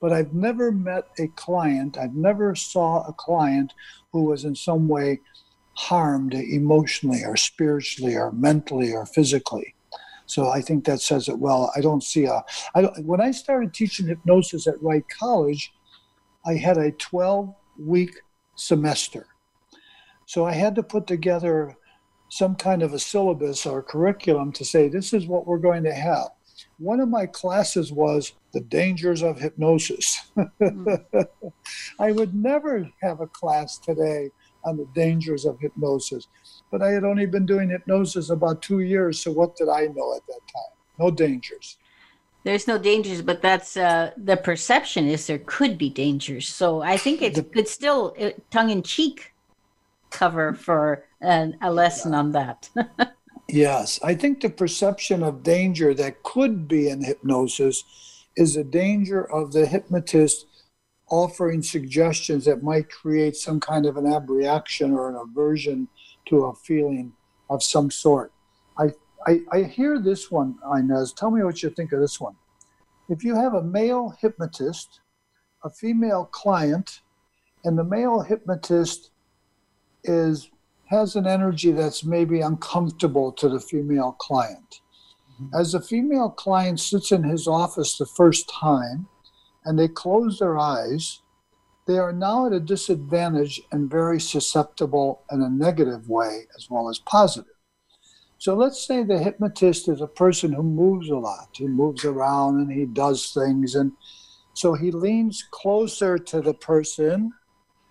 but 0.00 0.12
I've 0.12 0.32
never 0.32 0.72
met 0.72 1.08
a 1.18 1.28
client, 1.28 1.98
I've 1.98 2.14
never 2.14 2.54
saw 2.54 3.06
a 3.06 3.12
client 3.12 3.74
who 4.12 4.24
was 4.24 4.44
in 4.44 4.54
some 4.54 4.88
way 4.88 5.20
harmed 5.74 6.34
emotionally 6.34 7.24
or 7.24 7.36
spiritually 7.36 8.16
or 8.16 8.32
mentally 8.32 8.92
or 8.92 9.06
physically. 9.06 9.74
So 10.26 10.48
I 10.48 10.60
think 10.60 10.84
that 10.84 11.00
says 11.00 11.28
it 11.28 11.38
well. 11.38 11.72
I 11.74 11.80
don't 11.80 12.04
see 12.04 12.24
a. 12.24 12.44
I 12.74 12.82
don't, 12.82 13.04
when 13.04 13.20
I 13.20 13.32
started 13.32 13.74
teaching 13.74 14.06
hypnosis 14.06 14.66
at 14.66 14.80
Wright 14.82 15.04
College, 15.18 15.72
I 16.46 16.54
had 16.54 16.78
a 16.78 16.92
12 16.92 17.52
week 17.78 18.12
semester. 18.54 19.26
So 20.26 20.46
I 20.46 20.52
had 20.52 20.76
to 20.76 20.82
put 20.82 21.06
together 21.06 21.76
some 22.28 22.54
kind 22.54 22.82
of 22.82 22.92
a 22.92 22.98
syllabus 22.98 23.66
or 23.66 23.82
curriculum 23.82 24.52
to 24.52 24.64
say 24.64 24.88
this 24.88 25.12
is 25.12 25.26
what 25.26 25.46
we're 25.46 25.58
going 25.58 25.82
to 25.84 25.92
have. 25.92 26.28
One 26.80 26.98
of 26.98 27.08
my 27.08 27.26
classes 27.26 27.92
was 27.92 28.32
the 28.52 28.60
dangers 28.60 29.22
of 29.22 29.38
hypnosis. 29.38 30.30
I 32.00 32.10
would 32.10 32.34
never 32.34 32.90
have 33.02 33.20
a 33.20 33.26
class 33.26 33.78
today 33.78 34.30
on 34.64 34.78
the 34.78 34.88
dangers 34.94 35.44
of 35.44 35.60
hypnosis, 35.60 36.26
but 36.70 36.82
I 36.82 36.90
had 36.90 37.04
only 37.04 37.26
been 37.26 37.44
doing 37.44 37.68
hypnosis 37.68 38.30
about 38.30 38.62
two 38.62 38.80
years. 38.80 39.20
So 39.20 39.30
what 39.30 39.56
did 39.56 39.68
I 39.68 39.82
know 39.82 40.14
at 40.16 40.26
that 40.26 40.40
time? 40.48 40.72
No 40.98 41.10
dangers. 41.10 41.76
There's 42.44 42.66
no 42.66 42.78
dangers, 42.78 43.20
but 43.20 43.42
that's 43.42 43.76
uh, 43.76 44.12
the 44.16 44.38
perception 44.38 45.06
is 45.06 45.26
there 45.26 45.42
could 45.44 45.76
be 45.76 45.90
dangers. 45.90 46.48
So 46.48 46.80
I 46.80 46.96
think 46.96 47.20
it 47.20 47.50
it's 47.54 47.70
still 47.70 48.16
uh, 48.18 48.30
tongue 48.50 48.70
in 48.70 48.82
cheek 48.82 49.34
cover 50.08 50.54
for 50.54 51.04
an, 51.20 51.58
a 51.60 51.70
lesson 51.70 52.14
on 52.14 52.32
that. 52.32 52.70
yes, 53.52 54.00
I 54.02 54.14
think 54.14 54.40
the 54.40 54.50
perception 54.50 55.22
of 55.22 55.42
danger 55.42 55.94
that 55.94 56.22
could 56.22 56.68
be 56.68 56.88
in 56.88 57.04
hypnosis 57.04 57.84
is 58.36 58.54
the 58.54 58.64
danger 58.64 59.30
of 59.30 59.52
the 59.52 59.66
hypnotist 59.66 60.46
offering 61.10 61.62
suggestions 61.62 62.44
that 62.44 62.62
might 62.62 62.88
create 62.88 63.36
some 63.36 63.58
kind 63.60 63.84
of 63.84 63.96
an 63.96 64.06
abreaction 64.06 64.92
or 64.92 65.10
an 65.10 65.16
aversion 65.16 65.88
to 66.26 66.44
a 66.44 66.54
feeling 66.54 67.12
of 67.48 67.62
some 67.62 67.90
sort. 67.90 68.32
I 68.78 68.92
I, 69.26 69.40
I 69.52 69.62
hear 69.64 69.98
this 69.98 70.30
one, 70.30 70.56
Ines. 70.74 71.12
Tell 71.12 71.30
me 71.30 71.42
what 71.42 71.62
you 71.62 71.70
think 71.70 71.92
of 71.92 72.00
this 72.00 72.20
one. 72.20 72.36
If 73.08 73.24
you 73.24 73.34
have 73.34 73.54
a 73.54 73.62
male 73.62 74.16
hypnotist, 74.20 75.00
a 75.64 75.70
female 75.70 76.24
client, 76.26 77.00
and 77.64 77.78
the 77.78 77.84
male 77.84 78.20
hypnotist 78.20 79.10
is 80.04 80.50
has 80.90 81.14
an 81.14 81.26
energy 81.26 81.70
that's 81.70 82.04
maybe 82.04 82.40
uncomfortable 82.40 83.30
to 83.32 83.48
the 83.48 83.60
female 83.60 84.12
client. 84.18 84.80
Mm-hmm. 85.40 85.56
As 85.56 85.72
the 85.72 85.80
female 85.80 86.30
client 86.30 86.80
sits 86.80 87.12
in 87.12 87.22
his 87.22 87.46
office 87.46 87.96
the 87.96 88.06
first 88.06 88.50
time 88.50 89.06
and 89.64 89.78
they 89.78 89.88
close 89.88 90.38
their 90.38 90.58
eyes, 90.58 91.22
they 91.86 91.98
are 91.98 92.12
now 92.12 92.46
at 92.46 92.52
a 92.52 92.60
disadvantage 92.60 93.60
and 93.72 93.90
very 93.90 94.20
susceptible 94.20 95.22
in 95.30 95.42
a 95.42 95.48
negative 95.48 96.08
way 96.08 96.46
as 96.56 96.68
well 96.68 96.88
as 96.88 96.98
positive. 96.98 97.54
So 98.38 98.54
let's 98.54 98.86
say 98.86 99.02
the 99.02 99.18
hypnotist 99.18 99.88
is 99.88 100.00
a 100.00 100.06
person 100.06 100.52
who 100.52 100.62
moves 100.62 101.10
a 101.10 101.16
lot. 101.16 101.50
He 101.52 101.68
moves 101.68 102.04
around 102.04 102.60
and 102.60 102.72
he 102.72 102.86
does 102.86 103.32
things. 103.32 103.74
And 103.74 103.92
so 104.54 104.74
he 104.74 104.90
leans 104.90 105.44
closer 105.50 106.16
to 106.16 106.40
the 106.40 106.54
person. 106.54 107.32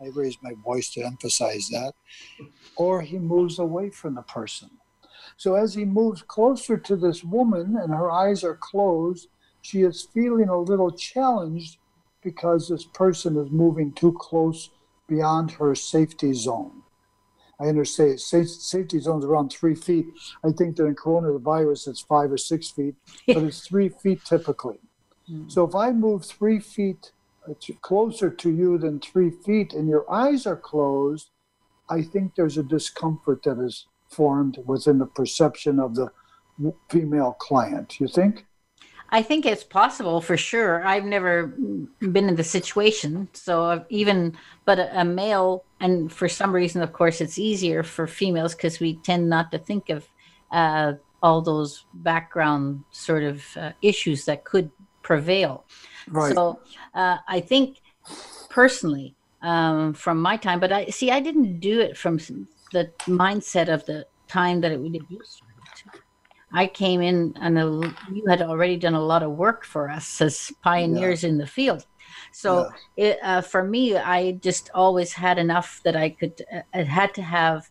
I 0.01 0.07
raise 0.13 0.37
my 0.41 0.53
voice 0.63 0.89
to 0.93 1.01
emphasize 1.01 1.67
that. 1.69 1.93
Or 2.75 3.01
he 3.01 3.19
moves 3.19 3.59
away 3.59 3.89
from 3.89 4.15
the 4.15 4.21
person. 4.21 4.69
So 5.37 5.55
as 5.55 5.73
he 5.73 5.85
moves 5.85 6.21
closer 6.21 6.77
to 6.77 6.95
this 6.95 7.23
woman 7.23 7.77
and 7.77 7.93
her 7.93 8.11
eyes 8.11 8.43
are 8.43 8.57
closed, 8.59 9.27
she 9.61 9.81
is 9.81 10.07
feeling 10.13 10.49
a 10.49 10.57
little 10.57 10.91
challenged 10.91 11.77
because 12.23 12.67
this 12.67 12.85
person 12.85 13.37
is 13.37 13.51
moving 13.51 13.93
too 13.93 14.15
close 14.19 14.69
beyond 15.07 15.51
her 15.51 15.75
safety 15.75 16.33
zone. 16.33 16.83
I 17.59 17.67
understand 17.67 18.21
safety 18.21 18.99
zones 18.99 19.25
around 19.25 19.49
three 19.49 19.75
feet. 19.75 20.05
I 20.45 20.51
think 20.51 20.77
that 20.77 20.85
in 20.85 20.95
coronavirus 20.95 21.89
it's 21.89 22.01
five 22.01 22.31
or 22.31 22.37
six 22.37 22.71
feet, 22.71 22.95
but 23.27 23.43
it's 23.43 23.67
three 23.67 23.89
feet 23.89 24.23
typically. 24.23 24.79
Mm. 25.29 25.51
So 25.51 25.65
if 25.65 25.75
I 25.75 25.91
move 25.91 26.23
three 26.23 26.59
feet 26.59 27.11
uh, 27.49 27.73
closer 27.81 28.29
to 28.29 28.49
you 28.49 28.77
than 28.77 28.99
three 28.99 29.31
feet 29.31 29.73
and 29.73 29.87
your 29.87 30.09
eyes 30.11 30.45
are 30.45 30.57
closed, 30.57 31.31
I 31.89 32.01
think 32.01 32.35
there's 32.35 32.57
a 32.57 32.63
discomfort 32.63 33.43
that 33.43 33.59
is 33.59 33.87
formed 34.09 34.59
within 34.65 34.97
the 34.99 35.05
perception 35.05 35.79
of 35.79 35.95
the 35.95 36.09
female 36.89 37.33
client. 37.33 37.99
You 37.99 38.07
think? 38.07 38.45
I 39.11 39.23
think 39.23 39.45
it's 39.45 39.63
possible 39.63 40.21
for 40.21 40.37
sure. 40.37 40.85
I've 40.85 41.05
never 41.05 41.47
been 41.99 42.29
in 42.29 42.35
the 42.35 42.43
situation, 42.43 43.27
so 43.33 43.83
even 43.89 44.37
but 44.65 44.77
a, 44.77 45.01
a 45.01 45.05
male, 45.05 45.63
and 45.79 46.11
for 46.11 46.29
some 46.29 46.53
reason, 46.53 46.83
of 46.83 46.93
course, 46.93 47.19
it's 47.19 47.39
easier 47.39 47.81
for 47.81 48.05
females 48.05 48.53
because 48.53 48.79
we 48.79 48.97
tend 48.97 49.27
not 49.27 49.51
to 49.51 49.57
think 49.57 49.89
of 49.89 50.07
uh, 50.51 50.93
all 51.23 51.41
those 51.41 51.85
background 51.93 52.83
sort 52.91 53.23
of 53.23 53.43
uh, 53.57 53.71
issues 53.81 54.25
that 54.25 54.45
could 54.45 54.69
prevail. 55.01 55.65
Right. 56.11 56.33
So 56.33 56.59
uh, 56.93 57.17
I 57.27 57.39
think 57.39 57.81
personally, 58.49 59.15
um, 59.41 59.93
from 59.93 60.21
my 60.21 60.37
time, 60.37 60.59
but 60.59 60.71
I 60.71 60.85
see 60.87 61.11
I 61.11 61.19
didn't 61.19 61.59
do 61.59 61.79
it 61.79 61.97
from 61.97 62.17
the 62.71 62.91
mindset 63.05 63.73
of 63.73 63.85
the 63.85 64.05
time 64.27 64.61
that 64.61 64.71
it 64.71 64.79
would 64.79 64.91
be 64.91 65.01
used 65.09 65.41
I 66.51 66.67
came 66.67 67.01
in 67.01 67.35
and 67.39 67.59
a, 67.59 67.95
you 68.11 68.25
had 68.27 68.41
already 68.41 68.77
done 68.77 68.95
a 68.95 69.01
lot 69.01 69.23
of 69.23 69.31
work 69.31 69.65
for 69.65 69.89
us 69.89 70.21
as 70.21 70.51
pioneers 70.63 71.23
yeah. 71.23 71.29
in 71.29 71.37
the 71.37 71.47
field. 71.47 71.85
So 72.31 72.69
yeah. 72.95 73.05
it, 73.05 73.19
uh, 73.23 73.41
for 73.41 73.63
me, 73.63 73.97
I 73.97 74.33
just 74.33 74.69
always 74.73 75.13
had 75.13 75.37
enough 75.37 75.81
that 75.83 75.95
I 75.95 76.09
could, 76.09 76.41
uh, 76.53 76.61
I 76.73 76.83
had 76.83 77.13
to 77.15 77.21
have 77.21 77.69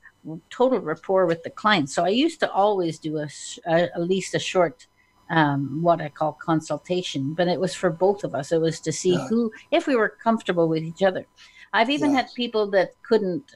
total 0.51 0.79
rapport 0.81 1.27
with 1.27 1.43
the 1.43 1.51
client. 1.51 1.91
So 1.91 2.05
I 2.05 2.09
used 2.09 2.41
to 2.41 2.51
always 2.51 2.99
do 2.99 3.19
a, 3.19 3.29
a 3.67 3.95
at 3.95 4.03
least 4.03 4.35
a 4.35 4.39
short, 4.39 4.87
um, 5.31 5.83
what 5.83 6.01
I 6.01 6.09
call 6.09 6.33
consultation, 6.33 7.35
but 7.35 7.49
it 7.49 7.61
was 7.61 7.75
for 7.75 7.91
both 7.91 8.25
of 8.25 8.35
us. 8.35 8.53
It 8.53 8.61
was 8.61 8.81
to 8.81 8.93
see 8.93 9.15
yeah. 9.15 9.29
who, 9.29 9.53
if 9.71 9.87
we 9.87 9.97
were 9.97 10.09
comfortable 10.09 10.69
with 10.69 10.83
each 10.83 11.03
other. 11.03 11.27
I've 11.73 11.91
even 11.91 12.13
yes. 12.13 12.23
had 12.23 12.35
people 12.35 12.67
that 12.71 12.95
couldn't 13.03 13.55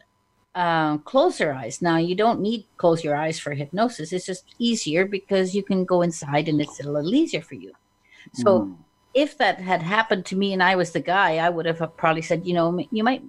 um, 0.55 0.99
close 1.01 1.41
your 1.41 1.55
eyes. 1.55 1.81
Now, 1.81 1.97
you 1.97 2.15
don't 2.15 2.41
need 2.41 2.67
close 2.77 3.03
your 3.03 3.17
eyes 3.17 3.39
for 3.39 3.55
hypnosis. 3.55 4.13
It's 4.13 4.27
just 4.27 4.55
easier 4.59 5.07
because 5.07 5.55
you 5.55 5.63
can 5.63 5.85
go 5.85 6.03
inside 6.03 6.49
and 6.49 6.61
it's 6.61 6.81
a 6.81 6.91
little 6.91 7.15
easier 7.15 7.41
for 7.41 7.55
you. 7.55 7.73
So, 8.35 8.61
mm. 8.61 8.77
if 9.15 9.39
that 9.39 9.59
had 9.59 9.83
happened 9.83 10.27
to 10.27 10.37
me 10.37 10.53
and 10.53 10.63
I 10.63 10.77
was 10.77 10.93
the 10.93 11.01
guy, 11.01 11.39
I 11.39 11.49
would 11.49 11.67
have 11.67 11.97
probably 11.97 12.23
said, 12.23 12.47
you 12.47 12.55
know, 12.55 12.87
you 12.91 13.03
might, 13.03 13.23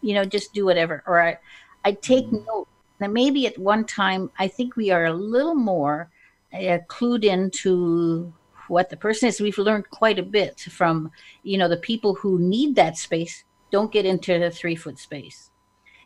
you 0.00 0.14
know, 0.14 0.24
just 0.24 0.54
do 0.54 0.64
whatever. 0.64 1.02
Or 1.06 1.20
I, 1.20 1.38
I 1.84 1.92
take 1.92 2.26
mm. 2.26 2.44
note. 2.46 2.68
Now, 2.98 3.08
maybe 3.08 3.46
at 3.46 3.58
one 3.58 3.84
time, 3.84 4.30
I 4.38 4.48
think 4.48 4.76
we 4.76 4.90
are 4.90 5.04
a 5.04 5.12
little 5.12 5.54
more 5.54 6.10
uh, 6.54 6.78
clued 6.88 7.24
into 7.24 8.32
what 8.68 8.88
the 8.90 8.96
person 8.96 9.28
is. 9.28 9.40
We've 9.40 9.58
learned 9.58 9.90
quite 9.90 10.18
a 10.18 10.22
bit 10.22 10.60
from, 10.60 11.10
you 11.42 11.58
know, 11.58 11.68
the 11.68 11.76
people 11.76 12.14
who 12.14 12.38
need 12.38 12.76
that 12.76 12.96
space 12.96 13.44
don't 13.70 13.92
get 13.92 14.06
into 14.06 14.38
the 14.38 14.50
three 14.50 14.76
foot 14.76 14.98
space 14.98 15.50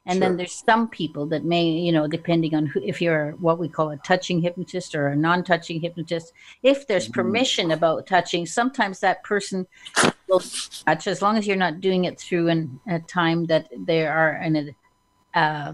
and 0.08 0.16
sure. 0.16 0.20
then 0.20 0.36
there's 0.38 0.64
some 0.66 0.88
people 0.88 1.26
that 1.26 1.44
may 1.44 1.64
you 1.64 1.92
know 1.92 2.08
depending 2.08 2.54
on 2.54 2.66
who 2.66 2.80
if 2.82 3.00
you're 3.00 3.32
what 3.32 3.58
we 3.58 3.68
call 3.68 3.90
a 3.90 3.96
touching 3.98 4.40
hypnotist 4.40 4.94
or 4.94 5.08
a 5.08 5.16
non-touching 5.16 5.80
hypnotist 5.80 6.32
if 6.62 6.86
there's 6.86 7.04
mm-hmm. 7.04 7.20
permission 7.20 7.70
about 7.70 8.06
touching 8.06 8.44
sometimes 8.46 8.98
that 8.98 9.22
person 9.22 9.66
will 10.28 10.42
touch 10.86 11.06
as 11.06 11.22
long 11.22 11.36
as 11.36 11.46
you're 11.46 11.56
not 11.56 11.80
doing 11.80 12.04
it 12.04 12.18
through 12.18 12.48
an, 12.48 12.80
a 12.88 12.98
time 13.00 13.44
that 13.46 13.68
they 13.86 14.06
are 14.06 14.36
in 14.42 14.56
a, 14.56 15.38
uh, 15.38 15.72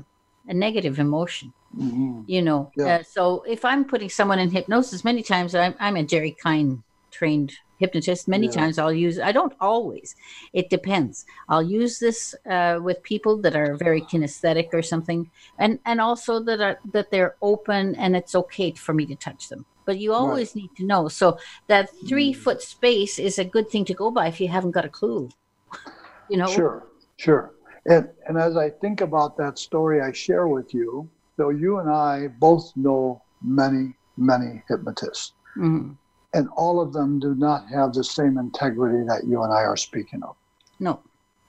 a 0.49 0.55
negative 0.55 0.99
emotion 0.99 1.53
mm-hmm. 1.77 2.23
you 2.27 2.43
know 2.43 2.71
yeah. 2.77 2.97
uh, 2.97 3.03
so 3.03 3.43
if 3.43 3.65
i'm 3.65 3.85
putting 3.85 4.09
someone 4.09 4.39
in 4.39 4.51
hypnosis 4.51 5.05
many 5.05 5.23
times 5.23 5.55
i'm, 5.55 5.75
I'm 5.81 5.97
a 5.97 6.03
jerry 6.03 6.37
Kein 6.43 6.83
trained 7.11 7.53
hypnotist 7.79 8.29
many 8.29 8.47
yeah. 8.47 8.53
times 8.53 8.79
i'll 8.79 8.93
use 8.93 9.19
i 9.19 9.33
don't 9.33 9.53
always 9.61 10.15
it 10.53 10.71
depends 10.71 11.27
i'll 11.49 11.63
use 11.63 11.99
this 11.99 12.35
uh, 12.49 12.79
with 12.83 13.03
people 13.03 13.37
that 13.43 13.57
are 13.57 13.77
very 13.77 14.01
kinesthetic 14.01 14.69
or 14.73 14.83
something 14.83 15.31
and 15.59 15.79
and 15.85 16.01
also 16.01 16.41
that 16.41 16.61
are 16.61 16.79
that 16.93 17.11
they're 17.11 17.37
open 17.43 17.95
and 17.97 18.17
it's 18.17 18.35
okay 18.35 18.71
for 18.73 18.95
me 18.95 19.05
to 19.07 19.17
touch 19.17 19.49
them 19.49 19.65
but 19.85 19.99
you 19.99 20.13
always 20.13 20.51
right. 20.51 20.63
need 20.63 20.71
to 20.77 20.85
know 20.85 21.09
so 21.09 21.39
that 21.67 21.91
three 22.09 22.33
mm. 22.33 22.37
foot 22.37 22.63
space 22.63 23.19
is 23.19 23.39
a 23.39 23.45
good 23.45 23.69
thing 23.69 23.85
to 23.85 23.95
go 23.95 24.11
by 24.11 24.29
if 24.29 24.41
you 24.41 24.49
haven't 24.49 24.71
got 24.71 24.85
a 24.85 24.89
clue 24.89 25.29
you 26.31 26.37
know 26.37 26.47
sure 26.47 26.87
sure 27.17 27.53
and 27.87 28.09
and 28.27 28.39
as 28.39 28.57
i 28.57 28.71
think 28.71 29.01
about 29.01 29.37
that 29.37 29.59
story 29.59 30.01
i 30.01 30.13
share 30.13 30.47
with 30.49 30.73
you 30.73 31.09
so 31.37 31.51
you 31.51 31.79
and 31.79 31.91
i 31.91 32.29
both 32.39 32.73
know 32.77 33.23
many 33.43 33.95
many 34.17 34.63
hypnotists 34.69 35.33
mm-hmm 35.57 35.93
and 36.35 36.49
all 36.57 36.81
of 36.81 36.93
them 36.93 37.19
do 37.19 37.35
not 37.37 37.67
have 37.69 37.95
the 37.95 38.05
same 38.05 38.37
integrity 38.39 39.07
that 39.07 39.25
you 39.25 39.43
and 39.43 39.53
I 39.53 39.63
are 39.63 39.77
speaking 39.77 40.23
of. 40.25 40.37
No. 40.81 41.01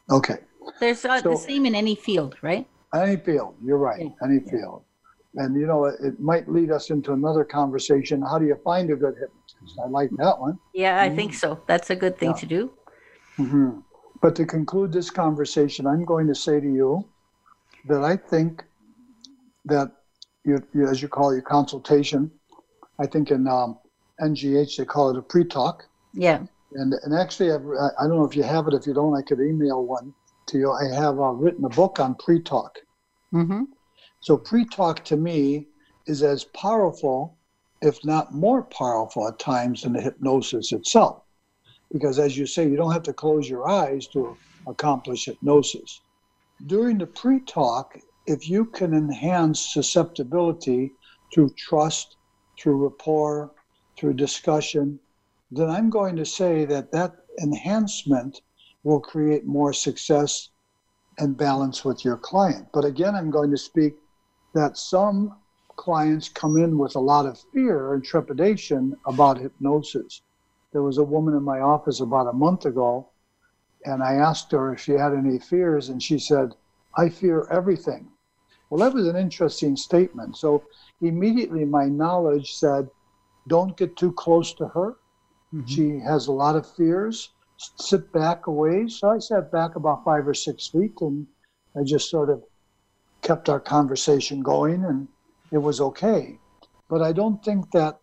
Okay. 0.10 0.38
There's 0.80 1.04
uh, 1.04 1.22
so, 1.22 1.32
the 1.32 1.38
same 1.38 1.66
in 1.66 1.76
any 1.76 1.96
field, 1.96 2.38
right? 2.42 2.68
Any 2.94 3.18
field, 3.18 3.56
you're 3.64 3.80
right. 3.80 4.00
Yeah. 4.00 4.10
Any 4.24 4.40
yeah. 4.46 4.52
field. 4.52 4.84
And 5.36 5.60
you 5.60 5.68
know, 5.68 5.86
it, 5.86 5.96
it, 6.02 6.20
might 6.20 6.48
lead 6.48 6.72
us 6.72 6.92
into 6.92 7.12
another 7.12 7.44
conversation. 7.44 8.22
How 8.22 8.40
do 8.40 8.46
you 8.46 8.56
find 8.64 8.90
a 8.90 8.96
good 8.96 9.16
hypnotist? 9.16 9.80
I 9.84 9.88
like 9.90 10.10
that 10.18 10.40
one. 10.40 10.58
Yeah, 10.74 11.02
I 11.02 11.08
mm-hmm. 11.08 11.18
think 11.18 11.34
so. 11.34 11.60
That's 11.68 11.90
a 11.90 11.96
good 11.96 12.18
thing 12.18 12.30
yeah. 12.30 12.36
to 12.36 12.46
do. 12.46 12.72
Mm-hmm. 13.38 13.80
But 14.22 14.36
to 14.38 14.46
conclude 14.46 14.94
this 14.94 15.10
conversation, 15.10 15.88
I'm 15.88 16.06
going 16.06 16.28
to 16.28 16.36
say 16.36 16.62
to 16.62 16.72
you 16.72 17.06
that 17.90 18.02
I 18.02 18.16
think 18.16 18.64
that 19.66 19.92
you, 20.44 20.62
you 20.74 20.88
as 20.88 21.02
you 21.02 21.08
call 21.08 21.32
it, 21.32 21.36
your 21.36 21.44
consultation, 21.44 22.32
I 23.00 23.08
think 23.08 23.32
in 23.32 23.48
um, 23.48 23.80
NGH, 24.22 24.78
they 24.78 24.86
call 24.86 25.10
it 25.10 25.18
a 25.18 25.22
pre-talk. 25.22 25.86
Yeah. 26.14 26.46
And 26.74 26.94
and 27.04 27.14
actually, 27.14 27.52
I've, 27.52 27.66
I 28.00 28.08
don't 28.08 28.18
know 28.18 28.26
if 28.26 28.36
you 28.36 28.44
have 28.44 28.68
it. 28.68 28.74
If 28.74 28.86
you 28.86 28.94
don't, 28.94 29.16
I 29.16 29.22
could 29.22 29.40
email 29.40 29.86
one 29.86 30.14
to 30.48 30.58
you. 30.58 30.72
I 30.72 30.94
have 30.94 31.20
uh, 31.20 31.32
written 31.32 31.64
a 31.66 31.70
book 31.70 32.00
on 32.00 32.16
pre-talk. 32.16 32.80
Mm-hmm. 33.34 33.64
So 34.20 34.38
pre-talk 34.38 35.04
to 35.06 35.18
me 35.18 35.68
is 36.08 36.24
as 36.24 36.44
powerful 36.46 37.38
if 37.82 38.04
not 38.04 38.34
more 38.34 38.64
powerful 38.64 39.28
at 39.28 39.40
times 39.40 39.84
than 39.84 39.94
the 39.94 40.02
hypnosis 40.02 40.72
itself. 40.72 41.24
Because 41.92 42.20
as 42.20 42.38
you 42.38 42.46
say, 42.46 42.68
you 42.68 42.76
don't 42.76 42.92
have 42.92 43.04
to 43.04 43.14
close 43.14 43.48
your 43.50 43.70
eyes 43.70 44.08
to 44.08 44.36
accomplish 44.68 45.26
hypnosis. 45.26 46.02
During 46.66 46.98
the 46.98 47.06
pre 47.06 47.42
talk, 47.42 47.98
if 48.28 48.50
you 48.50 48.66
can 48.66 48.94
enhance 48.94 49.60
susceptibility 49.60 50.92
through 51.34 51.50
trust, 51.52 52.18
through 52.60 52.84
rapport, 52.84 53.52
through 53.98 54.14
discussion, 54.14 55.00
then 55.52 55.70
I'm 55.70 55.90
going 55.90 56.16
to 56.16 56.26
say 56.26 56.66
that 56.66 56.92
that 56.92 57.16
enhancement 57.42 58.42
will 58.84 59.00
create 59.00 59.46
more 59.46 59.74
success 59.74 60.50
and 61.18 61.38
balance 61.38 61.86
with 61.86 62.04
your 62.04 62.18
client. 62.18 62.68
But 62.74 62.86
again, 62.86 63.16
I'm 63.16 63.32
going 63.32 63.52
to 63.52 63.58
speak 63.58 63.96
that 64.54 64.78
some 64.78 65.36
clients 65.76 66.30
come 66.30 66.58
in 66.58 66.78
with 66.78 66.96
a 66.96 67.00
lot 67.00 67.26
of 67.26 67.40
fear 67.54 67.94
and 67.94 68.04
trepidation 68.04 68.96
about 69.06 69.38
hypnosis. 69.38 70.22
There 70.72 70.84
was 70.84 70.98
a 70.98 71.04
woman 71.04 71.36
in 71.36 71.44
my 71.44 71.60
office 71.60 72.00
about 72.00 72.28
a 72.28 72.34
month 72.34 72.66
ago, 72.66 73.10
and 73.86 74.02
I 74.02 74.14
asked 74.14 74.52
her 74.52 74.74
if 74.74 74.80
she 74.82 74.94
had 74.94 75.14
any 75.14 75.40
fears, 75.40 75.90
and 75.90 76.02
she 76.02 76.18
said, 76.18 76.54
I 76.98 77.10
fear 77.10 77.48
everything. 77.52 78.10
Well, 78.70 78.80
that 78.80 78.96
was 78.96 79.08
an 79.08 79.16
interesting 79.16 79.76
statement. 79.76 80.38
So 80.38 80.64
immediately 81.02 81.66
my 81.66 81.86
knowledge 81.86 82.54
said, 82.54 82.90
don't 83.48 83.78
get 83.78 83.96
too 83.96 84.12
close 84.14 84.54
to 84.56 84.68
her. 84.70 84.98
Mm-hmm. 85.54 85.66
She 85.68 86.00
has 86.00 86.28
a 86.28 86.32
lot 86.32 86.56
of 86.56 86.70
fears. 86.76 87.30
Sit 87.58 88.12
back 88.12 88.48
away. 88.48 88.88
So 88.88 89.10
I 89.10 89.20
sat 89.20 89.52
back 89.52 89.76
about 89.76 90.04
five 90.04 90.28
or 90.28 90.34
six 90.34 90.68
feet 90.68 90.94
and 91.02 91.28
I 91.78 91.84
just 91.84 92.10
sort 92.10 92.30
of 92.30 92.44
kept 93.22 93.50
our 93.50 93.60
conversation 93.60 94.42
going 94.42 94.84
and 94.86 95.08
it 95.52 95.58
was 95.58 95.80
okay. 95.80 96.38
But 96.90 97.02
I 97.02 97.12
don't 97.12 97.44
think 97.44 97.72
that, 97.72 98.00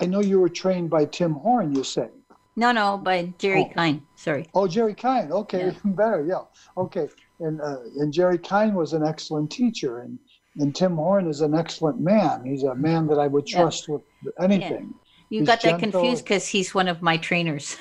I 0.00 0.06
know 0.06 0.20
you 0.20 0.40
were 0.40 0.48
trained 0.48 0.90
by 0.90 1.04
Tim 1.06 1.34
Horn, 1.34 1.74
you 1.74 1.82
say. 1.82 2.08
No, 2.56 2.72
no, 2.72 2.98
by 2.98 3.32
Jerry 3.38 3.68
oh. 3.70 3.74
Kein. 3.74 4.02
Sorry. 4.16 4.46
Oh, 4.54 4.68
Jerry 4.68 4.94
Kein. 4.94 5.32
Okay, 5.32 5.66
yeah. 5.66 5.72
better. 5.84 6.24
Yeah. 6.24 6.42
Okay. 6.76 7.08
And 7.40 7.60
uh, 7.60 7.78
and 7.96 8.12
Jerry 8.12 8.38
Kein 8.38 8.74
was 8.74 8.92
an 8.92 9.04
excellent 9.04 9.50
teacher, 9.50 10.00
and 10.00 10.18
and 10.56 10.74
Tim 10.74 10.96
Horn 10.96 11.28
is 11.28 11.40
an 11.40 11.54
excellent 11.54 12.00
man. 12.00 12.44
He's 12.44 12.64
a 12.64 12.74
man 12.74 13.06
that 13.08 13.18
I 13.18 13.26
would 13.26 13.46
trust 13.46 13.88
yeah. 13.88 13.94
with 13.94 14.34
anything. 14.40 14.92
Yeah. 14.92 15.06
You 15.30 15.40
he's 15.40 15.46
got 15.46 15.62
that 15.62 15.78
confused 15.78 16.24
because 16.24 16.46
he's 16.46 16.74
one 16.74 16.88
of 16.88 17.02
my 17.02 17.16
trainers. 17.16 17.76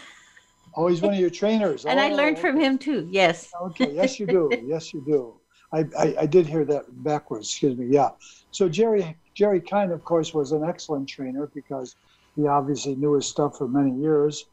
Oh, 0.76 0.88
he's 0.88 1.01
one 1.01 1.14
of 1.14 1.20
your 1.20 1.32
trainers. 1.32 1.86
and 1.88 1.99
oh, 1.99 2.03
I 2.03 2.10
learned 2.10 2.38
from 2.38 2.60
him 2.60 2.78
too. 2.78 3.07
Yes. 3.12 3.51
Okay. 3.62 3.91
Yes, 3.93 4.20
you 4.20 4.28
do. 4.28 4.49
yes, 4.66 4.93
you 4.93 5.03
do. 5.05 5.34
I, 5.72 5.86
I, 5.97 6.16
I, 6.22 6.26
did 6.26 6.47
hear 6.47 6.66
that 6.66 6.86
backwards. 7.03 7.47
Excuse 7.47 7.78
me. 7.78 7.88
Yeah. 7.89 8.10
So 8.51 8.70
Jerry 8.70 9.16
Jerry 9.36 9.62
Kein, 9.62 9.91
of 9.91 10.03
course, 10.03 10.34
was 10.34 10.51
an 10.51 10.64
excellent 10.64 11.07
trainer 11.10 11.49
because 11.53 11.95
he 12.36 12.47
obviously 12.47 12.95
knew 12.95 13.14
his 13.14 13.26
stuff 13.26 13.57
for 13.57 13.68
many 13.68 13.91
years. 13.99 14.45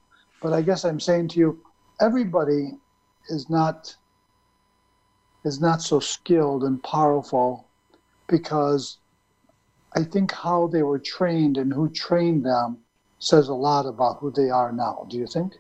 But 0.42 0.52
I 0.52 0.62
guess 0.62 0.84
I'm 0.84 1.00
saying 1.00 1.28
to 1.28 1.38
you, 1.38 1.60
everybody 2.00 2.72
is 3.28 3.48
not 3.48 3.94
is 5.46 5.60
not 5.60 5.80
so 5.80 6.00
skilled 6.00 6.64
and 6.64 6.82
powerful 6.82 7.68
because 8.26 8.98
I 9.94 10.02
think 10.02 10.32
how 10.32 10.66
they 10.66 10.82
were 10.82 10.98
trained 10.98 11.56
and 11.56 11.72
who 11.72 11.88
trained 11.88 12.44
them 12.44 12.78
says 13.20 13.48
a 13.48 13.54
lot 13.54 13.86
about 13.86 14.18
who 14.18 14.32
they 14.32 14.50
are 14.50 14.72
now. 14.72 15.06
Do 15.08 15.16
you 15.16 15.26
think? 15.26 15.54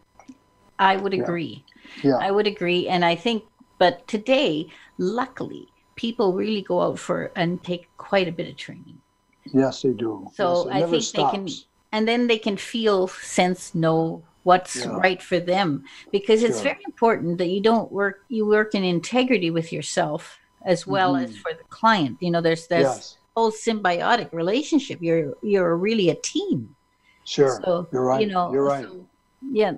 I 0.78 0.96
would 0.96 1.14
agree. 1.14 1.64
Yeah. 2.02 2.10
yeah. 2.10 2.16
I 2.20 2.30
would 2.32 2.46
agree. 2.46 2.88
And 2.88 3.04
I 3.04 3.14
think, 3.14 3.44
but 3.78 4.06
today, 4.08 4.66
luckily, 4.98 5.68
people 5.94 6.34
really 6.34 6.62
go 6.62 6.82
out 6.82 6.98
for 6.98 7.30
and 7.36 7.62
take 7.62 7.88
quite 7.96 8.28
a 8.28 8.32
bit 8.32 8.48
of 8.48 8.56
training. 8.56 9.00
Yes, 9.54 9.82
they 9.82 9.92
do. 9.92 10.28
So 10.34 10.68
yes, 10.68 10.82
I 10.82 10.90
think 10.90 11.02
stops. 11.04 11.32
they 11.32 11.38
can, 11.38 11.48
and 11.92 12.08
then 12.08 12.26
they 12.26 12.38
can 12.38 12.56
feel, 12.56 13.06
sense, 13.06 13.74
know 13.74 14.24
what's 14.46 14.76
yeah. 14.76 14.96
right 14.98 15.20
for 15.20 15.40
them 15.40 15.82
because 16.12 16.44
it's 16.44 16.60
very 16.60 16.78
important 16.86 17.36
that 17.36 17.48
you 17.48 17.60
don't 17.60 17.90
work 17.90 18.20
you 18.28 18.46
work 18.46 18.76
in 18.76 18.84
integrity 18.84 19.50
with 19.50 19.72
yourself 19.72 20.38
as 20.64 20.86
well 20.86 21.14
mm-hmm. 21.14 21.24
as 21.24 21.36
for 21.36 21.52
the 21.52 21.64
client 21.64 22.16
you 22.20 22.30
know 22.30 22.40
there's 22.40 22.68
this 22.68 22.84
yes. 22.84 23.18
whole 23.34 23.50
symbiotic 23.50 24.32
relationship 24.32 24.98
you're 25.02 25.34
you're 25.42 25.76
really 25.76 26.10
a 26.10 26.14
team 26.22 26.76
sure 27.24 27.60
so, 27.64 27.88
you're 27.92 28.04
right 28.04 28.20
you 28.20 28.28
know 28.28 28.52
you're 28.52 28.62
right 28.62 28.84
so, 28.84 29.04
yeah 29.50 29.72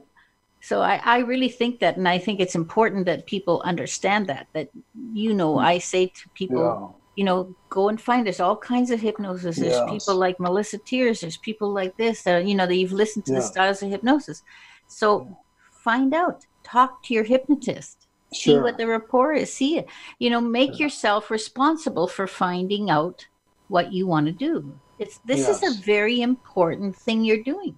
so 0.61 0.83
I, 0.83 1.01
I 1.03 1.19
really 1.21 1.49
think 1.49 1.81
that 1.81 1.97
and 1.97 2.07
i 2.07 2.19
think 2.19 2.39
it's 2.39 2.55
important 2.55 3.07
that 3.07 3.25
people 3.25 3.62
understand 3.64 4.27
that 4.27 4.49
that 4.53 4.69
you 5.14 5.33
know 5.33 5.55
mm. 5.55 5.64
i 5.64 5.79
say 5.79 6.09
to 6.09 6.29
people. 6.35 6.95
You 7.19 7.25
know 7.25 7.53
go 7.69 7.89
and 7.89 8.01
find 8.01 8.25
there's 8.25 8.39
all 8.39 8.57
kinds 8.57 8.93
of 8.93 9.01
hypnosis 9.01 9.57
there's 9.57 9.73
yes. 9.73 9.91
people 9.91 10.14
like 10.14 10.39
melissa 10.39 10.79
Tiers. 10.79 11.21
there's 11.21 11.37
people 11.37 11.69
like 11.73 11.97
this 11.97 12.25
you 12.25 12.55
know 12.55 12.64
that 12.64 12.77
you've 12.77 12.93
listened 12.93 13.27
to 13.27 13.33
yeah. 13.33 13.41
the 13.41 13.45
styles 13.45 13.83
of 13.83 13.91
hypnosis 13.91 14.45
so 14.87 15.27
yeah. 15.27 15.35
find 15.73 16.14
out 16.14 16.47
talk 16.62 17.03
to 17.03 17.14
your 17.14 17.25
hypnotist 17.25 18.07
see 18.33 18.53
sure. 18.53 18.62
what 18.62 18.79
the 18.79 18.87
rapport 18.87 19.33
is 19.33 19.53
see 19.53 19.79
it 19.79 19.89
you 20.21 20.31
know 20.31 20.41
make 20.41 20.79
yourself 20.79 21.29
responsible 21.29 22.07
for 22.07 22.29
finding 22.29 22.89
out 22.89 23.27
what 23.66 23.93
you 23.93 24.07
want 24.07 24.27
to 24.27 24.33
do 24.33 24.79
it's 25.01 25.19
this 25.25 25.41
yes. 25.41 25.61
is 25.61 25.77
a 25.77 25.83
very 25.83 26.21
important 26.23 26.95
thing 26.95 27.25
you're 27.25 27.43
doing 27.43 27.77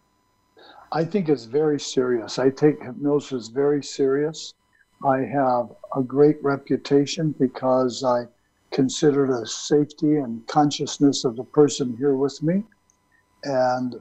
i 0.92 1.02
think 1.02 1.30
it's 1.30 1.44
very 1.46 1.80
serious 1.80 2.38
i 2.38 2.50
take 2.50 2.82
hypnosis 2.82 3.48
very 3.48 3.82
serious 3.82 4.52
i 5.02 5.20
have 5.20 5.72
a 5.96 6.02
great 6.02 6.36
reputation 6.42 7.34
because 7.38 8.04
i 8.04 8.26
consider 8.72 9.26
the 9.26 9.46
safety 9.46 10.16
and 10.16 10.46
consciousness 10.46 11.24
of 11.24 11.36
the 11.36 11.44
person 11.44 11.96
here 11.98 12.14
with 12.14 12.42
me 12.42 12.62
and 13.44 14.00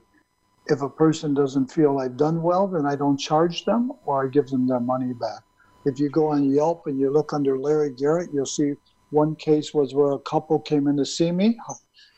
if 0.67 0.81
a 0.81 0.89
person 0.89 1.33
doesn't 1.33 1.71
feel 1.71 1.97
I've 1.97 2.17
done 2.17 2.43
well, 2.43 2.67
then 2.67 2.85
I 2.85 2.95
don't 2.95 3.17
charge 3.17 3.65
them 3.65 3.91
or 4.05 4.25
I 4.25 4.29
give 4.29 4.47
them 4.47 4.67
their 4.67 4.79
money 4.79 5.13
back. 5.13 5.41
If 5.85 5.99
you 5.99 6.09
go 6.09 6.27
on 6.27 6.43
Yelp 6.43 6.85
and 6.85 6.99
you 6.99 7.09
look 7.09 7.33
under 7.33 7.57
Larry 7.57 7.91
Garrett, 7.91 8.29
you'll 8.33 8.45
see 8.45 8.73
one 9.09 9.35
case 9.35 9.73
was 9.73 9.95
where 9.95 10.11
a 10.11 10.19
couple 10.19 10.59
came 10.59 10.87
in 10.87 10.97
to 10.97 11.05
see 11.05 11.31
me. 11.31 11.57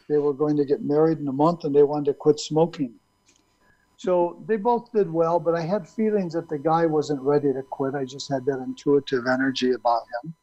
They 0.09 0.17
were 0.17 0.33
going 0.33 0.57
to 0.57 0.65
get 0.65 0.83
married 0.83 1.19
in 1.19 1.27
a 1.27 1.33
month 1.33 1.63
and 1.63 1.73
they 1.73 1.83
wanted 1.83 2.11
to 2.11 2.13
quit 2.13 2.39
smoking. 2.39 2.93
So 3.95 4.43
they 4.47 4.57
both 4.57 4.91
did 4.91 5.09
well, 5.09 5.39
but 5.39 5.55
I 5.55 5.61
had 5.61 5.87
feelings 5.87 6.33
that 6.33 6.49
the 6.49 6.57
guy 6.57 6.85
wasn't 6.87 7.21
ready 7.21 7.53
to 7.53 7.61
quit. 7.61 7.93
I 7.93 8.03
just 8.03 8.29
had 8.29 8.43
that 8.45 8.59
intuitive 8.65 9.27
energy 9.27 9.71
about 9.71 10.01
him. 10.23 10.33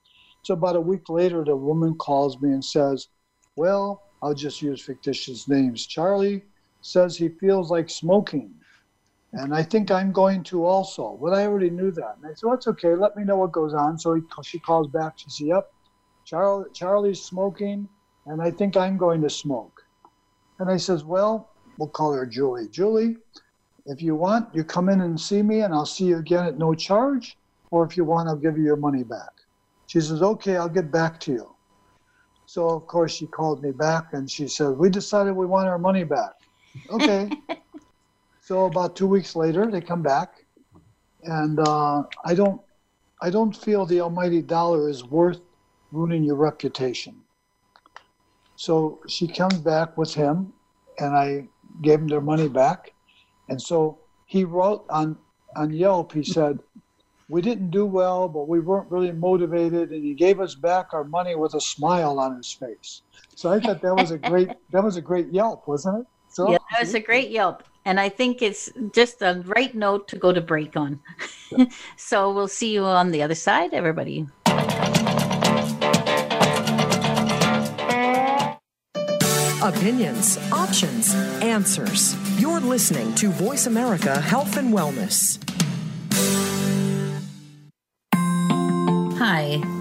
So 0.49 0.55
about 0.55 0.77
a 0.77 0.81
week 0.81 1.11
later, 1.11 1.45
the 1.45 1.55
woman 1.55 1.95
calls 1.97 2.41
me 2.41 2.53
and 2.53 2.65
says, 2.65 3.09
Well, 3.57 4.03
I'll 4.23 4.33
just 4.33 4.63
use 4.63 4.81
fictitious 4.81 5.47
names. 5.47 5.87
Charlie 5.87 6.43
says 6.81 7.19
he 7.19 7.29
feels 7.29 7.71
like 7.71 7.91
smoking. 7.91 8.55
And 9.35 9.55
I 9.55 9.63
think 9.63 9.91
I'm 9.91 10.11
going 10.11 10.43
to 10.45 10.65
also. 10.65 11.19
But 11.23 11.35
I 11.35 11.45
already 11.45 11.69
knew 11.69 11.91
that. 11.91 12.17
And 12.17 12.25
I 12.25 12.31
said, 12.31 12.47
well, 12.47 12.55
it's 12.55 12.67
okay. 12.67 12.95
Let 12.95 13.15
me 13.15 13.25
know 13.25 13.37
what 13.37 13.53
goes 13.53 13.75
on. 13.75 13.99
So 13.99 14.15
he, 14.15 14.23
she 14.43 14.59
calls 14.59 14.89
back. 14.89 15.19
She 15.19 15.29
says, 15.29 15.49
yep, 15.49 15.71
Charlie, 16.25 16.71
Charlie's 16.73 17.21
smoking, 17.21 17.87
and 18.25 18.41
I 18.41 18.51
think 18.51 18.75
I'm 18.75 18.97
going 18.97 19.21
to 19.21 19.29
smoke. 19.29 19.83
And 20.61 20.71
I 20.71 20.79
says, 20.79 21.05
well, 21.05 21.51
we'll 21.77 21.91
call 21.91 22.15
her 22.15 22.25
Julie. 22.25 22.69
Julie, 22.71 23.19
if 23.85 24.01
you 24.01 24.15
want, 24.15 24.49
you 24.55 24.65
come 24.65 24.89
in 24.89 25.03
and 25.03 25.21
see 25.21 25.43
me, 25.43 25.61
and 25.61 25.75
I'll 25.75 25.85
see 25.85 26.07
you 26.07 26.17
again 26.17 26.47
at 26.47 26.57
no 26.57 26.73
charge. 26.73 27.37
Or 27.71 27.85
if 27.85 27.99
you 27.99 28.07
want, 28.07 28.31
I'll 28.31 28.37
give 28.37 28.57
you 28.57 28.65
your 28.65 28.77
money 28.77 29.05
back. 29.05 29.38
She 29.89 30.03
says, 30.03 30.23
okay, 30.23 30.57
I'll 30.57 30.69
get 30.69 30.93
back 30.93 31.19
to 31.21 31.33
you. 31.33 31.57
So, 32.45 32.69
of 32.69 32.87
course, 32.87 33.13
she 33.13 33.27
called 33.27 33.63
me 33.63 33.73
back 33.73 34.13
and 34.13 34.31
she 34.31 34.47
said, 34.47 34.77
we 34.77 34.91
decided 34.91 35.33
we 35.33 35.47
want 35.47 35.67
our 35.67 35.79
money 35.79 36.05
back. 36.05 36.33
Okay. 36.91 37.31
so 38.43 38.67
about 38.67 38.97
two 38.97 39.07
weeks 39.07 39.35
later, 39.35 39.71
they 39.71 39.81
come 39.81 40.03
back, 40.03 40.35
and 41.23 41.59
uh, 41.59 42.03
I 42.25 42.35
don't, 42.35 42.61
I 43.23 43.31
don't 43.31 43.57
feel 43.57 43.87
the 43.87 44.03
almighty 44.03 44.43
dollar 44.43 44.91
is 44.91 45.05
worth 45.05 45.41
ruining 45.91 46.23
your 46.23 46.37
reputation. 46.37 47.23
So 48.57 49.01
she 49.09 49.27
comes 49.27 49.59
back 49.59 49.97
with 49.97 50.13
him, 50.13 50.53
and 50.99 51.17
I 51.17 51.49
gave 51.83 52.01
him 52.01 52.09
their 52.09 52.21
money 52.21 52.49
back, 52.49 52.93
and 53.49 53.61
so 53.61 54.01
he 54.27 54.45
wrote 54.45 54.85
on 54.91 55.17
on 55.57 55.73
Yelp. 55.73 56.13
He 56.13 56.23
said, 56.23 56.59
"We 57.29 57.43
didn't 57.43 57.71
do 57.71 57.87
well, 57.87 58.29
but 58.29 58.49
we 58.49 58.61
weren't 58.61 58.91
really 58.91 59.13
motivated, 59.13 59.91
and 59.91 60.05
he 60.05 60.15
gave 60.15 60.41
us 60.41 60.55
back 60.55 60.93
our 60.93 61.05
money 61.05 61.35
with 61.35 61.55
a 61.55 61.61
smile 61.61 62.19
on 62.19 62.37
his 62.37 62.53
face." 62.53 63.03
So 63.35 63.51
I 63.51 63.61
thought 63.61 63.83
that 63.83 63.95
was 63.95 64.11
a 64.11 64.19
great 64.19 64.51
that 64.73 64.83
was 64.83 64.97
a 64.97 65.03
great 65.03 65.33
Yelp, 65.33 65.69
wasn't 65.69 66.01
it? 66.01 66.07
So, 66.31 66.51
yeah, 66.51 66.59
that 66.71 66.81
was 66.81 66.95
a 66.95 67.01
great 67.01 67.31
Yelp. 67.31 67.65
And 67.85 67.99
I 67.99 68.11
think 68.11 68.43
it's 68.43 68.71
just 68.93 69.19
the 69.19 69.43
right 69.47 69.75
note 69.75 70.09
to 70.09 70.17
go 70.17 70.33
to 70.33 70.41
break 70.41 70.77
on. 70.77 71.01
Yeah. 71.51 71.65
so 71.97 72.33
we'll 72.33 72.49
see 72.49 72.73
you 72.73 72.85
on 72.85 73.13
the 73.13 73.23
other 73.23 73.35
side, 73.35 73.73
everybody. 73.73 74.27
Opinions, 79.63 80.39
options, 80.53 81.15
answers. 81.43 82.15
You're 82.41 82.61
listening 82.61 83.15
to 83.17 83.31
Voice 83.31 83.67
America 83.67 84.21
Health 84.21 84.57
and 84.57 84.73
Wellness. 84.73 85.48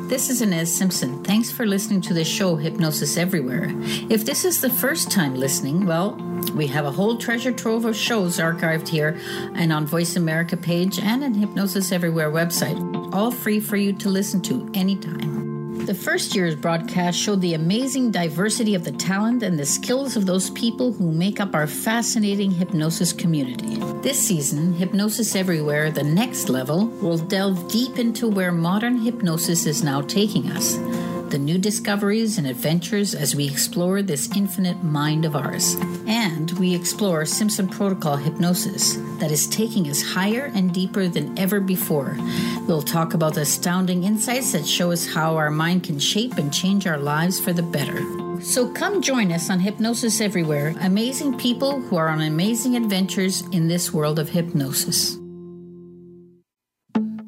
This 0.07 0.29
is 0.29 0.41
Ines 0.41 0.73
Simpson. 0.73 1.21
Thanks 1.25 1.51
for 1.51 1.65
listening 1.65 1.99
to 2.01 2.13
the 2.13 2.23
show 2.23 2.55
Hypnosis 2.55 3.17
Everywhere. 3.17 3.73
If 4.09 4.25
this 4.25 4.45
is 4.45 4.61
the 4.61 4.69
first 4.69 5.11
time 5.11 5.35
listening, 5.35 5.85
well, 5.85 6.11
We 6.53 6.67
have 6.67 6.85
a 6.85 6.91
whole 6.91 7.17
treasure 7.17 7.51
trove 7.51 7.85
of 7.85 7.95
shows 7.95 8.37
archived 8.37 8.87
here 8.87 9.19
and 9.55 9.73
on 9.73 9.85
Voice 9.85 10.15
America 10.15 10.55
page 10.55 10.97
and 10.97 11.23
in 11.23 11.33
Hypnosis 11.33 11.91
Everywhere 11.91 12.31
website, 12.31 13.13
all 13.13 13.31
free 13.31 13.59
for 13.59 13.75
you 13.75 13.93
to 13.93 14.09
listen 14.09 14.41
to 14.43 14.69
anytime. 14.73 15.36
The 15.87 15.95
first 15.95 16.35
year's 16.35 16.53
broadcast 16.53 17.17
showed 17.17 17.39
the 17.39 17.53
amazing 17.53 18.11
diversity 18.11 18.75
of 18.75 18.83
the 18.83 18.91
talent 18.91 19.41
and 19.41 19.57
the 19.57 19.65
skills 19.65 20.17
of 20.17 20.25
those 20.25 20.49
people 20.49 20.91
who 20.91 21.13
make 21.13 21.39
up 21.39 21.55
our 21.55 21.65
fascinating 21.65 22.51
hypnosis 22.51 23.13
community. 23.13 23.77
This 24.01 24.19
season, 24.19 24.73
Hypnosis 24.73 25.33
Everywhere, 25.33 25.89
the 25.89 26.03
next 26.03 26.49
level, 26.49 26.87
will 26.87 27.17
delve 27.17 27.71
deep 27.71 27.99
into 27.99 28.27
where 28.27 28.51
modern 28.51 28.97
hypnosis 28.97 29.65
is 29.65 29.81
now 29.81 30.01
taking 30.01 30.51
us 30.51 30.75
the 31.29 31.37
new 31.37 31.57
discoveries 31.57 32.37
and 32.37 32.47
adventures 32.47 33.13
as 33.13 33.35
we 33.35 33.47
explore 33.47 34.01
this 34.01 34.29
infinite 34.35 34.83
mind 34.83 35.25
of 35.25 35.35
ours. 35.35 35.75
And 36.07 36.51
we 36.59 36.73
explore 36.73 37.25
Simpson 37.25 37.67
Protocol 37.67 38.15
hypnosis 38.15 38.95
that 39.19 39.31
is 39.31 39.47
taking 39.47 39.89
us 39.89 40.01
higher 40.01 40.51
and 40.55 40.73
deeper 40.73 41.07
than 41.07 41.37
ever 41.37 41.59
before. 41.59 42.17
We'll 42.67 42.81
talk 42.81 43.13
about 43.13 43.33
the 43.33 43.41
astounding 43.41 44.03
insights 44.03 44.51
that 44.53 44.65
show 44.65 44.91
us 44.91 45.05
how 45.05 45.35
our 45.35 45.51
mind 45.51 45.83
can 45.83 45.99
shape 45.99 46.37
and 46.37 46.53
change 46.53 46.87
our 46.87 46.97
lives 46.97 47.39
for 47.39 47.53
the 47.53 47.63
better. 47.63 48.01
So 48.41 48.71
come 48.71 49.01
join 49.01 49.31
us 49.31 49.49
on 49.49 49.59
Hypnosis 49.59 50.21
Everywhere, 50.21 50.75
amazing 50.81 51.37
people 51.37 51.81
who 51.81 51.97
are 51.97 52.09
on 52.09 52.21
amazing 52.21 52.75
adventures 52.75 53.41
in 53.51 53.67
this 53.67 53.91
world 53.91 54.19
of 54.19 54.29
hypnosis. 54.29 55.17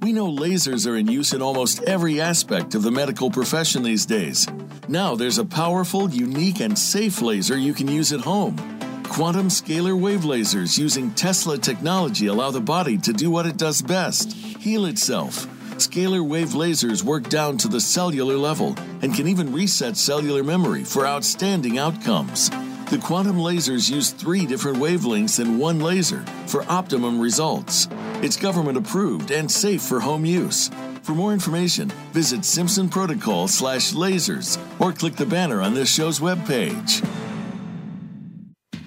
We 0.10 0.14
know 0.14 0.32
lasers 0.32 0.90
are 0.90 0.98
in 0.98 1.08
use 1.08 1.34
in 1.34 1.42
almost 1.44 1.84
every 1.84 2.20
aspect 2.20 2.74
of 2.74 2.82
the 2.82 2.90
medical 2.90 3.30
profession 3.30 3.84
these 3.84 4.08
days. 4.08 4.48
Now 4.88 5.14
there's 5.14 5.38
a 5.38 5.46
powerful, 5.46 6.10
unique, 6.10 6.62
and 6.62 6.76
safe 6.76 7.22
laser 7.22 7.56
you 7.56 7.76
can 7.76 7.88
use 7.88 8.12
at 8.12 8.22
home. 8.22 8.58
Quantum 9.04 9.50
scalar 9.50 9.94
wave 9.94 10.22
lasers 10.22 10.80
using 10.80 11.12
Tesla 11.12 11.60
technology 11.60 12.26
allow 12.26 12.50
the 12.50 12.60
body 12.60 12.98
to 12.98 13.14
do 13.14 13.30
what 13.30 13.46
it 13.46 13.58
does 13.58 13.84
best 13.84 14.34
heal 14.34 14.86
itself. 14.86 15.46
Scalar 15.78 16.28
wave 16.28 16.56
lasers 16.56 17.04
work 17.04 17.30
down 17.30 17.60
to 17.60 17.68
the 17.68 17.80
cellular 17.80 18.36
level 18.36 18.76
and 19.04 19.14
can 19.14 19.28
even 19.28 19.54
reset 19.54 19.96
cellular 19.96 20.44
memory 20.44 20.84
for 20.84 21.06
outstanding 21.06 21.78
outcomes. 21.78 22.50
The 22.90 22.98
quantum 22.98 23.38
lasers 23.38 23.88
use 23.88 24.10
three 24.10 24.48
different 24.48 24.80
wavelengths 24.80 25.40
in 25.40 25.60
one 25.60 25.80
laser 25.80 26.26
for 26.48 26.64
optimum 26.68 27.20
results. 27.20 27.88
It's 28.24 28.36
government 28.36 28.80
approved 28.80 29.30
and 29.30 29.50
safe 29.50 29.84
for 29.84 30.00
home 30.00 30.26
use. 30.26 30.72
For 31.04 31.14
more 31.14 31.32
information, 31.32 31.90
visit 32.14 32.44
Simpson 32.44 32.90
Protocol 32.90 33.48
slash 33.48 33.94
lasers 33.94 34.58
or 34.80 34.92
click 34.92 35.16
the 35.16 35.28
banner 35.28 35.62
on 35.62 35.76
this 35.76 35.94
show's 35.94 36.20
webpage. 36.20 37.08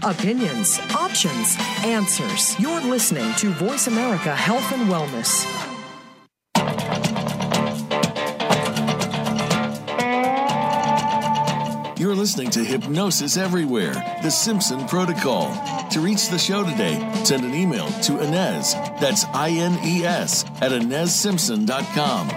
Opinions, 0.03 0.81
options, 0.97 1.57
answers. 1.85 2.59
You're 2.59 2.81
listening 2.81 3.33
to 3.37 3.51
Voice 3.51 3.87
America 3.87 4.35
Health 4.35 4.73
and 4.73 4.91
Wellness. 4.91 5.72
Listening 12.23 12.51
to 12.51 12.63
Hypnosis 12.63 13.37
Everywhere, 13.37 13.95
the 14.23 14.31
Simpson 14.31 14.87
Protocol. 14.87 15.53
To 15.91 15.99
reach 15.99 16.29
the 16.29 16.39
show 16.39 16.63
today, 16.63 16.95
send 17.25 17.45
an 17.45 17.53
email 17.53 17.89
to 18.03 18.23
Ines, 18.23 18.75
that's 19.01 19.25
I 19.35 19.51
N 19.51 19.77
E 19.85 20.05
S, 20.05 20.45
at 20.61 20.71
InesSimpson.com. 20.71 22.29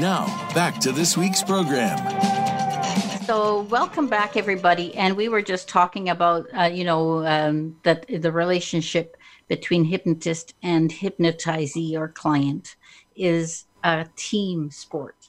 Now, 0.00 0.24
back 0.54 0.80
to 0.80 0.92
this 0.92 1.18
week's 1.18 1.42
program. 1.42 1.98
So, 3.26 3.60
welcome 3.68 4.06
back, 4.06 4.38
everybody. 4.38 4.94
And 4.94 5.14
we 5.14 5.28
were 5.28 5.42
just 5.42 5.68
talking 5.68 6.08
about, 6.08 6.46
uh, 6.58 6.62
you 6.62 6.84
know, 6.84 7.26
um, 7.26 7.76
that 7.82 8.06
the 8.08 8.32
relationship 8.32 9.14
between 9.48 9.84
hypnotist 9.84 10.54
and 10.62 10.90
hypnotizee 10.90 11.94
or 11.98 12.08
client 12.08 12.76
is 13.14 13.66
a 13.82 14.06
team 14.16 14.70
sport. 14.70 15.28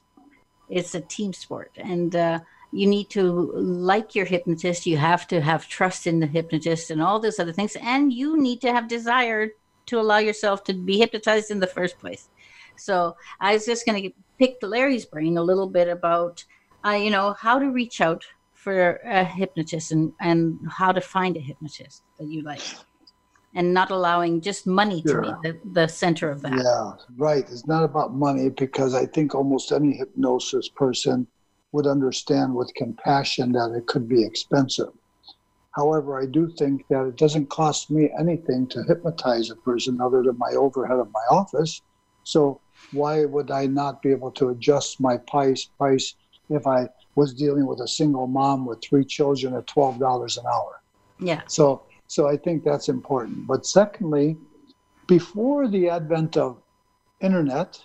It's 0.70 0.96
a 0.96 1.02
team 1.02 1.34
sport. 1.34 1.74
And, 1.76 2.16
uh, 2.16 2.40
you 2.76 2.88
need 2.88 3.10
to 3.12 3.54
like 3.54 4.16
your 4.16 4.26
hypnotist. 4.26 4.86
You 4.86 4.98
have 4.98 5.28
to 5.28 5.40
have 5.40 5.68
trust 5.70 6.08
in 6.08 6.20
the 6.20 6.28
hypnotist 6.28 6.92
and 6.92 7.02
all 7.02 7.20
those 7.20 7.40
other 7.40 7.54
things. 7.54 7.78
And 7.82 8.12
you 8.12 8.38
need 8.38 8.60
to 8.62 8.74
have 8.74 8.90
desire 8.90 9.52
to 9.86 10.00
allow 10.00 10.18
yourself 10.18 10.66
to 10.66 10.74
be 10.74 10.98
hypnotized 10.98 11.52
in 11.52 11.60
the 11.62 11.68
first 11.68 11.98
place. 12.00 12.30
So 12.76 13.16
i 13.40 13.54
was 13.54 13.66
just 13.66 13.86
going 13.86 14.04
to 14.04 14.12
pick 14.38 14.58
larry's 14.62 15.06
brain 15.06 15.38
a 15.38 15.42
little 15.42 15.70
bit 15.70 15.88
about 15.88 16.44
uh, 16.86 16.90
you 16.90 17.10
know 17.10 17.34
how 17.40 17.58
to 17.58 17.72
reach 17.72 18.02
out 18.02 18.26
for 18.54 19.00
a 19.06 19.24
hypnotist 19.24 19.94
and, 19.94 20.12
and 20.20 20.60
how 20.70 20.92
to 20.92 21.00
find 21.00 21.38
a 21.38 21.40
hypnotist 21.40 22.04
that 22.20 22.28
you 22.28 22.42
like. 22.42 22.62
And 23.54 23.74
not 23.74 23.92
allowing 23.92 24.42
just 24.42 24.68
money 24.68 25.02
sure. 25.02 25.22
to 25.22 25.38
be 25.42 25.50
the, 25.50 25.60
the 25.72 25.88
center 25.88 26.30
of 26.30 26.42
that. 26.42 26.58
Yeah 26.62 26.92
right. 27.16 27.46
It's 27.50 27.68
not 27.68 27.84
about 27.86 28.14
money 28.14 28.50
because 28.50 28.94
i 28.94 29.06
think 29.06 29.34
almost 29.34 29.72
any 29.72 29.94
hypnosis 29.96 30.68
person 30.68 31.28
would 31.72 31.88
understand 31.88 32.56
with 32.56 32.74
compassion 32.76 33.52
that 33.54 33.72
it 33.72 33.88
could 33.88 34.08
be 34.08 34.24
expensive. 34.24 34.94
However, 35.76 36.20
I 36.20 36.26
do 36.26 36.50
think 36.58 36.86
that 36.90 37.06
it 37.06 37.18
doesn't 37.18 37.50
cost 37.50 37.92
me 37.92 38.10
anything 38.18 38.66
to 38.68 38.84
hypnotize 38.84 39.50
a 39.50 39.56
person 39.58 40.00
other 40.00 40.24
than 40.24 40.38
my 40.38 40.52
overhead 40.52 41.00
of 41.00 41.12
my 41.12 41.36
office. 41.36 41.82
So 42.24 42.62
why 42.92 43.26
would 43.26 43.52
I 43.52 43.66
not 43.66 44.02
be 44.02 44.12
able 44.12 44.32
to 44.32 44.50
adjust 44.50 45.02
my 45.02 45.18
price 45.18 45.66
price 45.78 46.16
if 46.50 46.66
I 46.66 46.88
was 47.16 47.34
dealing 47.34 47.66
with 47.66 47.82
a 47.82 47.88
single 47.88 48.28
mom 48.28 48.66
with 48.66 48.82
three 48.82 49.04
children 49.04 49.54
at 49.54 49.68
twelve 49.68 50.00
dollars 50.00 50.38
an 50.38 50.46
hour? 50.46 50.82
Yeah. 51.20 51.42
So 51.48 51.84
so 52.08 52.30
I 52.30 52.38
think 52.38 52.64
that's 52.64 52.88
important. 52.88 53.46
But 53.46 53.66
secondly, 53.66 54.38
before 55.08 55.68
the 55.68 55.90
advent 55.90 56.38
of 56.38 56.62
internet 57.20 57.80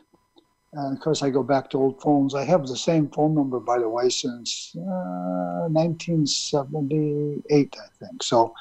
and 0.73 0.97
of 0.97 1.03
course, 1.03 1.23
I 1.23 1.31
go 1.31 1.43
back 1.43 1.69
to 1.71 1.79
old 1.79 2.01
phones. 2.01 2.33
I 2.35 2.45
have 2.45 2.65
the 2.67 2.77
same 2.77 3.09
phone 3.09 3.35
number, 3.35 3.59
by 3.59 3.81
the 3.81 3.89
way, 3.89 4.09
since 4.09 4.73
uh, 4.77 5.67
1978, 5.69 7.77
I 7.77 7.87
think. 7.99 8.23
So 8.23 8.55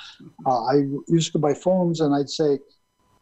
uh, 0.46 0.64
I 0.66 0.86
used 1.08 1.32
to 1.34 1.40
buy 1.40 1.54
phones, 1.54 2.02
and 2.02 2.16
I'd 2.16 2.30
say, 2.30 2.58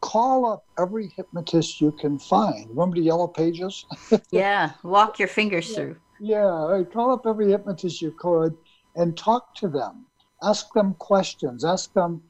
call 0.00 0.50
up 0.50 0.64
every 0.78 1.12
hypnotist 1.16 1.82
you 1.82 1.92
can 1.92 2.18
find. 2.18 2.70
Remember 2.70 2.96
the 2.96 3.02
yellow 3.02 3.28
pages? 3.28 3.84
yeah, 4.30 4.72
walk 4.82 5.18
your 5.18 5.28
fingers 5.28 5.74
through. 5.74 5.96
Yeah, 6.20 6.66
right. 6.66 6.90
call 6.90 7.12
up 7.12 7.26
every 7.26 7.50
hypnotist 7.50 8.00
you 8.00 8.12
could 8.18 8.56
and 8.96 9.14
talk 9.16 9.54
to 9.56 9.68
them. 9.68 10.06
Ask 10.42 10.72
them 10.72 10.94
questions. 10.94 11.62
Ask 11.64 11.92
them 11.92 12.22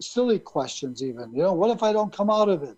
silly 0.00 0.38
questions, 0.38 1.02
even. 1.02 1.34
You 1.34 1.44
know, 1.44 1.54
what 1.54 1.70
if 1.70 1.82
I 1.82 1.92
don't 1.92 2.12
come 2.12 2.28
out 2.28 2.50
of 2.50 2.62
it? 2.62 2.76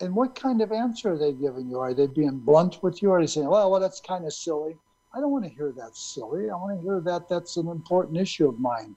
And 0.00 0.14
what 0.14 0.34
kind 0.34 0.60
of 0.60 0.72
answer 0.72 1.12
are 1.12 1.18
they 1.18 1.32
giving 1.32 1.68
you? 1.68 1.78
Are 1.78 1.94
they 1.94 2.06
being 2.06 2.38
blunt 2.38 2.82
with 2.82 3.00
you? 3.00 3.12
Are 3.12 3.20
they 3.20 3.26
saying, 3.26 3.48
well, 3.48 3.70
well, 3.70 3.80
that's 3.80 4.00
kind 4.00 4.26
of 4.26 4.32
silly? 4.32 4.76
I 5.14 5.20
don't 5.20 5.30
want 5.30 5.44
to 5.44 5.50
hear 5.50 5.72
that 5.76 5.96
silly. 5.96 6.50
I 6.50 6.54
want 6.54 6.78
to 6.78 6.82
hear 6.82 7.00
that 7.00 7.28
that's 7.28 7.56
an 7.56 7.68
important 7.68 8.18
issue 8.18 8.48
of 8.48 8.60
mine. 8.60 8.94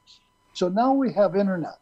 So 0.53 0.67
now 0.67 0.93
we 0.93 1.13
have 1.13 1.35
internet. 1.35 1.79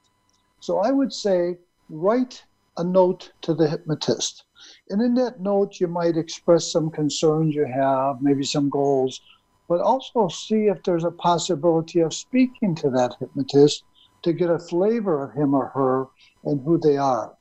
So 0.59 0.79
I 0.79 0.91
would 0.91 1.11
say 1.11 1.57
write 1.89 2.43
a 2.77 2.83
note 2.83 3.31
to 3.41 3.55
the 3.55 3.67
hypnotist. 3.67 4.43
And 4.89 5.01
in 5.01 5.15
that 5.15 5.39
note, 5.39 5.79
you 5.79 5.87
might 5.87 6.17
express 6.17 6.71
some 6.71 6.91
concerns 6.91 7.55
you 7.55 7.65
have, 7.65 8.21
maybe 8.21 8.43
some 8.43 8.69
goals, 8.69 9.19
but 9.67 9.81
also 9.81 10.27
see 10.27 10.67
if 10.67 10.83
there's 10.83 11.03
a 11.03 11.11
possibility 11.11 12.01
of 12.01 12.13
speaking 12.13 12.75
to 12.75 12.89
that 12.91 13.15
hypnotist 13.19 13.83
to 14.21 14.33
get 14.33 14.49
a 14.49 14.59
flavor 14.59 15.23
of 15.23 15.33
him 15.33 15.55
or 15.55 15.67
her 15.69 16.07
and 16.43 16.61
who 16.63 16.77
they 16.77 16.97
are 16.97 17.36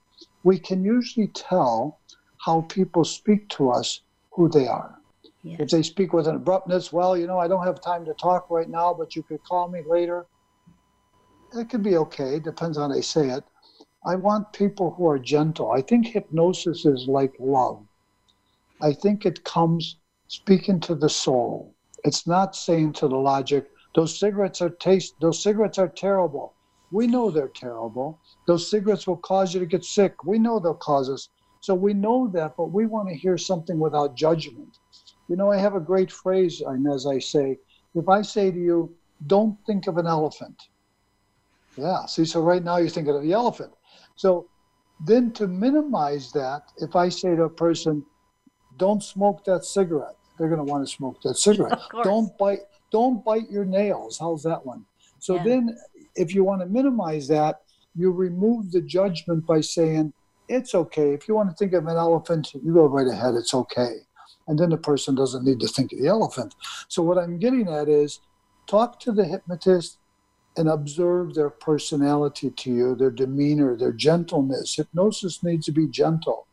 we 0.46 0.60
can 0.60 0.84
usually 0.84 1.26
tell 1.26 1.98
how 2.44 2.60
people 2.68 3.04
speak 3.04 3.48
to 3.48 3.68
us 3.68 4.02
who 4.30 4.48
they 4.48 4.68
are. 4.68 4.96
If 5.58 5.70
they 5.70 5.82
speak 5.82 6.12
with 6.12 6.28
an 6.28 6.36
abruptness, 6.36 6.92
well, 6.92 7.16
you 7.16 7.26
know, 7.26 7.40
I 7.40 7.48
don't 7.48 7.66
have 7.66 7.80
time 7.80 8.04
to 8.04 8.14
talk 8.14 8.48
right 8.48 8.68
now, 8.68 8.94
but 8.94 9.16
you 9.16 9.24
could 9.24 9.42
call 9.42 9.68
me 9.68 9.82
later. 9.88 10.24
It 11.52 11.68
could 11.68 11.82
be 11.82 11.96
okay, 11.96 12.38
depends 12.38 12.78
on 12.78 12.90
how 12.90 12.94
they 12.94 13.02
say 13.02 13.30
it. 13.30 13.42
I 14.06 14.14
want 14.14 14.52
people 14.52 14.92
who 14.92 15.08
are 15.08 15.18
gentle. 15.18 15.72
I 15.72 15.82
think 15.82 16.06
hypnosis 16.06 16.86
is 16.86 17.08
like 17.08 17.34
love. 17.40 17.84
I 18.80 18.92
think 18.92 19.26
it 19.26 19.42
comes 19.42 19.96
speaking 20.28 20.78
to 20.80 20.94
the 20.94 21.08
soul. 21.08 21.74
It's 22.04 22.24
not 22.24 22.54
saying 22.54 22.92
to 22.94 23.08
the 23.08 23.16
logic, 23.16 23.66
those 23.96 24.16
cigarettes 24.16 24.62
are 24.62 24.70
taste 24.70 25.14
those 25.20 25.42
cigarettes 25.42 25.78
are 25.78 25.88
terrible. 25.88 26.54
We 26.92 27.08
know 27.08 27.32
they're 27.32 27.48
terrible. 27.48 28.20
Those 28.46 28.70
cigarettes 28.70 29.06
will 29.06 29.16
cause 29.16 29.52
you 29.52 29.60
to 29.60 29.66
get 29.66 29.84
sick. 29.84 30.24
We 30.24 30.38
know 30.38 30.58
they'll 30.58 30.74
cause 30.74 31.10
us. 31.10 31.28
So 31.60 31.74
we 31.74 31.94
know 31.94 32.28
that, 32.28 32.56
but 32.56 32.70
we 32.70 32.86
want 32.86 33.08
to 33.08 33.14
hear 33.14 33.36
something 33.36 33.78
without 33.78 34.14
judgment. 34.14 34.78
You 35.28 35.36
know, 35.36 35.50
I 35.50 35.56
have 35.56 35.74
a 35.74 35.80
great 35.80 36.12
phrase, 36.12 36.60
and 36.60 36.86
as 36.86 37.06
I 37.06 37.18
say, 37.18 37.58
if 37.94 38.08
I 38.08 38.22
say 38.22 38.50
to 38.52 38.58
you, 38.58 38.94
don't 39.26 39.58
think 39.66 39.88
of 39.88 39.96
an 39.98 40.06
elephant. 40.06 40.62
Yeah, 41.76 42.06
see, 42.06 42.24
so 42.24 42.40
right 42.40 42.62
now 42.62 42.76
you're 42.76 42.88
thinking 42.88 43.14
of 43.14 43.22
the 43.22 43.32
elephant. 43.32 43.72
So 44.14 44.48
then 45.04 45.32
to 45.32 45.46
minimize 45.46 46.30
that, 46.32 46.62
if 46.78 46.94
I 46.94 47.08
say 47.08 47.34
to 47.34 47.44
a 47.44 47.50
person, 47.50 48.04
don't 48.78 49.02
smoke 49.02 49.44
that 49.44 49.64
cigarette, 49.64 50.16
they're 50.38 50.48
going 50.48 50.64
to 50.64 50.70
want 50.72 50.86
to 50.86 50.92
smoke 50.92 51.20
that 51.22 51.36
cigarette. 51.36 51.80
Don't 52.04 52.36
bite, 52.38 52.60
don't 52.92 53.24
bite 53.24 53.50
your 53.50 53.64
nails. 53.64 54.18
How's 54.18 54.42
that 54.44 54.64
one? 54.64 54.84
So 55.18 55.36
yeah. 55.36 55.44
then 55.44 55.78
if 56.14 56.34
you 56.34 56.44
want 56.44 56.60
to 56.60 56.66
minimize 56.66 57.26
that, 57.28 57.62
you 57.96 58.12
remove 58.12 58.72
the 58.72 58.80
judgment 58.80 59.46
by 59.46 59.60
saying, 59.60 60.12
it's 60.48 60.74
okay. 60.74 61.12
If 61.12 61.26
you 61.26 61.34
want 61.34 61.50
to 61.50 61.56
think 61.56 61.72
of 61.72 61.86
an 61.86 61.96
elephant, 61.96 62.52
you 62.54 62.74
go 62.74 62.86
right 62.86 63.06
ahead. 63.06 63.34
It's 63.34 63.54
okay. 63.54 63.94
And 64.46 64.58
then 64.58 64.70
the 64.70 64.76
person 64.76 65.14
doesn't 65.14 65.44
need 65.44 65.60
to 65.60 65.68
think 65.68 65.92
of 65.92 65.98
the 65.98 66.06
elephant. 66.06 66.54
So, 66.88 67.02
what 67.02 67.18
I'm 67.18 67.38
getting 67.38 67.68
at 67.68 67.88
is 67.88 68.20
talk 68.66 69.00
to 69.00 69.12
the 69.12 69.24
hypnotist 69.24 69.98
and 70.56 70.68
observe 70.68 71.34
their 71.34 71.50
personality 71.50 72.50
to 72.50 72.70
you, 72.70 72.94
their 72.94 73.10
demeanor, 73.10 73.76
their 73.76 73.92
gentleness. 73.92 74.76
Hypnosis 74.76 75.42
needs 75.42 75.66
to 75.66 75.72
be 75.72 75.88
gentle. 75.88 76.46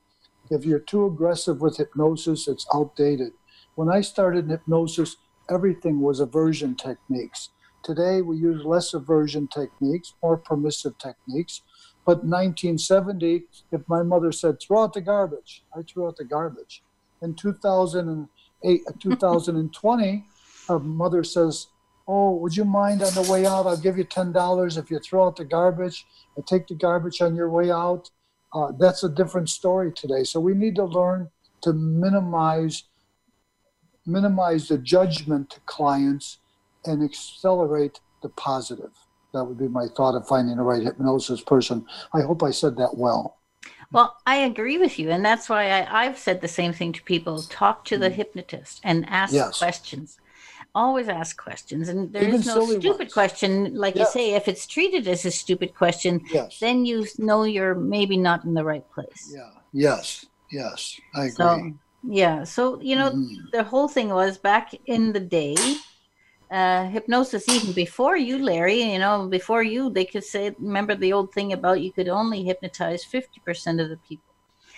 If 0.50 0.66
you're 0.66 0.80
too 0.80 1.06
aggressive 1.06 1.62
with 1.62 1.78
hypnosis, 1.78 2.48
it's 2.48 2.68
outdated. 2.74 3.34
When 3.76 3.90
I 3.90 4.02
started 4.02 4.50
hypnosis, 4.50 5.16
everything 5.50 6.02
was 6.02 6.20
aversion 6.20 6.76
techniques. 6.76 7.50
Today, 7.84 8.22
we 8.22 8.38
use 8.38 8.64
less 8.64 8.94
aversion 8.94 9.48
techniques, 9.48 10.14
more 10.24 10.38
permissive 10.38 10.98
techniques. 10.98 11.62
But 12.06 12.24
1970, 12.24 13.44
if 13.72 13.82
my 13.88 14.04
mother 14.04 14.32
said, 14.32 14.60
throw 14.62 14.84
out 14.84 14.94
the 14.94 15.02
garbage, 15.02 15.64
I 15.76 15.82
threw 15.82 16.08
out 16.08 16.18
the 16.18 16.26
garbage. 16.26 16.84
In 17.22 17.34
2008, 17.36 18.82
uh, 18.88 18.92
2020, 19.00 20.26
a 20.70 20.80
mother 20.80 21.24
says, 21.24 21.68
oh, 22.08 22.36
would 22.36 22.56
you 22.56 22.66
mind 22.66 23.02
on 23.02 23.14
the 23.14 23.30
way 23.32 23.46
out? 23.46 23.68
I'll 23.68 23.78
give 23.78 23.98
you 23.98 24.06
$10 24.06 24.78
if 24.78 24.90
you 24.90 25.00
throw 25.00 25.28
out 25.28 25.36
the 25.36 25.46
garbage 25.46 26.06
and 26.36 26.46
take 26.46 26.68
the 26.68 26.76
garbage 26.76 27.22
on 27.22 27.36
your 27.36 27.50
way 27.50 27.72
out. 27.72 28.10
Uh, 28.54 28.72
that's 28.78 29.04
a 29.04 29.10
different 29.10 29.50
story 29.50 29.92
today. 29.92 30.24
So 30.24 30.40
we 30.40 30.54
need 30.54 30.76
to 30.76 30.86
learn 30.86 31.30
to 31.62 31.74
minimize 31.74 32.84
minimize 34.06 34.68
the 34.68 34.78
judgment 34.78 35.50
to 35.50 35.62
clients 35.62 36.40
and 36.86 37.04
accelerate 37.04 38.00
the 38.22 38.30
positive. 38.30 38.92
That 39.34 39.44
would 39.46 39.58
be 39.58 39.68
my 39.68 39.88
thought 39.88 40.16
of 40.16 40.28
finding 40.28 40.58
the 40.58 40.64
right 40.64 40.84
hypnosis 40.84 41.42
person. 41.42 41.86
I 42.14 42.22
hope 42.22 42.44
I 42.44 42.52
said 42.52 42.78
that 42.78 42.96
well. 42.96 43.38
Well, 43.92 44.18
I 44.26 44.38
agree 44.38 44.78
with 44.78 44.98
you. 44.98 45.12
And 45.12 45.24
that's 45.24 45.50
why 45.50 45.66
I, 45.66 46.06
have 46.06 46.18
said 46.18 46.42
the 46.42 46.48
same 46.48 46.74
thing 46.74 46.94
to 46.94 47.04
people 47.04 47.42
talk 47.44 47.86
to 47.86 47.98
the 47.98 48.10
mm. 48.10 48.14
hypnotist 48.14 48.82
and 48.84 49.06
ask 49.08 49.34
yes. 49.34 49.60
questions 49.60 50.20
always 50.76 51.08
ask 51.08 51.38
questions 51.38 51.88
and 51.90 52.12
there 52.12 52.24
Even 52.24 52.36
is 52.40 52.48
no 52.48 52.66
stupid 52.66 53.00
ones. 53.00 53.14
question 53.14 53.76
like 53.76 53.96
yes. 53.96 54.08
you 54.16 54.22
say 54.22 54.34
if 54.34 54.48
it's 54.48 54.66
treated 54.66 55.08
as 55.08 55.24
a 55.26 55.32
stupid 55.32 55.76
question 55.76 56.22
yes. 56.32 56.60
then 56.60 56.84
you 56.86 57.06
know 57.20 57.44
you're 57.44 57.76
maybe 57.76 58.18
not 58.18 58.44
in 58.44 58.54
the 58.54 58.64
right 58.64 58.90
place 58.92 59.32
yeah 59.34 59.52
yes 59.72 60.26
yes 60.50 61.00
i 61.14 61.26
agree 61.26 61.36
so, 61.36 61.72
yeah 62.04 62.44
so 62.44 62.82
you 62.82 62.96
know 62.96 63.12
mm. 63.12 63.36
the 63.52 63.64
whole 63.64 63.88
thing 63.88 64.10
was 64.10 64.38
back 64.38 64.72
in 64.88 65.14
the 65.14 65.20
day 65.20 65.56
uh, 66.54 66.88
hypnosis 66.88 67.50
even 67.50 67.74
before 67.74 68.16
you 68.16 68.38
larry 68.38 68.82
you 68.94 69.00
know 69.00 69.28
before 69.28 69.64
you 69.64 69.90
they 69.90 70.06
could 70.06 70.24
say 70.24 70.56
remember 70.60 70.96
the 70.96 71.12
old 71.12 71.34
thing 71.34 71.52
about 71.52 71.82
you 71.82 71.92
could 71.92 72.08
only 72.08 72.44
hypnotize 72.44 73.04
50% 73.04 73.82
of 73.82 73.90
the 73.90 73.98
people 74.08 74.34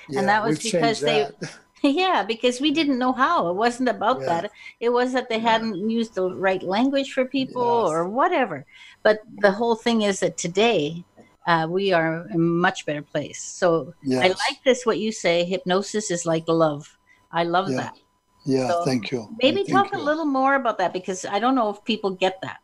yeah, 0.10 0.20
and 0.20 0.30
that 0.30 0.44
was 0.44 0.58
because 0.64 1.02
they 1.02 1.28
yeah, 1.84 2.24
because 2.24 2.62
we 2.62 2.72
didn't 2.72 2.98
know 2.98 3.14
how. 3.14 3.50
It 3.50 3.56
wasn't 3.56 3.90
about 3.90 4.22
yeah. 4.22 4.26
that. 4.26 4.52
It 4.80 4.90
was 4.90 5.14
that 5.14 5.30
they 5.30 5.38
yeah. 5.38 5.52
hadn't 5.52 5.90
used 5.90 6.16
the 6.16 6.34
right 6.34 6.64
language 6.64 7.14
for 7.14 7.26
people 7.26 7.62
yes. 7.62 7.92
or 7.92 8.10
whatever. 8.10 8.66
But 9.04 9.20
the 9.40 9.52
whole 9.52 9.76
thing 9.76 10.02
is 10.02 10.20
that 10.22 10.38
today 10.38 11.04
uh, 11.46 11.68
we 11.70 11.94
are 11.94 12.28
in 12.30 12.36
a 12.36 12.38
much 12.40 12.86
better 12.86 13.02
place. 13.02 13.42
So 13.42 13.94
yes. 14.02 14.24
I 14.24 14.28
like 14.30 14.64
this, 14.64 14.86
what 14.86 15.00
you 15.00 15.12
say 15.12 15.44
hypnosis 15.44 16.12
is 16.12 16.26
like 16.26 16.48
love. 16.48 16.98
I 17.32 17.44
love 17.44 17.70
that. 17.72 17.98
Yeah, 18.46 18.70
so 18.70 18.86
thank 18.86 19.12
you. 19.12 19.28
Maybe 19.42 19.64
thank 19.64 19.70
talk 19.70 19.94
you. 19.94 20.00
a 20.00 20.04
little 20.04 20.26
more 20.26 20.56
about 20.56 20.78
that 20.78 20.94
because 20.94 21.26
I 21.26 21.40
don't 21.40 21.56
know 21.56 21.70
if 21.70 21.84
people 21.84 22.12
get 22.12 22.40
that. 22.42 22.60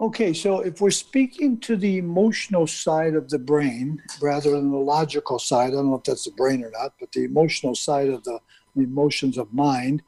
Okay, 0.00 0.32
so 0.32 0.60
if 0.60 0.80
we're 0.80 0.90
speaking 0.90 1.60
to 1.60 1.76
the 1.76 1.98
emotional 1.98 2.66
side 2.66 3.14
of 3.14 3.30
the 3.30 3.38
brain 3.38 4.02
rather 4.20 4.50
than 4.50 4.72
the 4.72 4.76
logical 4.76 5.38
side, 5.38 5.68
I 5.68 5.70
don't 5.70 5.88
know 5.88 5.94
if 5.94 6.02
that's 6.02 6.24
the 6.24 6.32
brain 6.32 6.64
or 6.64 6.70
not, 6.70 6.94
but 6.98 7.12
the 7.12 7.24
emotional 7.24 7.74
side 7.74 8.08
of 8.08 8.24
the, 8.24 8.40
emotions 8.76 9.38
of 9.38 9.54
mind, 9.54 10.02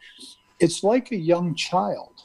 it's 0.59 0.83
like 0.83 1.13
a 1.13 1.17
young 1.17 1.55
child. 1.55 2.23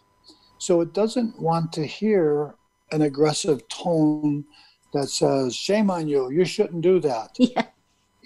So 0.57 0.81
it 0.81 0.91
doesn't 0.91 1.39
want 1.39 1.71
to 1.73 1.85
hear 1.85 2.55
an 2.91 3.03
aggressive 3.03 3.67
tone 3.67 4.45
that 4.91 5.09
says, 5.09 5.55
shame 5.55 5.91
on 5.91 6.07
you, 6.07 6.31
you 6.31 6.43
shouldn't 6.45 6.81
do 6.81 6.99
that. 7.01 7.35
Yeah. 7.39 7.65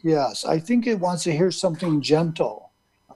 Yes, 0.01 0.45
I 0.45 0.59
think 0.59 0.85
it 0.85 0.99
wants 0.99 1.23
to 1.23 1.35
hear 1.35 1.49
something 1.49 1.99
gentle. 1.99 2.64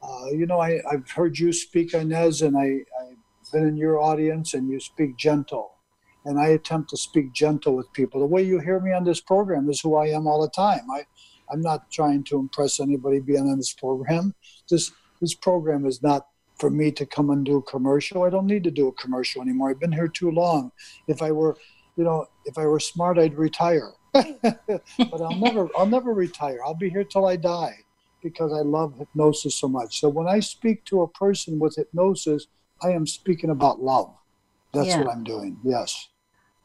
Uh, 0.09 0.31
you 0.31 0.47
know, 0.47 0.59
I, 0.59 0.81
I've 0.89 1.09
heard 1.11 1.37
you 1.37 1.53
speak, 1.53 1.93
Ines, 1.93 2.41
and 2.41 2.57
I, 2.57 2.83
I've 3.01 3.51
been 3.51 3.67
in 3.67 3.77
your 3.77 3.99
audience, 3.99 4.55
and 4.55 4.69
you 4.69 4.79
speak 4.79 5.17
gentle 5.17 5.79
and 6.25 6.39
I 6.39 6.47
attempt 6.49 6.89
to 6.91 6.97
speak 6.97 7.33
gentle 7.33 7.75
with 7.75 7.91
people. 7.93 8.19
The 8.19 8.25
way 8.25 8.43
you 8.43 8.59
hear 8.59 8.79
me 8.79 8.91
on 8.93 9.03
this 9.03 9.21
program 9.21 9.69
is 9.69 9.81
who 9.81 9.95
I 9.95 10.07
am 10.07 10.27
all 10.27 10.41
the 10.41 10.49
time. 10.49 10.89
I, 10.91 11.05
I'm 11.51 11.61
not 11.61 11.89
trying 11.91 12.23
to 12.25 12.37
impress 12.37 12.79
anybody 12.79 13.19
being 13.19 13.49
on 13.49 13.57
this 13.57 13.73
program. 13.73 14.35
This 14.69 14.91
this 15.21 15.33
program 15.33 15.85
is 15.85 16.01
not 16.01 16.27
for 16.57 16.69
me 16.69 16.91
to 16.91 17.05
come 17.05 17.29
and 17.29 17.45
do 17.45 17.57
a 17.57 17.61
commercial. 17.63 18.23
I 18.23 18.29
don't 18.29 18.45
need 18.45 18.63
to 18.65 18.71
do 18.71 18.87
a 18.87 18.93
commercial 18.93 19.41
anymore. 19.41 19.69
I've 19.69 19.79
been 19.79 19.91
here 19.91 20.07
too 20.07 20.31
long. 20.31 20.71
If 21.07 21.21
I 21.21 21.31
were, 21.31 21.57
you 21.97 22.03
know, 22.03 22.27
if 22.45 22.57
I 22.57 22.65
were 22.65 22.79
smart, 22.79 23.17
I'd 23.17 23.37
retire. 23.37 23.91
but 24.13 25.21
I'll 25.21 25.35
never 25.35 25.69
I'll 25.77 25.85
never 25.85 26.13
retire. 26.13 26.59
I'll 26.65 26.75
be 26.75 26.89
here 26.89 27.03
till 27.03 27.25
I 27.25 27.35
die 27.35 27.77
because 28.21 28.51
I 28.53 28.61
love 28.61 28.97
hypnosis 28.97 29.55
so 29.55 29.67
much. 29.67 29.99
So 29.99 30.09
when 30.09 30.27
I 30.27 30.39
speak 30.39 30.85
to 30.85 31.01
a 31.01 31.07
person 31.07 31.59
with 31.59 31.75
hypnosis, 31.75 32.47
I 32.81 32.91
am 32.91 33.05
speaking 33.05 33.49
about 33.49 33.81
love. 33.81 34.13
That's 34.73 34.87
yeah. 34.87 34.99
what 34.99 35.09
I'm 35.09 35.23
doing. 35.23 35.57
Yes. 35.63 36.09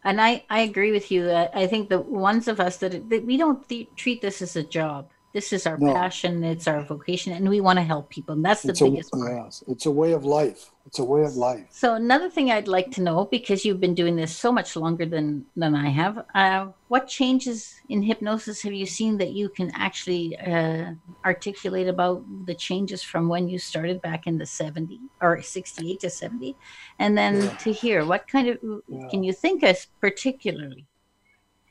And 0.04 0.20
I, 0.20 0.44
I 0.50 0.60
agree 0.60 0.92
with 0.92 1.10
you. 1.10 1.32
I 1.32 1.66
think 1.66 1.88
the 1.88 2.00
ones 2.00 2.46
of 2.46 2.60
us 2.60 2.76
that, 2.78 3.08
that 3.08 3.24
we 3.24 3.36
don't 3.38 3.66
th- 3.68 3.88
treat 3.96 4.20
this 4.20 4.42
as 4.42 4.54
a 4.54 4.62
job. 4.62 5.08
This 5.32 5.52
is 5.52 5.66
our 5.66 5.78
no. 5.78 5.92
passion. 5.92 6.44
It's 6.44 6.68
our 6.68 6.82
vocation, 6.82 7.32
and 7.32 7.48
we 7.48 7.60
want 7.60 7.78
to 7.78 7.82
help 7.82 8.08
people. 8.08 8.34
And 8.34 8.44
that's 8.44 8.62
the 8.62 8.68
it's 8.68 8.80
biggest 8.80 9.10
a, 9.14 9.16
part. 9.16 9.32
Yes, 9.34 9.64
it's 9.66 9.86
a 9.86 9.90
way 9.90 10.12
of 10.12 10.24
life. 10.24 10.70
It's 10.86 11.00
a 11.00 11.04
way 11.04 11.24
of 11.24 11.34
life. 11.34 11.66
So 11.70 11.94
another 11.94 12.30
thing 12.30 12.52
I'd 12.52 12.68
like 12.68 12.92
to 12.92 13.02
know, 13.02 13.24
because 13.24 13.64
you've 13.64 13.80
been 13.80 13.96
doing 13.96 14.14
this 14.14 14.36
so 14.36 14.52
much 14.52 14.76
longer 14.76 15.06
than 15.06 15.44
than 15.56 15.74
I 15.74 15.88
have, 15.88 16.24
uh, 16.36 16.68
what 16.86 17.08
changes 17.08 17.74
in 17.88 18.00
hypnosis 18.00 18.62
have 18.62 18.74
you 18.74 18.86
seen 18.86 19.18
that 19.18 19.32
you 19.32 19.48
can 19.48 19.72
actually 19.74 20.38
uh, 20.38 20.92
articulate 21.24 21.88
about 21.88 22.24
the 22.46 22.54
changes 22.54 23.02
from 23.02 23.28
when 23.28 23.48
you 23.48 23.58
started 23.58 24.02
back 24.02 24.26
in 24.26 24.38
the 24.38 24.46
70 24.46 25.00
or 25.20 25.40
68 25.40 26.00
to 26.00 26.10
70, 26.10 26.56
and 26.98 27.16
then 27.16 27.42
yeah. 27.42 27.56
to 27.56 27.72
here, 27.72 28.04
what 28.04 28.28
kind 28.28 28.48
of 28.48 28.58
yeah. 28.88 29.08
can 29.08 29.22
you 29.22 29.32
think 29.32 29.62
of 29.62 29.86
particularly? 30.00 30.86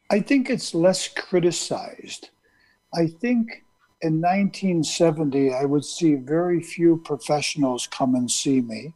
I 0.09 0.19
think 0.19 0.49
it's 0.49 0.73
less 0.73 1.07
criticized 1.07 2.29
I 2.93 3.07
think 3.07 3.63
in 4.01 4.21
1970, 4.21 5.53
I 5.53 5.65
would 5.65 5.83
see 5.83 6.15
very 6.15 6.61
few 6.61 7.01
professionals 7.03 7.87
come 7.87 8.15
and 8.15 8.29
see 8.29 8.61
me. 8.61 8.93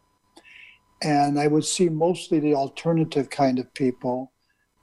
And 1.01 1.39
I 1.39 1.47
would 1.47 1.65
see 1.65 1.89
mostly 1.89 2.39
the 2.39 2.53
alternative 2.53 3.29
kind 3.29 3.59
of 3.59 3.73
people, 3.73 4.31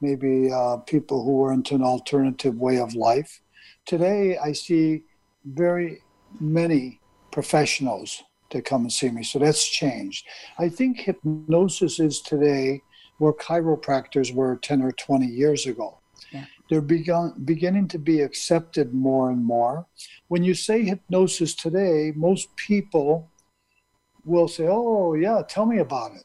maybe 0.01 0.51
uh, 0.51 0.79
people 0.79 1.25
who 1.25 1.33
were 1.33 1.53
into 1.53 1.75
an 1.75 1.83
alternative 1.83 2.57
way 2.57 2.79
of 2.79 2.95
life. 2.95 3.41
Today, 3.87 4.39
I 4.39 4.53
see 4.53 5.05
very 5.45 6.03
many 6.41 7.01
professionals 7.31 8.23
to 8.51 8.63
come 8.63 8.83
and 8.83 8.93
see 8.93 9.11
me. 9.11 9.23
So 9.23 9.39
that's 9.39 9.69
changed. 9.69 10.27
I 10.59 10.69
think 10.69 11.01
hypnosis 11.01 11.99
is 12.01 12.21
today 12.21 12.83
where 13.19 13.33
chiropractors 13.33 14.35
were 14.35 14.57
10 14.57 14.83
or 14.83 14.93
20 14.93 15.27
years 15.27 15.67
ago 15.67 15.99
they're 16.69 16.81
begun, 16.81 17.35
beginning 17.45 17.89
to 17.89 17.99
be 17.99 18.21
accepted 18.21 18.95
more 18.95 19.31
and 19.31 19.45
more. 19.45 19.87
When 20.29 20.43
you 20.43 20.55
say 20.55 20.83
hypnosis 20.83 21.55
today, 21.55 22.13
most 22.17 22.55
people 22.57 23.31
will 24.25 24.49
say, 24.49 24.67
Oh, 24.69 25.15
yeah, 25.15 25.43
tell 25.47 25.67
me 25.67 25.79
about 25.79 26.13
it. 26.13 26.25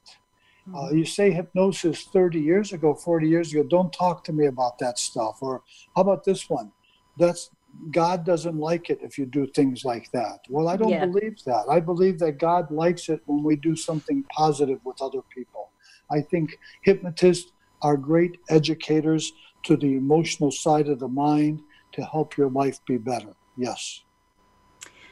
Uh, 0.67 0.71
mm-hmm. 0.71 0.75
Uh, 0.75 0.91
you 0.91 1.05
say 1.05 1.31
hypnosis 1.31 2.03
30 2.03 2.39
years 2.39 2.71
ago, 2.73 2.93
40 2.93 3.27
years 3.27 3.51
ago, 3.53 3.63
don't 3.63 3.91
talk 3.91 4.23
to 4.25 4.33
me 4.33 4.45
about 4.45 4.79
that 4.79 4.97
stuff. 4.97 5.39
Or 5.41 5.63
how 5.95 6.03
about 6.03 6.23
this 6.23 6.49
one? 6.49 6.71
That's 7.17 7.49
God 7.91 8.25
doesn't 8.25 8.57
like 8.57 8.89
it 8.89 8.99
if 9.01 9.17
you 9.17 9.25
do 9.25 9.47
things 9.47 9.85
like 9.85 10.11
that. 10.11 10.39
Well, 10.49 10.67
I 10.67 10.77
don't 10.77 10.89
yeah. 10.89 11.05
believe 11.05 11.43
that. 11.45 11.65
I 11.69 11.79
believe 11.79 12.19
that 12.19 12.39
God 12.39 12.71
likes 12.71 13.09
it 13.09 13.21
when 13.25 13.43
we 13.43 13.55
do 13.55 13.75
something 13.75 14.23
positive 14.23 14.79
with 14.83 15.01
other 15.01 15.21
people. 15.33 15.71
I 16.11 16.21
think 16.21 16.57
hypnotists 16.81 17.51
are 17.81 17.97
great 17.97 18.37
educators 18.49 19.31
to 19.63 19.77
the 19.77 19.95
emotional 19.95 20.51
side 20.51 20.89
of 20.89 20.99
the 20.99 21.07
mind 21.07 21.61
to 21.93 22.03
help 22.03 22.37
your 22.37 22.49
life 22.49 22.79
be 22.85 22.97
better. 22.97 23.33
Yes. 23.57 24.01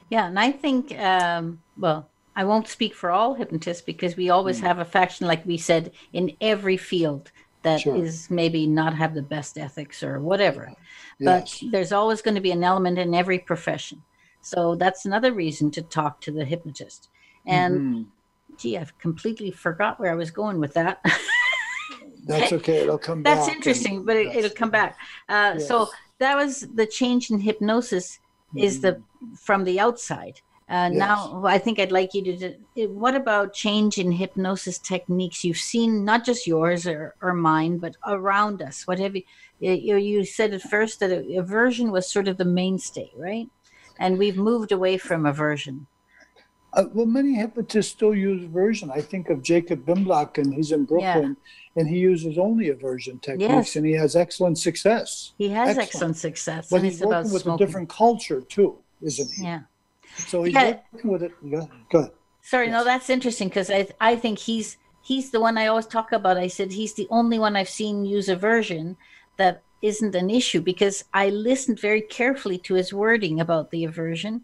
Yeah, 0.09 0.28
and 0.28 0.39
I 0.39 0.51
think, 0.51 0.97
um, 0.99 1.61
well, 1.78 2.09
I 2.36 2.43
won't 2.43 2.68
speak 2.68 2.93
for 2.93 3.11
all 3.11 3.34
hypnotists 3.34 3.82
because 3.82 4.15
we 4.15 4.30
always 4.30 4.59
mm. 4.59 4.63
have 4.63 4.80
a 4.80 4.86
faction, 4.86 5.28
like 5.28 5.45
we 5.45 5.57
said, 5.57 5.91
in 6.13 6.36
every 6.39 6.78
field 6.78 7.32
that 7.68 7.82
sure. 7.82 7.95
is 7.95 8.30
maybe 8.32 8.65
not 8.65 8.93
have 8.95 9.13
the 9.13 9.22
best 9.22 9.57
ethics 9.57 10.01
or 10.01 10.20
whatever. 10.20 10.74
But 11.20 11.61
there's 11.72 11.91
always 11.91 12.22
going 12.22 12.36
to 12.36 12.41
be 12.41 12.51
an 12.51 12.63
element 12.63 12.97
in 12.97 13.13
every 13.13 13.39
profession. 13.39 14.03
So 14.41 14.76
that's 14.76 15.05
another 15.05 15.34
reason 15.34 15.72
to 15.72 15.82
talk 15.82 16.22
to 16.22 16.32
the 16.32 16.45
hypnotist. 16.45 17.09
And 17.45 17.76
mm-hmm. 17.76 18.03
gee, 18.57 18.78
I've 18.78 18.97
completely 18.97 19.51
forgot 19.51 19.99
where 19.99 20.11
I 20.11 20.15
was 20.15 20.32
going 20.32 20.59
with 20.59 20.74
that. 20.76 21.03
That's 22.26 22.51
okay. 22.51 22.80
It'll 22.80 22.97
come 22.97 23.24
back. 23.24 23.36
That's 23.36 23.47
back. 23.47 23.55
interesting, 23.55 23.97
and- 23.97 24.05
but 24.05 24.18
it, 24.18 24.36
it'll 24.36 24.57
come 24.63 24.70
back. 24.70 24.97
Uh, 25.30 25.55
Yes. 25.55 25.68
So 25.68 25.88
that 26.20 26.36
was 26.36 26.68
the 26.74 26.86
change 26.86 27.30
in 27.32 27.39
hypnosis 27.39 28.20
is 28.55 28.82
the 28.82 29.01
from 29.38 29.63
the 29.63 29.80
outside. 29.80 30.41
Uh. 30.70 30.89
Yes. 30.91 30.99
Now, 30.99 31.43
I 31.45 31.57
think 31.59 31.80
I'd 31.80 31.91
like 31.93 32.13
you 32.13 32.24
to. 32.76 32.88
What 32.88 33.15
about 33.15 33.53
change 33.53 33.97
in 33.97 34.11
hypnosis 34.11 34.78
techniques 34.78 35.43
you've 35.45 35.57
seen, 35.57 36.03
not 36.03 36.26
just 36.26 36.45
yours 36.45 36.86
or, 36.86 37.15
or 37.22 37.34
mine, 37.34 37.78
but 37.78 37.95
around 38.05 38.61
us? 38.61 38.86
What 38.86 38.99
have 38.99 39.15
you? 39.15 39.24
You, 39.59 39.95
you 39.95 40.26
said 40.26 40.53
at 40.53 40.61
first 40.61 40.99
that 40.99 41.11
aversion 41.11 41.91
was 41.91 42.11
sort 42.11 42.28
of 42.28 42.38
the 42.38 42.45
mainstay, 42.45 43.09
right? 43.15 43.47
And 43.97 44.18
we've 44.20 44.38
moved 44.38 44.72
away 44.72 44.97
from 44.97 45.26
aversion. 45.26 45.88
Uh, 46.74 46.84
well, 46.93 47.05
many 47.07 47.34
hypnotists 47.34 47.91
still 47.93 48.13
use 48.13 48.43
aversion. 48.43 48.91
I 48.91 49.01
think 49.01 49.30
of 49.30 49.41
Jacob 49.41 49.86
Bimblock, 49.86 50.38
and 50.38 50.53
he's 50.53 50.72
in 50.74 50.84
Brooklyn, 50.86 51.38
and 51.78 51.88
he 51.88 51.97
uses 51.97 52.38
only 52.38 52.70
aversion 52.70 53.18
techniques, 53.20 53.49
Yes. 53.51 53.76
and 53.78 53.86
he 53.86 53.93
has 53.93 54.15
excellent 54.15 54.59
success. 54.59 55.34
He 55.39 55.49
has 55.49 55.70
Excellent. 55.70 55.88
excellent 55.88 56.18
success, 56.18 56.70
But 56.70 56.76
and 56.82 56.86
he's 56.86 57.01
working 57.01 57.32
with 57.32 57.43
smoking. 57.43 57.63
a 57.63 57.65
different 57.65 57.89
culture 57.89 58.41
too, 58.41 58.78
isn't 59.01 59.32
he? 59.32 59.43
Yeah. 59.43 59.61
So 60.26 60.43
he's 60.43 60.55
Yeah. 60.55 60.78
working 60.91 61.11
with 61.11 61.24
it. 61.24 61.32
Go 61.49 61.70
Good. 61.89 62.11
Sorry, 62.41 62.70
no, 62.70 62.84
that's 62.84 63.09
interesting 63.09 63.49
because 63.49 63.70
I 63.70 63.88
I 63.99 64.15
think 64.15 64.39
he's 64.39 64.78
he's 65.01 65.32
the 65.32 65.39
one 65.39 65.57
I 65.57 65.68
always 65.68 65.86
talk 65.86 66.11
about. 66.11 66.38
I 66.38 66.47
said 66.47 66.72
he's 66.72 66.93
the 66.93 67.07
only 67.09 67.39
one 67.39 67.55
I've 67.55 67.70
seen 67.70 68.05
use 68.05 68.30
aversion 68.30 68.97
that 69.38 69.63
isn't 69.82 70.15
an 70.15 70.30
issue 70.30 70.61
because 70.61 71.03
I 71.13 71.30
listened 71.30 71.80
very 71.80 72.01
carefully 72.01 72.57
to 72.59 72.74
his 72.74 72.93
wording 72.93 73.39
about 73.39 73.70
the 73.72 73.84
aversion. 73.86 74.41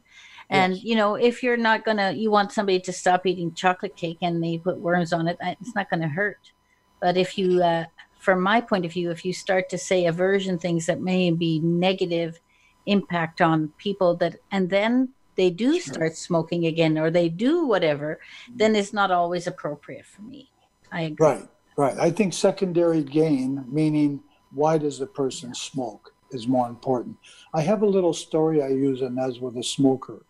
And 0.50 0.76
Yes. 0.76 0.84
you 0.84 0.96
know, 0.96 1.16
if 1.16 1.42
you're 1.42 1.58
not 1.58 1.86
gonna, 1.86 2.12
you 2.12 2.30
want 2.30 2.52
somebody 2.52 2.80
to 2.82 2.94
stop 2.94 3.26
eating 3.26 3.54
chocolate 3.54 3.96
cake 3.96 4.20
and 4.22 4.44
they 4.44 4.58
put 4.58 4.78
worms 4.80 5.14
on 5.14 5.28
it, 5.28 5.38
it's 5.42 5.74
not 5.74 5.90
gonna 5.90 6.10
hurt. 6.10 6.52
But 7.02 7.18
if 7.18 7.38
you, 7.38 7.64
uh, 7.64 7.86
from 8.20 8.42
my 8.42 8.62
point 8.62 8.86
of 8.86 8.92
view, 8.94 9.12
if 9.12 9.26
you 9.26 9.34
start 9.34 9.70
to 9.70 9.78
say 9.78 10.06
aversion 10.06 10.60
things 10.60 10.86
that 10.86 11.02
may 11.02 11.32
be 11.32 11.60
negative 11.60 12.40
impact 12.86 13.42
on 13.42 13.70
people 13.78 14.16
that, 14.18 14.36
and 14.52 14.70
then 14.70 15.10
they 15.36 15.50
do 15.50 15.80
Sure. 15.80 15.94
start 15.94 16.16
smoking 16.18 16.66
again 16.66 16.98
or 16.98 17.10
they 17.10 17.30
do 17.30 17.66
whatever, 17.66 18.20
mm-hmm. 18.46 18.58
then 18.58 18.76
it's 18.76 18.94
not 18.94 19.12
always 19.12 19.48
appropriate 19.48 20.06
for 20.06 20.22
me. 20.22 20.52
I 20.92 21.02
agree. 21.04 21.28
Right, 21.28 21.48
right. 21.78 21.98
I 21.98 22.12
think 22.12 22.34
secondary 22.34 23.04
gain, 23.04 23.66
meaning 23.68 24.22
why 24.52 24.78
does 24.78 25.00
the 25.00 25.08
person 25.08 25.54
smoke, 25.56 26.14
is 26.32 26.48
more 26.48 26.68
important. 26.68 27.18
I 27.54 27.62
have 27.62 27.82
a 27.82 27.88
little 27.88 28.14
story 28.14 28.62
I 28.62 28.70
use 28.70 29.02
and 29.02 29.20
as 29.20 29.40
with 29.40 29.58
a 29.58 29.64
smoker. 29.64 30.26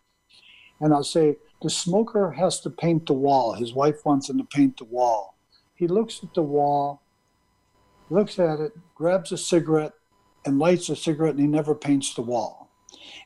And 0.80 0.94
I'll 0.94 1.04
say 1.04 1.38
the 1.62 1.70
smoker 1.70 2.32
has 2.32 2.60
to 2.62 2.70
paint 2.70 3.06
the 3.06 3.14
wall. 3.14 3.54
His 3.54 3.74
wife 3.74 4.06
wants 4.06 4.30
him 4.30 4.38
to 4.38 4.44
paint 4.44 4.78
the 4.78 4.86
wall. 4.86 5.38
He 5.76 5.88
looks 5.88 6.22
at 6.24 6.34
the 6.34 6.44
wall, 6.44 7.02
looks 8.10 8.38
at 8.40 8.60
it, 8.60 8.74
grabs 8.96 9.32
a 9.32 9.38
cigarette, 9.38 9.94
and 10.46 10.60
lights 10.60 10.90
a 10.90 10.96
cigarette, 10.96 11.36
and 11.36 11.40
he 11.40 11.48
never 11.48 11.74
paints 11.74 12.14
the 12.14 12.22
wall. 12.22 12.63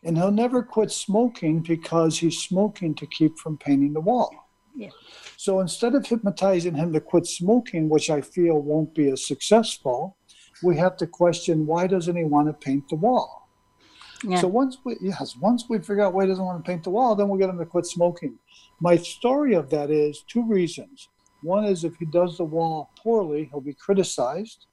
And 0.07 0.17
he'll 0.17 0.31
never 0.31 0.63
quit 0.63 0.89
smoking 0.89 1.61
because 1.61 2.17
he's 2.17 2.39
smoking 2.39 2.95
to 2.95 3.05
keep 3.05 3.37
from 3.37 3.57
painting 3.57 3.93
the 3.93 3.99
wall. 3.99 4.31
Yeah. 4.73 4.89
So 5.35 5.59
instead 5.59 5.95
of 5.95 6.05
hypnotizing 6.05 6.75
him 6.75 6.93
to 6.93 7.01
quit 7.01 7.27
smoking, 7.27 7.89
which 7.89 8.09
I 8.09 8.21
feel 8.21 8.61
won't 8.61 8.95
be 8.95 9.09
as 9.09 9.27
successful, 9.27 10.17
we 10.63 10.77
have 10.77 10.95
to 10.97 11.07
question 11.07 11.65
why 11.65 11.87
doesn't 11.87 12.15
he 12.15 12.23
want 12.23 12.47
to 12.47 12.53
paint 12.53 12.87
the 12.89 12.95
wall? 12.95 13.49
Yeah. 14.23 14.39
So 14.39 14.47
once 14.47 14.77
we 14.85 14.95
yes, 15.01 15.35
once 15.35 15.65
we 15.69 15.77
figure 15.79 16.01
out 16.01 16.13
why 16.13 16.23
he 16.23 16.29
doesn't 16.29 16.43
want 16.43 16.63
to 16.63 16.71
paint 16.71 16.83
the 16.83 16.89
wall, 16.89 17.15
then 17.15 17.27
we'll 17.27 17.37
get 17.37 17.49
him 17.49 17.59
to 17.59 17.65
quit 17.65 17.85
smoking. 17.85 18.39
My 18.79 18.95
story 18.95 19.55
of 19.55 19.69
that 19.71 19.91
is 19.91 20.23
two 20.27 20.47
reasons. 20.47 21.09
One 21.43 21.65
is 21.65 21.83
if 21.83 21.95
he 21.97 22.05
does 22.05 22.37
the 22.37 22.45
wall 22.45 22.91
poorly, 22.97 23.49
he'll 23.51 23.61
be 23.61 23.75
criticized. 23.75 24.67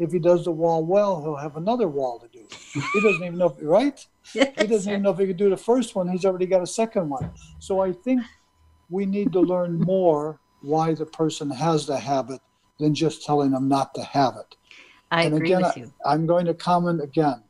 If 0.00 0.12
he 0.12 0.18
does 0.18 0.46
the 0.46 0.50
wall 0.50 0.84
well, 0.84 1.22
he'll 1.22 1.36
have 1.36 1.56
another 1.56 1.86
wall 1.86 2.18
to 2.18 2.28
do. 2.28 2.46
He 2.72 3.00
doesn't 3.02 3.22
even 3.22 3.38
know, 3.38 3.54
if, 3.56 3.56
right? 3.60 4.04
He 4.32 4.66
doesn't 4.66 4.90
even 4.90 5.02
know 5.02 5.10
if 5.10 5.18
he 5.18 5.26
could 5.26 5.36
do 5.36 5.50
the 5.50 5.56
first 5.56 5.94
one. 5.94 6.08
He's 6.08 6.24
already 6.24 6.46
got 6.46 6.62
a 6.62 6.66
second 6.66 7.10
one. 7.10 7.30
So 7.58 7.80
I 7.80 7.92
think 7.92 8.22
we 8.88 9.04
need 9.04 9.30
to 9.32 9.40
learn 9.40 9.78
more 9.78 10.40
why 10.62 10.94
the 10.94 11.04
person 11.04 11.50
has 11.50 11.86
the 11.86 11.98
habit 11.98 12.40
than 12.78 12.94
just 12.94 13.26
telling 13.26 13.50
them 13.50 13.68
not 13.68 13.94
to 13.94 14.02
have 14.02 14.36
it. 14.36 14.56
I 15.10 15.24
and 15.24 15.34
agree 15.34 15.52
again, 15.52 15.62
with 15.62 15.76
I, 15.76 15.80
you. 15.80 15.92
I'm 16.06 16.26
going 16.26 16.46
to 16.46 16.54
comment 16.54 17.02
again. 17.02 17.42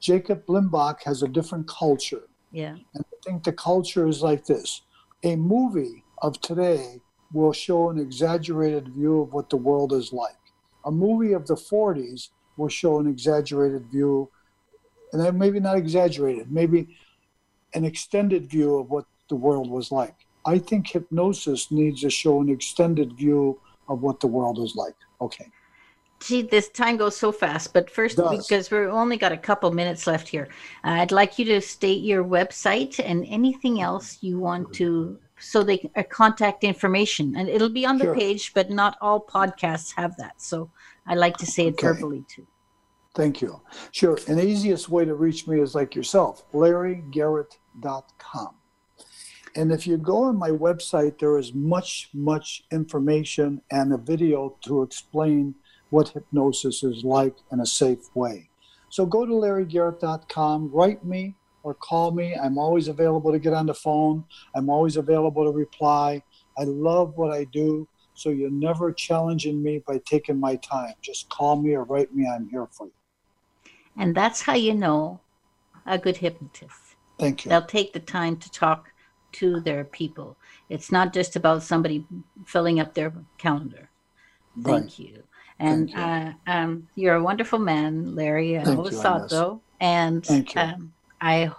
Jacob 0.00 0.46
Blimbach 0.46 1.02
has 1.04 1.22
a 1.22 1.28
different 1.28 1.68
culture. 1.68 2.28
Yeah. 2.52 2.76
And 2.94 3.04
I 3.04 3.16
think 3.24 3.44
the 3.44 3.52
culture 3.52 4.06
is 4.06 4.22
like 4.22 4.46
this 4.46 4.80
a 5.22 5.36
movie 5.36 6.04
of 6.22 6.40
today 6.40 7.00
will 7.32 7.52
show 7.52 7.90
an 7.90 7.98
exaggerated 7.98 8.88
view 8.88 9.22
of 9.22 9.32
what 9.32 9.50
the 9.50 9.56
world 9.56 9.92
is 9.92 10.12
like. 10.12 10.41
A 10.84 10.90
movie 10.90 11.32
of 11.32 11.46
the 11.46 11.54
40s 11.54 12.28
will 12.56 12.68
show 12.68 12.98
an 12.98 13.06
exaggerated 13.06 13.86
view, 13.90 14.30
and 15.12 15.20
then 15.20 15.38
maybe 15.38 15.60
not 15.60 15.76
exaggerated, 15.76 16.50
maybe 16.50 16.96
an 17.74 17.84
extended 17.84 18.50
view 18.50 18.76
of 18.76 18.90
what 18.90 19.06
the 19.28 19.36
world 19.36 19.70
was 19.70 19.90
like. 19.90 20.14
I 20.44 20.58
think 20.58 20.88
hypnosis 20.88 21.70
needs 21.70 22.00
to 22.02 22.10
show 22.10 22.40
an 22.40 22.48
extended 22.48 23.14
view 23.14 23.60
of 23.88 24.02
what 24.02 24.20
the 24.20 24.26
world 24.26 24.58
is 24.58 24.74
like. 24.74 24.94
Okay. 25.20 25.50
See, 26.20 26.42
this 26.42 26.68
time 26.68 26.96
goes 26.98 27.16
so 27.16 27.32
fast. 27.32 27.72
But 27.72 27.90
first, 27.90 28.16
because 28.16 28.70
we've 28.70 28.88
only 28.88 29.16
got 29.16 29.32
a 29.32 29.36
couple 29.36 29.70
minutes 29.72 30.06
left 30.06 30.28
here, 30.28 30.48
uh, 30.84 31.00
I'd 31.02 31.10
like 31.10 31.36
you 31.38 31.44
to 31.46 31.60
state 31.60 32.02
your 32.02 32.22
website 32.22 33.00
and 33.04 33.24
anything 33.28 33.80
else 33.80 34.18
you 34.20 34.38
want 34.38 34.72
to, 34.74 35.18
so 35.42 35.62
they 35.62 35.90
uh, 35.96 36.02
contact 36.10 36.64
information, 36.64 37.36
and 37.36 37.48
it'll 37.48 37.68
be 37.68 37.84
on 37.84 37.98
the 37.98 38.04
Sure. 38.04 38.14
page. 38.14 38.54
But 38.54 38.70
not 38.70 38.96
all 39.00 39.20
podcasts 39.20 39.92
have 39.96 40.16
that, 40.16 40.40
so 40.40 40.70
I 41.06 41.14
like 41.14 41.36
to 41.38 41.46
say 41.46 41.66
it 41.66 41.74
Okay. 41.74 41.88
verbally 41.88 42.24
too. 42.28 42.46
Thank 43.14 43.42
you. 43.42 43.60
Sure. 43.90 44.18
And 44.26 44.38
the 44.38 44.46
easiest 44.46 44.88
way 44.88 45.04
to 45.04 45.14
reach 45.14 45.46
me 45.46 45.60
is 45.60 45.74
like 45.74 45.94
yourself, 45.94 46.50
larrygarrett.com. 46.52 48.54
And 49.54 49.70
if 49.70 49.86
you 49.86 49.98
go 49.98 50.22
on 50.24 50.36
my 50.36 50.48
website, 50.48 51.18
there 51.18 51.36
is 51.36 51.52
much, 51.52 52.08
much 52.14 52.64
information 52.72 53.60
and 53.70 53.92
a 53.92 53.98
video 53.98 54.56
to 54.62 54.80
explain 54.82 55.54
what 55.90 56.08
hypnosis 56.08 56.82
is 56.82 57.04
like 57.04 57.36
in 57.50 57.60
a 57.60 57.66
safe 57.66 58.14
way. 58.16 58.48
So 58.88 59.04
go 59.04 59.26
to 59.26 59.32
larrygarrett.com, 59.32 60.70
write 60.72 61.04
me 61.04 61.34
or 61.62 61.74
call 61.74 62.10
me. 62.10 62.34
I'm 62.34 62.58
always 62.58 62.88
available 62.88 63.32
to 63.32 63.38
get 63.38 63.52
on 63.52 63.66
the 63.66 63.74
phone. 63.74 64.24
I'm 64.54 64.68
always 64.68 64.96
available 64.96 65.44
to 65.44 65.50
reply. 65.50 66.22
I 66.58 66.64
love 66.64 67.16
what 67.16 67.32
I 67.32 67.44
do. 67.44 67.88
So 68.14 68.30
you're 68.30 68.50
never 68.50 68.92
challenging 68.92 69.62
me 69.62 69.82
by 69.86 70.00
taking 70.04 70.38
my 70.38 70.56
time. 70.56 70.94
Just 71.00 71.28
call 71.30 71.56
me 71.56 71.74
or 71.74 71.84
write 71.84 72.14
me. 72.14 72.28
I'm 72.28 72.48
here 72.48 72.66
for 72.70 72.86
you. 72.86 72.92
And 73.96 74.14
that's 74.14 74.42
how 74.42 74.54
you 74.54 74.74
know 74.74 75.20
a 75.86 75.98
good 75.98 76.16
hypnotist. 76.16 76.96
Thank 77.18 77.44
you. 77.44 77.50
They'll 77.50 77.62
take 77.66 77.92
the 77.92 78.00
time 78.00 78.36
to 78.36 78.50
talk 78.50 78.92
to 79.32 79.60
their 79.60 79.84
people. 79.84 80.36
It's 80.68 80.92
not 80.92 81.12
just 81.12 81.36
about 81.36 81.62
somebody 81.62 82.06
filling 82.46 82.80
up 82.80 82.94
their 82.94 83.12
calendar. 83.38 83.88
Thank 84.62 84.98
you. 84.98 85.22
And 85.58 85.88
Thank 85.88 85.96
you. 85.96 86.02
Uh, 86.02 86.32
um, 86.46 86.88
you're 86.94 87.14
a 87.14 87.22
wonderful 87.22 87.58
man, 87.58 88.14
Larry. 88.14 88.58
I 88.58 88.64
Thank 88.64 88.78
always 88.78 88.94
you, 88.94 89.00
thought 89.00 89.30
so. 89.30 89.62
And 89.80 90.24
Thank 90.24 90.54
you. 90.54 90.60
Um, 90.60 90.92
I, 91.22 91.50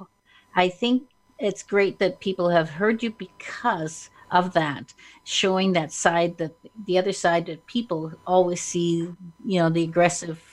I 0.55 0.69
think 0.69 1.03
it's 1.39 1.63
great 1.63 1.99
that 1.99 2.19
people 2.19 2.49
have 2.49 2.69
heard 2.69 3.01
you 3.01 3.11
because 3.11 4.09
of 4.31 4.53
that, 4.53 4.93
showing 5.23 5.73
that 5.73 5.91
side 5.91 6.37
that 6.37 6.51
the 6.85 6.97
other 6.99 7.13
side 7.13 7.47
that 7.47 7.65
people 7.67 8.11
always 8.27 8.61
see, 8.61 9.09
you 9.45 9.59
know, 9.59 9.69
the 9.69 9.83
aggressive 9.83 10.43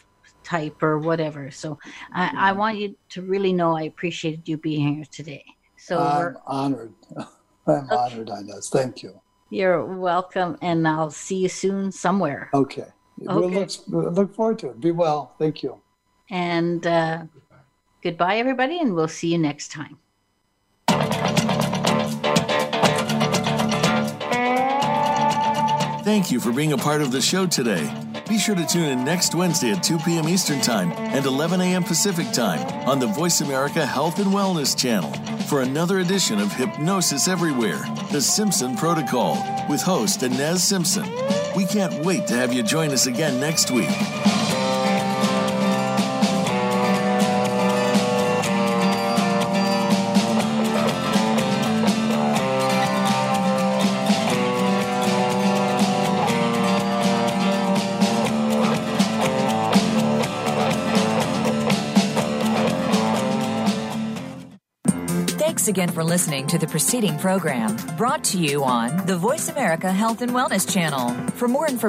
type 0.44 0.82
or 0.82 0.98
whatever. 0.98 1.50
So 1.50 1.78
I, 2.14 2.28
Mm-hmm. 2.28 2.38
I 2.38 2.52
want 2.52 2.78
you 2.78 2.96
to 3.10 3.22
really 3.22 3.52
know 3.52 3.76
I 3.76 3.82
appreciated 3.82 4.48
you 4.48 4.56
being 4.58 4.96
here 4.96 5.04
today. 5.10 5.44
So 5.78 5.98
I'm 5.98 6.36
honored. 6.46 6.94
I'm 7.66 7.88
honored, 7.90 8.28
Ines. 8.30 8.68
Thank 8.70 9.02
you. 9.02 9.20
you're 9.50 9.84
welcome, 9.84 10.56
and 10.62 10.86
I'll 10.86 11.10
see 11.10 11.38
you 11.38 11.48
soon 11.48 11.92
somewhere. 11.92 12.50
Okay. 12.54 12.86
We'll 13.18 13.44
Okay. 13.44 13.66
look, 13.88 14.16
look 14.16 14.34
forward 14.34 14.58
to 14.60 14.70
it. 14.70 14.80
Be 14.80 14.92
well. 14.92 15.34
Thank 15.38 15.62
you. 15.62 15.80
And 16.30 16.86
uh, 16.86 17.24
goodbye, 18.02 18.38
everybody, 18.38 18.78
and 18.78 18.94
we'll 18.94 19.08
see 19.08 19.28
you 19.28 19.38
next 19.38 19.70
time. 19.70 19.98
Thank 26.02 26.32
you 26.32 26.40
for 26.40 26.52
being 26.52 26.72
a 26.72 26.78
part 26.78 27.02
of 27.02 27.12
the 27.12 27.20
show 27.20 27.46
today. 27.46 27.88
Be 28.28 28.38
sure 28.38 28.54
to 28.54 28.66
tune 28.66 28.84
in 28.84 29.04
next 29.04 29.34
Wednesday 29.34 29.72
at 29.72 29.82
2 29.82 29.98
p.m. 29.98 30.28
Eastern 30.28 30.60
Time 30.60 30.92
and 30.92 31.26
11 31.26 31.60
a.m. 31.60 31.82
Pacific 31.84 32.30
Time 32.32 32.60
on 32.88 32.98
the 32.98 33.06
Voice 33.08 33.40
America 33.40 33.84
Health 33.84 34.18
and 34.18 34.28
Wellness 34.28 34.76
Channel 34.76 35.12
for 35.44 35.62
another 35.62 35.98
edition 35.98 36.38
of 36.38 36.52
Hypnosis 36.52 37.28
Everywhere, 37.28 37.84
The 38.12 38.20
Simpson 38.20 38.76
Protocol, 38.76 39.34
with 39.68 39.82
host 39.82 40.22
Ines 40.22 40.62
Simpson. 40.62 41.08
We 41.56 41.66
can't 41.66 42.04
wait 42.04 42.26
to 42.28 42.34
have 42.34 42.52
you 42.52 42.62
join 42.62 42.90
us 42.90 43.06
again 43.06 43.40
next 43.40 43.70
week. 43.70 43.90
Again 65.80 65.94
for 65.94 66.04
listening 66.04 66.46
to 66.46 66.58
the 66.58 66.66
preceding 66.66 67.18
program 67.18 67.74
brought 67.96 68.22
to 68.22 68.36
you 68.36 68.62
on 68.62 69.06
the 69.06 69.16
Voice 69.16 69.48
America 69.48 69.90
Health 69.90 70.20
and 70.20 70.32
Wellness 70.32 70.70
Channel. 70.70 71.08
For 71.36 71.48
more 71.48 71.66
information, 71.66 71.80